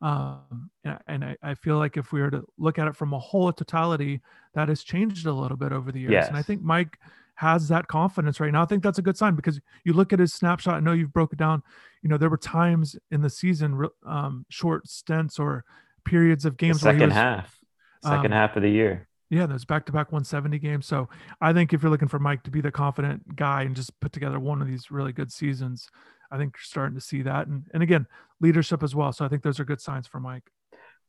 Um, 0.00 0.70
and, 0.84 0.98
and 1.08 1.24
I, 1.24 1.36
I, 1.42 1.54
feel 1.54 1.76
like 1.76 1.96
if 1.96 2.12
we 2.12 2.20
were 2.20 2.30
to 2.30 2.44
look 2.56 2.78
at 2.78 2.86
it 2.86 2.94
from 2.94 3.12
a 3.12 3.18
whole 3.18 3.52
totality, 3.52 4.20
that 4.54 4.68
has 4.68 4.84
changed 4.84 5.26
a 5.26 5.32
little 5.32 5.56
bit 5.56 5.72
over 5.72 5.90
the 5.90 5.98
years. 5.98 6.12
Yes. 6.12 6.28
And 6.28 6.36
I 6.36 6.42
think 6.42 6.62
Mike 6.62 6.98
has 7.34 7.66
that 7.68 7.88
confidence 7.88 8.38
right 8.38 8.52
now. 8.52 8.62
I 8.62 8.66
think 8.66 8.84
that's 8.84 8.98
a 8.98 9.02
good 9.02 9.16
sign 9.16 9.34
because 9.34 9.60
you 9.84 9.92
look 9.92 10.12
at 10.12 10.20
his 10.20 10.32
snapshot. 10.32 10.74
I 10.74 10.80
know 10.80 10.92
you've 10.92 11.12
broken 11.12 11.36
down. 11.36 11.64
You 12.02 12.10
know, 12.10 12.16
there 12.16 12.30
were 12.30 12.36
times 12.36 12.94
in 13.10 13.22
the 13.22 13.30
season, 13.30 13.88
um, 14.06 14.46
short 14.50 14.86
stints 14.86 15.40
or 15.40 15.64
periods 16.04 16.44
of 16.44 16.56
games. 16.56 16.76
The 16.76 16.92
second 16.92 17.08
was, 17.08 17.14
half, 17.14 17.58
second 18.04 18.26
um, 18.26 18.38
half 18.38 18.56
of 18.56 18.62
the 18.62 18.70
year. 18.70 19.07
Yeah, 19.30 19.46
those 19.46 19.64
back-to-back 19.64 20.10
170 20.10 20.58
games. 20.58 20.86
So 20.86 21.08
I 21.40 21.52
think 21.52 21.72
if 21.72 21.82
you're 21.82 21.90
looking 21.90 22.08
for 22.08 22.18
Mike 22.18 22.42
to 22.44 22.50
be 22.50 22.62
the 22.62 22.70
confident 22.70 23.36
guy 23.36 23.62
and 23.62 23.76
just 23.76 23.98
put 24.00 24.12
together 24.12 24.40
one 24.40 24.62
of 24.62 24.68
these 24.68 24.90
really 24.90 25.12
good 25.12 25.30
seasons, 25.30 25.88
I 26.30 26.38
think 26.38 26.54
you're 26.56 26.62
starting 26.62 26.94
to 26.94 27.00
see 27.00 27.22
that. 27.22 27.46
And 27.46 27.64
and 27.74 27.82
again, 27.82 28.06
leadership 28.40 28.82
as 28.82 28.94
well. 28.94 29.12
So 29.12 29.24
I 29.24 29.28
think 29.28 29.42
those 29.42 29.60
are 29.60 29.64
good 29.64 29.80
signs 29.80 30.06
for 30.06 30.20
Mike. 30.20 30.44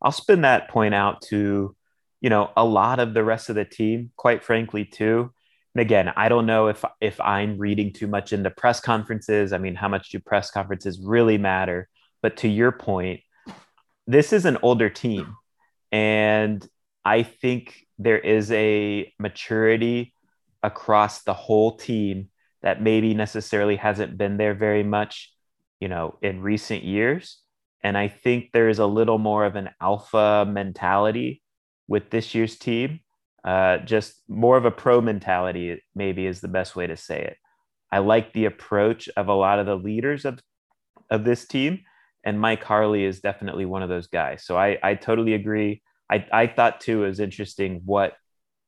I'll 0.01 0.12
spin 0.12 0.41
that 0.41 0.69
point 0.69 0.93
out 0.93 1.21
to, 1.23 1.75
you 2.21 2.29
know, 2.29 2.51
a 2.55 2.63
lot 2.63 2.99
of 2.99 3.13
the 3.13 3.23
rest 3.23 3.49
of 3.49 3.55
the 3.55 3.65
team, 3.65 4.12
quite 4.15 4.43
frankly, 4.43 4.86
too. 4.86 5.32
And 5.75 5.82
again, 5.82 6.12
I 6.15 6.29
don't 6.29 6.45
know 6.45 6.67
if 6.67 6.84
if 6.99 7.19
I'm 7.21 7.58
reading 7.58 7.93
too 7.93 8.08
much 8.08 8.34
into 8.34 8.49
press 8.49 8.79
conferences. 8.79 9.53
I 9.53 9.58
mean, 9.60 9.75
how 9.75 9.88
much 9.88 10.10
do 10.10 10.19
press 10.19 10.51
conferences 10.51 10.99
really 10.99 11.38
matter? 11.38 11.88
But 12.21 12.38
to 12.38 12.47
your 12.47 12.71
point, 12.71 13.21
this 14.08 14.34
is 14.34 14.45
an 14.45 14.58
older 14.62 14.89
team. 14.89 15.36
And 15.91 16.67
I 17.05 17.23
think 17.23 17.86
there 17.99 18.17
is 18.17 18.51
a 18.51 19.13
maturity 19.19 20.13
across 20.63 21.23
the 21.23 21.33
whole 21.33 21.77
team 21.77 22.29
that 22.62 22.81
maybe 22.81 23.13
necessarily 23.13 23.75
hasn't 23.75 24.17
been 24.17 24.38
there 24.38 24.53
very 24.53 24.83
much, 24.83 25.31
you 25.79 25.88
know, 25.88 26.17
in 26.21 26.41
recent 26.41 26.83
years. 26.83 27.39
And 27.83 27.97
I 27.97 28.07
think 28.07 28.51
there 28.51 28.69
is 28.69 28.79
a 28.79 28.85
little 28.85 29.17
more 29.17 29.45
of 29.45 29.55
an 29.55 29.69
alpha 29.81 30.45
mentality 30.49 31.41
with 31.88 32.09
this 32.09 32.33
year's 32.33 32.57
team. 32.57 33.01
Uh, 33.43 33.77
just 33.79 34.21
more 34.27 34.57
of 34.57 34.65
a 34.65 34.71
pro 34.71 34.99
mentality, 34.99 35.81
maybe 35.95 36.25
is 36.25 36.41
the 36.41 36.49
best 36.49 36.75
way 36.75 36.88
to 36.88 36.97
say 36.97 37.21
it. 37.21 37.38
I 37.91 37.99
like 37.99 38.33
the 38.33 38.45
approach 38.45 39.09
of 39.15 39.27
a 39.27 39.33
lot 39.33 39.59
of 39.59 39.65
the 39.65 39.77
leaders 39.77 40.25
of, 40.25 40.39
of 41.09 41.23
this 41.23 41.47
team. 41.47 41.79
And 42.25 42.39
Mike 42.39 42.63
Harley 42.63 43.05
is 43.05 43.21
definitely 43.21 43.65
one 43.65 43.81
of 43.81 43.89
those 43.89 44.07
guys. 44.07 44.45
So 44.45 44.57
I, 44.57 44.77
I 44.83 44.95
totally 44.95 45.33
agree. 45.33 45.81
I, 46.10 46.26
I 46.32 46.48
thought 46.48 46.82
too 46.82 47.04
it 47.04 47.08
was 47.08 47.19
interesting 47.19 47.82
what 47.86 48.13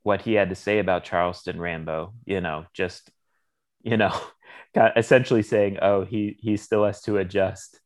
what 0.03 0.21
he 0.23 0.33
had 0.33 0.49
to 0.49 0.55
say 0.55 0.79
about 0.79 1.03
Charleston 1.03 1.59
Rambo, 1.59 2.13
you 2.25 2.41
know, 2.41 2.65
just 2.73 3.11
you 3.81 3.97
know, 3.97 4.13
essentially 4.95 5.43
saying, 5.43 5.77
oh, 5.81 6.05
he 6.05 6.37
he 6.39 6.57
still 6.57 6.85
has 6.85 7.01
to 7.03 7.17
adjust 7.17 7.79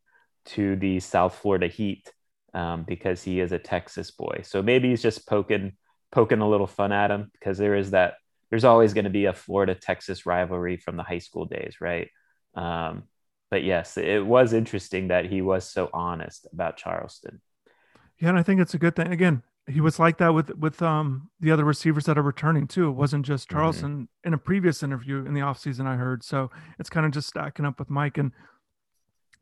to 0.47 0.75
the 0.75 0.99
South 0.99 1.35
Florida 1.35 1.67
heat 1.67 2.11
um, 2.53 2.83
because 2.83 3.23
he 3.23 3.39
is 3.39 3.51
a 3.51 3.59
Texas 3.59 4.11
boy. 4.11 4.41
So 4.43 4.61
maybe 4.61 4.89
he's 4.89 5.01
just 5.01 5.27
poking 5.27 5.73
poking 6.11 6.39
a 6.41 6.49
little 6.49 6.67
fun 6.67 6.91
at 6.91 7.11
him 7.11 7.29
because 7.33 7.57
there 7.57 7.75
is 7.75 7.91
that. 7.91 8.15
There's 8.51 8.63
always 8.63 8.93
going 8.93 9.05
to 9.05 9.09
be 9.09 9.25
a 9.25 9.33
Florida 9.33 9.73
Texas 9.75 10.25
rivalry 10.25 10.77
from 10.77 10.97
the 10.97 11.03
high 11.03 11.17
school 11.17 11.45
days, 11.45 11.77
right? 11.81 12.09
Um, 12.53 13.03
but 13.49 13.63
yes, 13.63 13.97
it 13.97 14.25
was 14.25 14.53
interesting 14.53 15.07
that 15.09 15.25
he 15.25 15.41
was 15.41 15.69
so 15.69 15.89
honest 15.91 16.47
about 16.53 16.77
Charleston. 16.77 17.41
Yeah, 18.19 18.29
and 18.29 18.39
I 18.39 18.43
think 18.43 18.61
it's 18.61 18.73
a 18.73 18.77
good 18.77 18.95
thing. 18.95 19.11
Again, 19.11 19.43
he 19.67 19.81
was 19.81 19.99
like 19.99 20.17
that 20.19 20.33
with 20.33 20.55
with 20.55 20.81
um 20.81 21.29
the 21.39 21.51
other 21.51 21.63
receivers 21.63 22.05
that 22.05 22.17
are 22.17 22.23
returning 22.23 22.67
too. 22.67 22.89
It 22.89 22.93
wasn't 22.93 23.25
just 23.25 23.47
mm-hmm. 23.47 23.57
Charleston 23.57 23.91
mm-hmm. 23.91 24.27
in 24.27 24.33
a 24.33 24.37
previous 24.37 24.83
interview 24.83 25.25
in 25.25 25.33
the 25.33 25.41
offseason 25.41 25.87
I 25.87 25.95
heard. 25.95 26.23
So 26.23 26.51
it's 26.79 26.89
kind 26.89 27.05
of 27.05 27.11
just 27.11 27.27
stacking 27.27 27.65
up 27.65 27.79
with 27.79 27.89
Mike. 27.89 28.17
And 28.17 28.31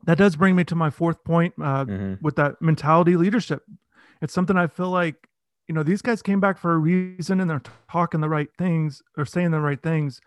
that 0.04 0.18
does 0.18 0.36
bring 0.36 0.56
me 0.56 0.64
to 0.64 0.74
my 0.74 0.90
fourth 0.90 1.22
point 1.24 1.54
uh, 1.58 1.84
mm-hmm. 1.84 2.14
with 2.22 2.36
that 2.36 2.60
mentality 2.60 3.16
leadership. 3.16 3.62
It's 4.20 4.32
something 4.32 4.56
I 4.56 4.66
feel 4.66 4.90
like, 4.90 5.28
you 5.68 5.74
know, 5.74 5.82
these 5.82 6.02
guys 6.02 6.22
came 6.22 6.40
back 6.40 6.58
for 6.58 6.72
a 6.72 6.78
reason 6.78 7.40
and 7.40 7.48
they're 7.48 7.62
talking 7.90 8.20
the 8.20 8.28
right 8.28 8.48
things 8.58 9.02
or 9.16 9.24
saying 9.24 9.50
the 9.50 9.60
right 9.60 9.82
things 9.82 10.20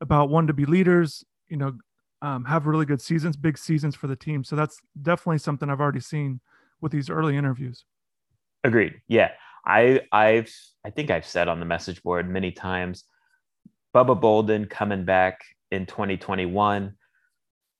about 0.00 0.30
one 0.30 0.46
to 0.46 0.52
be 0.52 0.64
leaders, 0.64 1.24
you 1.48 1.56
know, 1.56 1.76
um, 2.22 2.44
have 2.44 2.66
really 2.66 2.86
good 2.86 3.00
seasons, 3.00 3.36
big 3.36 3.58
seasons 3.58 3.94
for 3.94 4.06
the 4.06 4.16
team. 4.16 4.44
So 4.44 4.56
that's 4.56 4.80
definitely 5.00 5.38
something 5.38 5.68
I've 5.68 5.80
already 5.80 6.00
seen 6.00 6.40
with 6.80 6.92
these 6.92 7.10
early 7.10 7.36
interviews. 7.36 7.84
Agreed. 8.62 9.00
Yeah. 9.08 9.30
I 9.66 10.02
I've 10.12 10.52
I 10.84 10.90
think 10.90 11.10
I've 11.10 11.26
said 11.26 11.48
on 11.48 11.60
the 11.60 11.66
message 11.66 12.02
board 12.02 12.28
many 12.28 12.52
times, 12.52 13.04
Bubba 13.94 14.20
Bolden 14.20 14.66
coming 14.66 15.04
back 15.04 15.40
in 15.70 15.86
2021. 15.86 16.94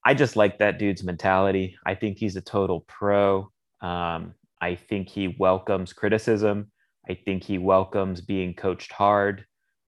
I 0.07 0.14
just 0.14 0.36
like 0.36 0.59
that 0.59 0.78
dude's 0.78 1.03
mentality. 1.03 1.76
I 1.86 1.95
think 1.95 2.18
he's 2.18 2.36
a 2.36 2.40
total 2.40 2.80
pro. 2.80 3.51
Um, 3.80 4.34
I 4.61 4.74
think 4.74 5.09
he 5.09 5.36
welcomes 5.38 5.92
criticism. 5.92 6.70
I 7.09 7.14
think 7.14 7.42
he 7.42 7.59
welcomes 7.59 8.20
being 8.20 8.55
coached 8.55 8.92
hard. 8.92 9.45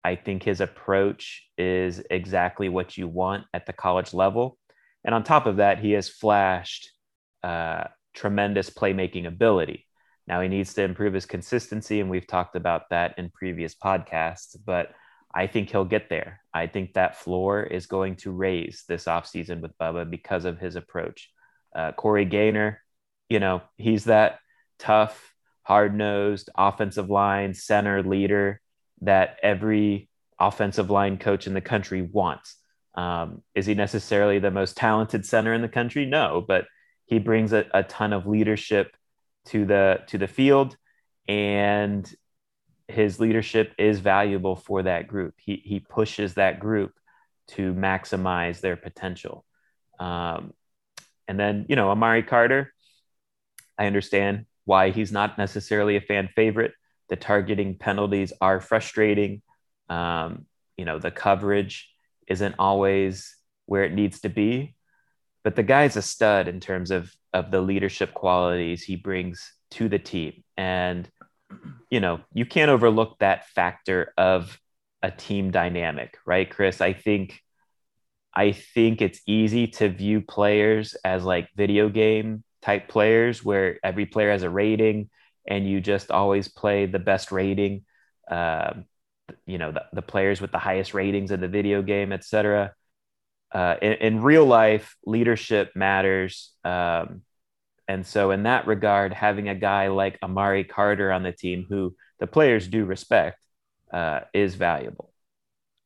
I 0.03 0.15
think 0.15 0.43
his 0.43 0.61
approach 0.61 1.43
is 1.57 2.01
exactly 2.11 2.69
what 2.69 2.97
you 2.97 3.07
want 3.07 3.45
at 3.53 3.65
the 3.65 3.73
college 3.73 4.13
level. 4.13 4.57
And 5.03 5.13
on 5.13 5.23
top 5.23 5.45
of 5.45 5.57
that, 5.57 5.79
he 5.79 5.91
has 5.93 6.09
flashed 6.09 6.91
uh, 7.43 7.85
tremendous 8.15 8.69
playmaking 8.69 9.27
ability. 9.27 9.85
Now 10.27 10.41
he 10.41 10.47
needs 10.47 10.73
to 10.73 10.83
improve 10.83 11.13
his 11.13 11.25
consistency, 11.25 11.99
and 11.99 12.09
we've 12.09 12.27
talked 12.27 12.55
about 12.55 12.89
that 12.89 13.15
in 13.17 13.29
previous 13.29 13.75
podcasts, 13.75 14.55
but 14.65 14.93
I 15.33 15.47
think 15.47 15.69
he'll 15.69 15.85
get 15.85 16.09
there. 16.09 16.39
I 16.53 16.67
think 16.67 16.93
that 16.93 17.17
floor 17.17 17.61
is 17.61 17.87
going 17.87 18.15
to 18.17 18.31
raise 18.31 18.85
this 18.87 19.03
offseason 19.03 19.59
with 19.61 19.77
Bubba 19.77 20.09
because 20.09 20.45
of 20.45 20.59
his 20.59 20.77
approach. 20.77 21.29
Uh, 21.75 21.91
Corey 21.91 22.23
Gaynor, 22.23 22.81
you 23.29 23.39
know, 23.39 23.61
he's 23.75 24.05
that 24.05 24.39
tough, 24.79 25.33
hard 25.63 25.93
nosed 25.93 26.49
offensive 26.57 27.09
line 27.09 27.53
center 27.53 28.01
leader 28.01 28.61
that 29.01 29.37
every 29.43 30.09
offensive 30.39 30.89
line 30.89 31.17
coach 31.17 31.47
in 31.47 31.53
the 31.53 31.61
country 31.61 32.01
wants. 32.01 32.55
Um, 32.95 33.43
is 33.53 33.65
he 33.65 33.73
necessarily 33.73 34.39
the 34.39 34.51
most 34.51 34.77
talented 34.77 35.25
center 35.25 35.53
in 35.53 35.61
the 35.61 35.67
country? 35.67 36.05
No, 36.05 36.43
but 36.47 36.65
he 37.05 37.19
brings 37.19 37.53
a, 37.53 37.65
a 37.73 37.83
ton 37.83 38.13
of 38.13 38.25
leadership 38.27 38.95
to 39.45 39.65
the 39.65 40.01
to 40.07 40.17
the 40.17 40.27
field, 40.27 40.75
and 41.27 42.11
his 42.87 43.19
leadership 43.19 43.73
is 43.77 43.99
valuable 43.99 44.55
for 44.55 44.83
that 44.83 45.07
group. 45.07 45.35
He 45.37 45.61
he 45.63 45.79
pushes 45.79 46.35
that 46.35 46.59
group 46.59 46.93
to 47.49 47.73
maximize 47.73 48.61
their 48.61 48.75
potential. 48.75 49.45
Um, 49.99 50.53
and 51.27 51.39
then 51.39 51.65
you 51.69 51.75
know 51.75 51.89
Amari 51.89 52.23
Carter, 52.23 52.73
I 53.77 53.85
understand 53.85 54.45
why 54.65 54.89
he's 54.89 55.11
not 55.11 55.37
necessarily 55.37 55.95
a 55.95 56.01
fan 56.01 56.29
favorite. 56.35 56.73
The 57.09 57.15
targeting 57.15 57.77
penalties 57.77 58.33
are 58.41 58.59
frustrating. 58.59 59.41
Um, 59.89 60.45
you 60.77 60.85
know 60.85 60.99
the 60.99 61.11
coverage 61.11 61.89
isn't 62.27 62.55
always 62.57 63.35
where 63.67 63.83
it 63.83 63.93
needs 63.93 64.21
to 64.21 64.29
be, 64.29 64.74
but 65.45 65.55
the 65.55 65.63
guy's 65.63 65.95
a 65.95 66.01
stud 66.01 66.49
in 66.49 66.59
terms 66.59 66.91
of 66.91 67.13
of 67.33 67.51
the 67.51 67.61
leadership 67.61 68.13
qualities 68.13 68.83
he 68.83 68.97
brings 68.97 69.53
to 69.71 69.87
the 69.87 69.99
team 69.99 70.43
and 70.57 71.09
you 71.89 71.99
know, 71.99 72.19
you 72.33 72.45
can't 72.45 72.71
overlook 72.71 73.19
that 73.19 73.47
factor 73.49 74.13
of 74.17 74.59
a 75.01 75.11
team 75.11 75.51
dynamic, 75.51 76.17
right, 76.25 76.49
Chris? 76.49 76.81
I 76.81 76.93
think 76.93 77.41
I 78.33 78.51
think 78.51 79.01
it's 79.01 79.21
easy 79.25 79.67
to 79.67 79.87
view 79.87 80.21
players 80.21 80.95
as 81.05 81.23
like 81.23 81.49
video 81.55 81.87
game 81.87 82.43
type 82.61 82.89
players 82.89 83.45
where 83.45 83.79
every 83.83 84.05
player 84.05 84.31
has 84.31 84.43
a 84.43 84.49
rating 84.49 85.09
and 85.47 85.69
you 85.69 85.79
just 85.79 86.11
always 86.11 86.47
play 86.49 86.85
the 86.85 86.99
best 86.99 87.31
rating. 87.31 87.85
Uh, 88.29 88.73
you 89.45 89.57
know, 89.57 89.71
the, 89.71 89.85
the 89.93 90.01
players 90.01 90.41
with 90.41 90.51
the 90.51 90.59
highest 90.59 90.93
ratings 90.93 91.31
in 91.31 91.39
the 91.39 91.47
video 91.47 91.81
game, 91.81 92.11
etc. 92.11 92.73
Uh, 93.55 93.77
in, 93.81 93.93
in, 93.93 94.21
real 94.21 94.45
life, 94.45 94.97
leadership 95.05 95.71
matters. 95.75 96.51
Um, 96.65 97.21
and 97.87 98.05
so, 98.05 98.31
in 98.31 98.43
that 98.43 98.67
regard, 98.67 99.13
having 99.13 99.47
a 99.47 99.55
guy 99.55 99.87
like 99.87 100.19
Amari 100.21 100.65
Carter 100.65 101.09
on 101.09 101.23
the 101.23 101.31
team, 101.31 101.65
who 101.69 101.95
the 102.19 102.27
players 102.27 102.67
do 102.67 102.83
respect, 102.83 103.39
uh, 103.93 104.21
is 104.33 104.55
valuable. 104.55 105.13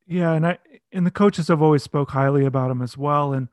Yeah, 0.08 0.32
and 0.32 0.44
I 0.48 0.58
and 0.90 1.06
the 1.06 1.12
coaches 1.12 1.46
have 1.46 1.62
always 1.62 1.84
spoke 1.84 2.10
highly 2.10 2.44
about 2.44 2.72
him 2.72 2.82
as 2.82 2.98
well, 2.98 3.32
and 3.32 3.46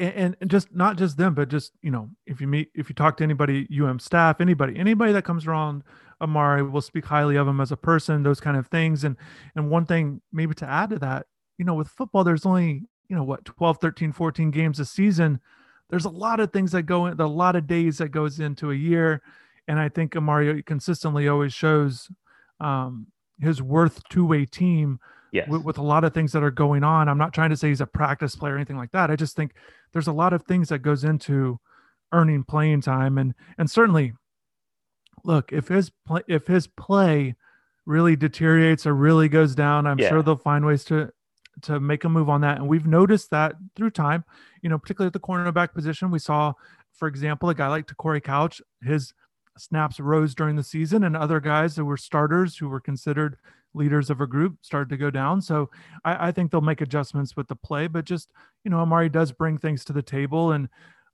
and, 0.00 0.36
and 0.40 0.50
just 0.50 0.74
not 0.74 0.96
just 0.96 1.16
them, 1.16 1.34
but 1.34 1.48
just 1.48 1.70
you 1.82 1.92
know, 1.92 2.10
if 2.26 2.40
you 2.40 2.48
meet, 2.48 2.70
if 2.74 2.88
you 2.88 2.96
talk 2.96 3.18
to 3.18 3.24
anybody, 3.24 3.68
UM 3.70 4.00
staff, 4.00 4.40
anybody, 4.40 4.76
anybody 4.76 5.12
that 5.12 5.22
comes 5.22 5.46
around 5.46 5.84
Amari 6.20 6.62
will 6.62 6.80
speak 6.80 7.06
highly 7.06 7.36
of 7.36 7.46
him 7.46 7.60
as 7.60 7.70
a 7.70 7.76
person, 7.76 8.24
those 8.24 8.40
kind 8.40 8.56
of 8.56 8.66
things. 8.66 9.04
And 9.04 9.16
and 9.54 9.70
one 9.70 9.86
thing 9.86 10.22
maybe 10.32 10.54
to 10.54 10.66
add 10.66 10.90
to 10.90 10.98
that, 10.98 11.26
you 11.60 11.66
know, 11.66 11.74
with 11.74 11.88
football, 11.88 12.24
there's 12.24 12.46
only 12.46 12.82
you 13.08 13.14
know 13.16 13.22
what 13.24 13.44
12, 13.44 13.78
13, 13.78 14.12
14 14.12 14.50
games 14.50 14.80
a 14.80 14.84
season 14.84 15.40
there's 15.90 16.04
a 16.04 16.10
lot 16.10 16.40
of 16.40 16.52
things 16.52 16.72
that 16.72 16.84
go 16.84 17.06
in, 17.06 17.20
a 17.20 17.26
lot 17.26 17.56
of 17.56 17.66
days 17.66 17.98
that 17.98 18.08
goes 18.08 18.40
into 18.40 18.70
a 18.70 18.74
year. 18.74 19.22
And 19.68 19.78
I 19.78 19.88
think 19.88 20.16
Amari 20.16 20.62
consistently 20.62 21.28
always 21.28 21.52
shows 21.52 22.08
um, 22.60 23.08
his 23.40 23.60
worth 23.60 24.08
to 24.10 24.32
a 24.32 24.46
team 24.46 25.00
yes. 25.32 25.48
with, 25.48 25.64
with, 25.64 25.78
a 25.78 25.82
lot 25.82 26.04
of 26.04 26.14
things 26.14 26.32
that 26.32 26.42
are 26.42 26.50
going 26.50 26.84
on. 26.84 27.08
I'm 27.08 27.18
not 27.18 27.34
trying 27.34 27.50
to 27.50 27.56
say 27.56 27.68
he's 27.68 27.80
a 27.80 27.86
practice 27.86 28.36
player 28.36 28.54
or 28.54 28.56
anything 28.56 28.76
like 28.76 28.92
that. 28.92 29.10
I 29.10 29.16
just 29.16 29.36
think 29.36 29.52
there's 29.92 30.06
a 30.06 30.12
lot 30.12 30.32
of 30.32 30.44
things 30.44 30.68
that 30.68 30.78
goes 30.78 31.04
into 31.04 31.58
earning 32.12 32.44
playing 32.44 32.82
time. 32.82 33.18
And, 33.18 33.34
and 33.58 33.70
certainly 33.70 34.12
look, 35.24 35.52
if 35.52 35.68
his 35.68 35.90
play, 36.06 36.22
if 36.28 36.46
his 36.46 36.66
play 36.66 37.34
really 37.84 38.14
deteriorates 38.14 38.86
or 38.86 38.94
really 38.94 39.28
goes 39.28 39.54
down, 39.54 39.86
I'm 39.86 39.98
yeah. 39.98 40.08
sure 40.08 40.22
they'll 40.22 40.36
find 40.36 40.64
ways 40.64 40.84
to, 40.84 41.10
to 41.62 41.80
make 41.80 42.04
a 42.04 42.08
move 42.08 42.28
on 42.28 42.40
that. 42.42 42.58
And 42.58 42.68
we've 42.68 42.86
noticed 42.86 43.30
that 43.30 43.54
through 43.76 43.90
time, 43.90 44.24
you 44.62 44.68
know, 44.68 44.78
particularly 44.78 45.08
at 45.08 45.12
the 45.12 45.20
cornerback 45.20 45.74
position, 45.74 46.10
we 46.10 46.18
saw, 46.18 46.52
for 46.92 47.08
example, 47.08 47.48
a 47.48 47.54
guy 47.54 47.68
like 47.68 47.86
Te'Cory 47.86 48.22
Couch, 48.22 48.60
his 48.82 49.12
snaps 49.58 50.00
rose 50.00 50.34
during 50.34 50.56
the 50.56 50.62
season, 50.62 51.04
and 51.04 51.16
other 51.16 51.40
guys 51.40 51.74
that 51.76 51.84
were 51.84 51.96
starters 51.96 52.56
who 52.56 52.68
were 52.68 52.80
considered 52.80 53.36
leaders 53.74 54.10
of 54.10 54.20
a 54.20 54.26
group 54.26 54.56
started 54.62 54.88
to 54.90 54.96
go 54.96 55.10
down. 55.10 55.40
So 55.40 55.70
I, 56.04 56.28
I 56.28 56.32
think 56.32 56.50
they'll 56.50 56.60
make 56.60 56.80
adjustments 56.80 57.36
with 57.36 57.48
the 57.48 57.56
play, 57.56 57.86
but 57.86 58.04
just, 58.04 58.32
you 58.64 58.70
know, 58.70 58.78
Amari 58.78 59.08
does 59.08 59.32
bring 59.32 59.58
things 59.58 59.84
to 59.84 59.92
the 59.92 60.02
table. 60.02 60.52
And 60.52 60.68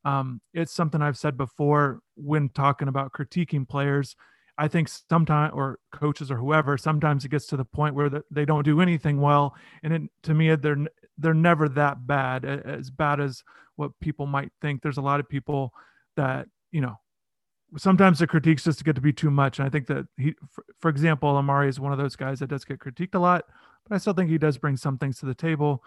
um, 0.04 0.40
it's 0.54 0.72
something 0.72 1.02
I've 1.02 1.18
said 1.18 1.36
before 1.36 2.00
when 2.14 2.48
talking 2.48 2.88
about 2.88 3.12
critiquing 3.12 3.68
players 3.68 4.16
I 4.58 4.68
think 4.68 4.88
sometimes, 4.88 5.52
or 5.54 5.78
coaches 5.92 6.30
or 6.30 6.36
whoever, 6.36 6.78
sometimes 6.78 7.24
it 7.24 7.30
gets 7.30 7.46
to 7.46 7.56
the 7.56 7.64
point 7.64 7.94
where 7.94 8.08
the, 8.08 8.24
they 8.30 8.44
don't 8.44 8.64
do 8.64 8.80
anything 8.80 9.20
well, 9.20 9.54
and 9.82 9.92
it, 9.92 10.02
to 10.22 10.34
me, 10.34 10.54
they're 10.54 10.86
they're 11.18 11.34
never 11.34 11.68
that 11.70 12.06
bad, 12.06 12.44
as 12.44 12.90
bad 12.90 13.20
as 13.20 13.42
what 13.76 13.98
people 14.00 14.26
might 14.26 14.50
think. 14.60 14.82
There's 14.82 14.96
a 14.96 15.02
lot 15.02 15.20
of 15.20 15.28
people 15.28 15.72
that 16.16 16.48
you 16.72 16.80
know. 16.80 16.98
Sometimes 17.76 18.20
the 18.20 18.28
critiques 18.28 18.62
just 18.62 18.84
get 18.84 18.94
to 18.94 19.00
be 19.00 19.12
too 19.12 19.30
much, 19.30 19.58
and 19.58 19.66
I 19.66 19.70
think 19.70 19.88
that 19.88 20.06
he, 20.16 20.34
for, 20.50 20.64
for 20.80 20.88
example, 20.88 21.28
Amari 21.30 21.68
is 21.68 21.80
one 21.80 21.92
of 21.92 21.98
those 21.98 22.16
guys 22.16 22.38
that 22.38 22.46
does 22.46 22.64
get 22.64 22.78
critiqued 22.78 23.14
a 23.14 23.18
lot, 23.18 23.44
but 23.86 23.94
I 23.94 23.98
still 23.98 24.12
think 24.12 24.30
he 24.30 24.38
does 24.38 24.56
bring 24.56 24.76
some 24.76 24.96
things 24.96 25.18
to 25.18 25.26
the 25.26 25.34
table, 25.34 25.82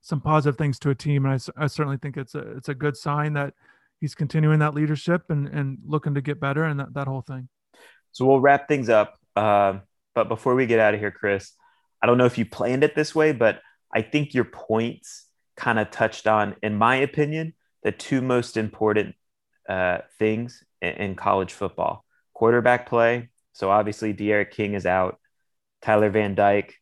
some 0.00 0.20
positive 0.20 0.56
things 0.56 0.78
to 0.78 0.90
a 0.90 0.94
team, 0.94 1.26
and 1.26 1.34
I, 1.34 1.64
I 1.64 1.66
certainly 1.66 1.98
think 1.98 2.16
it's 2.16 2.36
a 2.36 2.56
it's 2.56 2.68
a 2.68 2.74
good 2.74 2.96
sign 2.96 3.32
that 3.34 3.52
he's 4.00 4.14
continuing 4.14 4.58
that 4.60 4.74
leadership 4.74 5.22
and 5.28 5.48
and 5.48 5.78
looking 5.86 6.14
to 6.14 6.20
get 6.20 6.40
better 6.40 6.64
and 6.64 6.80
that, 6.80 6.94
that 6.94 7.06
whole 7.06 7.22
thing. 7.22 7.48
So 8.12 8.24
we'll 8.26 8.40
wrap 8.40 8.68
things 8.68 8.88
up. 8.88 9.18
Uh, 9.34 9.80
but 10.14 10.28
before 10.28 10.54
we 10.54 10.66
get 10.66 10.78
out 10.78 10.94
of 10.94 11.00
here, 11.00 11.10
Chris, 11.10 11.52
I 12.00 12.06
don't 12.06 12.18
know 12.18 12.26
if 12.26 12.38
you 12.38 12.44
planned 12.44 12.84
it 12.84 12.94
this 12.94 13.14
way, 13.14 13.32
but 13.32 13.60
I 13.92 14.02
think 14.02 14.34
your 14.34 14.44
points 14.44 15.26
kind 15.56 15.78
of 15.78 15.90
touched 15.90 16.26
on, 16.26 16.56
in 16.62 16.76
my 16.76 16.96
opinion, 16.96 17.54
the 17.82 17.92
two 17.92 18.20
most 18.20 18.56
important 18.56 19.14
uh, 19.68 19.98
things 20.18 20.62
in, 20.80 20.88
in, 20.90 21.14
college 21.16 21.52
football: 21.52 22.04
quarterback 22.34 22.88
play. 22.88 23.30
So 23.52 23.70
obviously, 23.70 24.12
D'Eriq 24.12 24.50
King 24.50 24.74
is 24.74 24.86
out. 24.86 25.18
Tyler 25.82 26.10
Van 26.10 26.34
Dyke 26.34 26.74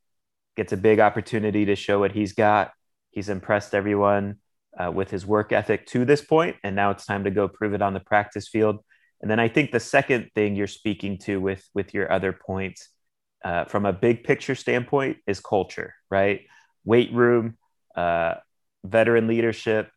gets 0.56 0.72
a 0.72 0.76
big 0.76 1.00
opportunity 1.00 1.66
to 1.66 1.76
show 1.76 2.00
what 2.00 2.12
he's 2.12 2.32
got. 2.32 2.72
He's 3.10 3.28
impressed 3.28 3.74
everyone 3.74 4.36
uh, 4.78 4.90
with 4.90 5.10
his 5.10 5.26
work 5.26 5.52
ethic 5.52 5.86
to 5.86 6.04
this 6.04 6.22
point, 6.22 6.56
and 6.64 6.74
now 6.74 6.90
it's 6.90 7.06
time 7.06 7.24
to 7.24 7.30
go 7.30 7.48
prove 7.48 7.74
it 7.74 7.82
on 7.82 7.94
the 7.94 8.00
practice 8.00 8.48
field. 8.48 8.78
And 9.20 9.30
then 9.30 9.38
I 9.38 9.48
think 9.48 9.70
the 9.70 9.80
second 9.80 10.30
thing 10.34 10.56
you're 10.56 10.66
speaking 10.66 11.18
to 11.18 11.40
with 11.40 11.64
with 11.74 11.94
your 11.94 12.10
other 12.10 12.32
points, 12.32 12.88
uh, 13.44 13.64
from 13.66 13.86
a 13.86 13.92
big 13.92 14.24
picture 14.24 14.54
standpoint, 14.54 15.18
is 15.26 15.40
culture, 15.40 15.94
right? 16.10 16.42
Weight 16.84 17.12
room, 17.12 17.56
uh, 17.94 18.34
veteran 18.84 19.28
leadership, 19.28 19.90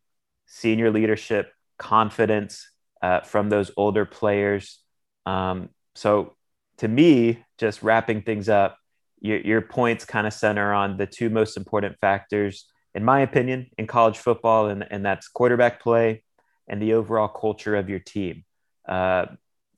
senior 0.45 0.91
leadership, 0.91 1.51
confidence 1.79 2.69
uh, 3.01 3.21
from 3.21 3.49
those 3.49 3.71
older 3.77 4.05
players. 4.05 4.79
Um, 5.25 5.69
so, 5.95 6.35
to 6.77 6.87
me, 6.87 7.43
just 7.57 7.81
wrapping 7.81 8.21
things 8.21 8.49
up, 8.49 8.77
your, 9.21 9.39
your 9.39 9.61
points 9.61 10.05
kind 10.05 10.27
of 10.27 10.33
center 10.33 10.73
on 10.73 10.97
the 10.97 11.07
two 11.07 11.29
most 11.29 11.57
important 11.57 11.97
factors 11.99 12.65
in 12.95 13.03
my 13.03 13.19
opinion, 13.19 13.67
in 13.77 13.85
college 13.85 14.17
football, 14.17 14.69
and, 14.69 14.87
and 14.89 15.05
that's 15.05 15.27
quarterback 15.27 15.81
play 15.81 16.23
and 16.67 16.81
the 16.81 16.93
overall 16.93 17.27
culture 17.27 17.75
of 17.75 17.89
your 17.89 17.99
team. 17.99 18.45
Uh, 18.87 19.25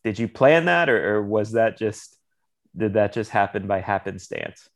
did 0.04 0.20
you 0.20 0.28
plan 0.28 0.66
that, 0.66 0.88
or, 0.88 1.16
or 1.16 1.24
was 1.24 1.54
that 1.54 1.78
just 1.78 2.16
did 2.78 2.94
that 2.94 3.12
just 3.12 3.32
happen 3.32 3.66
by 3.66 3.82
happenstance? 3.82 4.70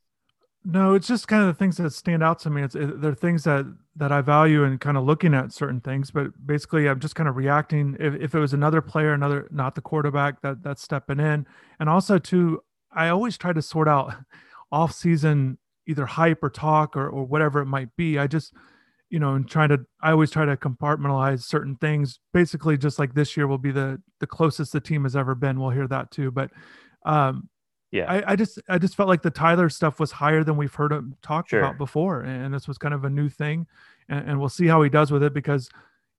No, 0.65 0.95
it's 0.95 1.07
just 1.07 1.27
kind 1.27 1.43
of 1.43 1.47
the 1.47 1.53
things 1.53 1.77
that 1.77 1.91
stand 1.91 2.23
out 2.23 2.39
to 2.39 2.49
me. 2.49 2.63
It's 2.63 2.75
it, 2.75 2.99
they're 2.99 3.13
things 3.13 3.43
that 3.43 3.65
that 3.95 4.11
I 4.11 4.21
value 4.21 4.63
and 4.63 4.81
kind 4.81 4.97
of 4.97 5.03
looking 5.03 5.35
at 5.35 5.53
certain 5.53 5.79
things, 5.79 6.09
but 6.09 6.27
basically 6.45 6.89
I'm 6.89 6.99
just 6.99 7.15
kind 7.15 7.29
of 7.29 7.35
reacting. 7.35 7.95
If, 7.99 8.15
if 8.15 8.35
it 8.35 8.39
was 8.39 8.53
another 8.53 8.81
player, 8.81 9.13
another 9.13 9.47
not 9.51 9.75
the 9.75 9.81
quarterback 9.81 10.41
that 10.41 10.63
that's 10.63 10.81
stepping 10.81 11.19
in, 11.19 11.45
and 11.79 11.89
also 11.89 12.17
too, 12.17 12.63
I 12.91 13.09
always 13.09 13.37
try 13.37 13.53
to 13.53 13.61
sort 13.61 13.87
out 13.87 14.15
off 14.71 14.93
season 14.93 15.59
either 15.91 16.05
hype 16.05 16.43
or 16.43 16.49
talk 16.49 16.95
or, 16.95 17.07
or 17.07 17.25
whatever 17.25 17.61
it 17.61 17.67
might 17.67 17.95
be. 17.95 18.17
I 18.17 18.27
just, 18.27 18.53
you 19.09 19.19
know, 19.19 19.35
and 19.35 19.47
trying 19.47 19.69
to, 19.69 19.85
I 20.01 20.11
always 20.11 20.31
try 20.31 20.45
to 20.45 20.57
compartmentalize 20.57 21.43
certain 21.43 21.75
things. 21.75 22.19
Basically, 22.33 22.77
just 22.77 22.97
like 22.97 23.13
this 23.13 23.37
year 23.37 23.45
will 23.45 23.57
be 23.57 23.71
the 23.71 24.01
the 24.19 24.27
closest 24.27 24.73
the 24.73 24.79
team 24.79 25.03
has 25.03 25.15
ever 25.15 25.35
been. 25.35 25.59
We'll 25.59 25.69
hear 25.69 25.87
that 25.87 26.11
too. 26.11 26.31
But 26.31 26.51
um, 27.05 27.49
yeah, 27.91 28.09
I, 28.09 28.31
I 28.31 28.35
just 28.37 28.59
I 28.69 28.77
just 28.77 28.95
felt 28.95 29.09
like 29.09 29.21
the 29.21 29.29
Tyler 29.29 29.69
stuff 29.69 29.99
was 29.99 30.11
higher 30.11 30.43
than 30.43 30.55
we've 30.55 30.73
heard 30.73 30.93
him 30.93 31.15
talk 31.21 31.49
sure. 31.49 31.59
about 31.59 31.77
before, 31.77 32.21
and 32.21 32.53
this 32.53 32.67
was 32.67 32.77
kind 32.77 32.93
of 32.93 33.03
a 33.03 33.09
new 33.09 33.27
thing. 33.27 33.67
And, 34.07 34.29
and, 34.29 34.39
we'll 34.39 34.49
see 34.49 34.67
how 34.67 34.81
he 34.81 34.89
does 34.89 35.11
with 35.11 35.23
it 35.23 35.33
because, 35.33 35.69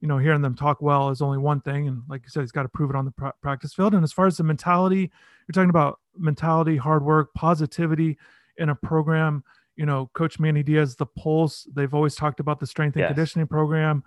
you 0.01 0.09
know, 0.09 0.19
hearing 0.19 0.41
them 0.41 0.55
talk 0.55 0.81
well 0.81 1.11
is 1.11 1.21
only 1.23 1.39
one 1.39 1.61
thing, 1.63 1.89
and 1.89 2.03
like 2.09 2.23
you 2.25 2.29
said, 2.29 2.41
he's 2.41 2.53
got 2.53 2.63
to 2.65 2.69
prove 2.69 2.91
it 2.91 2.97
on 2.97 3.07
the 3.07 3.33
practice 3.41 3.73
field. 3.73 3.95
And 3.95 4.05
as 4.05 4.13
far 4.13 4.27
as 4.27 4.37
the 4.37 4.45
mentality, 4.45 5.11
you're 5.47 5.55
talking 5.55 5.71
about 5.71 5.99
mentality, 6.17 6.77
hard 6.77 7.05
work, 7.05 7.33
positivity 7.35 8.19
in 8.59 8.69
a 8.69 8.75
program. 8.75 9.43
You 9.77 9.87
know, 9.87 10.11
Coach 10.15 10.39
Manny 10.39 10.63
Diaz, 10.63 10.97
the 10.97 11.07
Pulse, 11.07 11.67
they've 11.75 11.95
always 11.95 12.15
talked 12.15 12.41
about 12.41 12.61
the 12.61 12.67
strength 12.67 12.97
and 12.97 13.03
yes. 13.03 13.09
conditioning 13.11 13.47
program. 13.47 14.05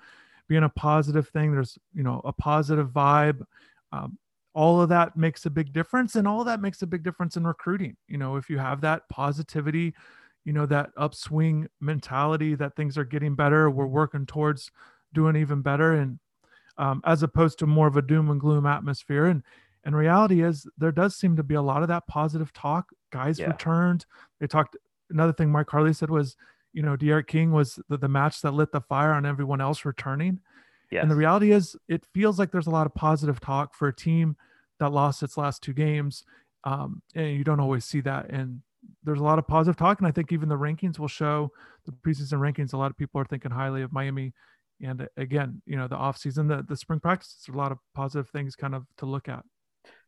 being 0.48 0.64
a 0.64 0.70
positive 0.70 1.28
thing. 1.30 1.52
There's, 1.52 1.78
you 1.94 2.04
know, 2.04 2.22
a 2.24 2.34
positive 2.34 2.90
vibe. 2.90 3.44
Um, 3.92 4.18
all 4.54 4.82
of 4.82 4.90
that 4.90 5.18
makes 5.18 5.46
a 5.46 5.50
big 5.50 5.74
difference. 5.74 6.16
And 6.16 6.28
all 6.28 6.44
that 6.44 6.62
makes 6.62 6.82
a 6.82 6.88
big 6.88 7.04
difference 7.04 7.36
in 7.36 7.46
recruiting. 7.46 7.98
You 8.08 8.18
know, 8.18 8.36
if 8.36 8.50
you 8.50 8.58
have 8.58 8.82
that 8.82 9.08
positivity, 9.10 9.94
you 10.46 10.54
know, 10.54 10.66
that 10.68 10.92
upswing 10.98 11.68
mentality 11.82 12.56
that 12.56 12.76
things 12.76 12.98
are 12.98 13.06
getting 13.06 13.36
better, 13.36 13.70
we're 13.70 13.88
working 13.88 14.26
towards 14.26 14.72
doing 15.14 15.36
even 15.36 15.62
better. 15.62 15.94
And 15.96 16.20
um, 16.78 17.02
as 17.06 17.24
opposed 17.24 17.60
to 17.60 17.66
more 17.66 17.88
of 17.88 17.98
a 17.98 18.02
doom 18.02 18.30
and 18.30 18.40
gloom 18.40 18.66
atmosphere. 18.66 19.26
And 19.26 19.44
and 19.84 19.96
reality 19.96 20.42
is 20.44 20.68
there 20.78 20.92
does 20.92 21.16
seem 21.16 21.36
to 21.36 21.44
be 21.44 21.54
a 21.54 21.62
lot 21.62 21.84
of 21.84 21.88
that 21.90 22.08
positive 22.08 22.52
talk. 22.54 22.90
Guys 23.12 23.40
yeah. 23.40 23.48
returned. 23.48 24.06
They 24.40 24.48
talked. 24.48 24.76
Another 25.10 25.34
thing 25.34 25.52
Mike 25.52 25.70
Harley 25.70 25.94
said 25.94 26.10
was, 26.10 26.36
you 26.74 26.82
know, 26.82 26.96
D'Eriq 26.96 27.28
King 27.28 27.52
was 27.52 27.80
the, 27.90 27.98
the 27.98 28.08
match 28.08 28.42
that 28.42 28.54
lit 28.54 28.72
the 28.72 28.82
fire 28.82 29.14
on 29.14 29.26
everyone 29.26 29.62
else 29.62 29.86
returning. 29.86 30.40
Yes. 30.92 31.02
And 31.02 31.12
the 31.12 31.16
reality 31.16 31.52
is, 31.52 31.76
it 31.88 32.06
feels 32.14 32.38
like 32.38 32.52
there's 32.52 32.68
a 32.68 32.72
lot 32.72 32.86
of 32.86 32.94
positive 32.94 33.40
talk 33.40 33.74
for 33.74 33.88
a 33.88 33.96
team 33.96 34.36
that 34.80 34.92
lost 34.92 35.24
its 35.24 35.38
last 35.38 35.64
two 35.64 35.74
games. 35.74 36.24
Um, 36.64 37.02
and 37.16 37.36
you 37.36 37.44
don't 37.44 37.60
always 37.60 37.86
see 37.86 38.02
that. 38.02 38.30
And 38.30 38.62
there's 39.04 39.20
a 39.20 39.24
lot 39.24 39.40
of 39.40 39.48
positive 39.48 39.78
talk. 39.78 40.00
And 40.00 40.08
I 40.08 40.12
think 40.12 40.32
even 40.32 40.50
the 40.50 40.56
rankings 40.56 41.00
will 41.00 41.08
show 41.08 41.52
the 41.86 41.92
preseason 41.92 42.40
rankings. 42.40 42.74
A 42.74 42.78
lot 42.78 42.92
of 42.92 42.98
people 42.98 43.22
are 43.22 43.26
thinking 43.26 43.52
highly 43.52 43.82
of 43.82 43.94
Miami. 43.94 44.34
And 44.82 45.08
again, 45.16 45.62
you 45.66 45.78
know, 45.78 45.88
the 45.88 45.96
offseason, 45.96 46.48
the, 46.48 46.64
the 46.68 46.76
spring 46.76 47.00
practices, 47.00 47.48
a 47.48 47.58
lot 47.58 47.72
of 47.72 47.78
positive 47.94 48.30
things 48.30 48.56
kind 48.56 48.76
of 48.76 48.86
to 48.98 49.06
look 49.06 49.30
at. 49.30 49.44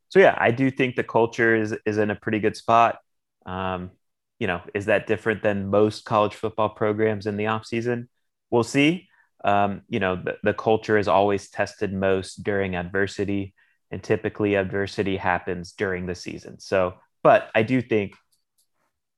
So 0.10 0.20
yeah, 0.20 0.36
I 0.38 0.52
do 0.52 0.70
think 0.72 0.95
the 0.95 1.04
culture 1.04 1.56
is 1.56 1.76
is 1.86 1.98
in 1.98 2.12
a 2.12 2.16
pretty 2.16 2.39
good 2.39 2.56
spot. 2.56 3.00
Um, 3.45 3.91
you 4.40 4.48
know, 4.48 4.62
is 4.74 4.86
that 4.86 5.08
different 5.08 5.42
than 5.42 5.70
most 5.70 6.06
college 6.06 6.36
football 6.36 6.70
programs 6.70 7.26
in 7.26 7.38
the 7.38 7.46
offseason? 7.46 8.08
We'll 8.50 8.64
see. 8.64 9.10
Um, 9.44 9.82
you 9.88 10.00
know, 10.00 10.16
the, 10.16 10.38
the 10.44 10.54
culture 10.54 10.98
is 10.98 11.08
always 11.08 11.50
tested 11.50 11.94
most 11.94 12.44
during 12.44 12.76
adversity, 12.76 13.54
and 13.92 14.02
typically 14.02 14.56
adversity 14.56 15.18
happens 15.18 15.72
during 15.72 16.06
the 16.06 16.16
season. 16.16 16.60
So, 16.60 16.96
but 17.24 17.50
I 17.56 17.64
do 17.64 17.82
think 17.82 18.14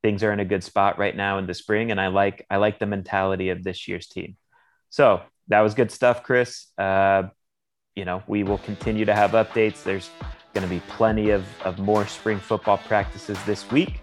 things 0.01 0.23
are 0.23 0.31
in 0.31 0.39
a 0.39 0.45
good 0.45 0.63
spot 0.63 0.97
right 0.97 1.15
now 1.15 1.37
in 1.37 1.47
the 1.47 1.53
spring, 1.53 1.91
and 1.91 1.99
I 1.99 2.07
like 2.07 2.45
I 2.49 2.57
like 2.57 2.79
the 2.79 2.85
mentality 2.85 3.49
of 3.49 3.63
this 3.63 3.87
year's 3.87 4.07
team. 4.07 4.37
So 4.89 5.21
that 5.49 5.61
was 5.61 5.73
good 5.73 5.91
stuff, 5.91 6.23
Chris. 6.23 6.67
Uh, 6.77 7.23
you 7.95 8.05
know, 8.05 8.23
we 8.27 8.43
will 8.43 8.59
continue 8.59 9.05
to 9.05 9.13
have 9.13 9.31
updates. 9.31 9.83
There's 9.83 10.09
going 10.53 10.67
to 10.67 10.73
be 10.73 10.81
plenty 10.87 11.31
of, 11.31 11.45
of 11.63 11.79
more 11.79 12.07
spring 12.07 12.39
football 12.39 12.77
practices 12.77 13.37
this 13.45 13.69
week. 13.71 14.01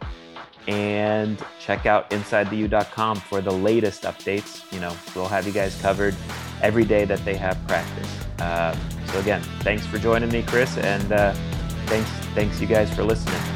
And 0.66 1.42
check 1.60 1.86
out 1.86 2.10
InsideTheU.com 2.10 3.18
for 3.18 3.40
the 3.40 3.52
latest 3.52 4.02
updates. 4.02 4.70
You 4.72 4.80
know, 4.80 4.96
we'll 5.14 5.28
have 5.28 5.46
you 5.46 5.52
guys 5.52 5.80
covered 5.80 6.14
every 6.60 6.84
day 6.84 7.04
that 7.04 7.24
they 7.24 7.36
have 7.36 7.56
practice. 7.68 8.24
Uh, 8.40 8.76
so 9.12 9.20
again, 9.20 9.42
thanks 9.60 9.86
for 9.86 9.98
joining 9.98 10.30
me, 10.30 10.42
Chris, 10.42 10.76
and 10.78 11.12
uh, 11.12 11.32
thanks 11.86 12.10
thanks 12.34 12.60
you 12.60 12.66
guys 12.66 12.92
for 12.92 13.04
listening. 13.04 13.55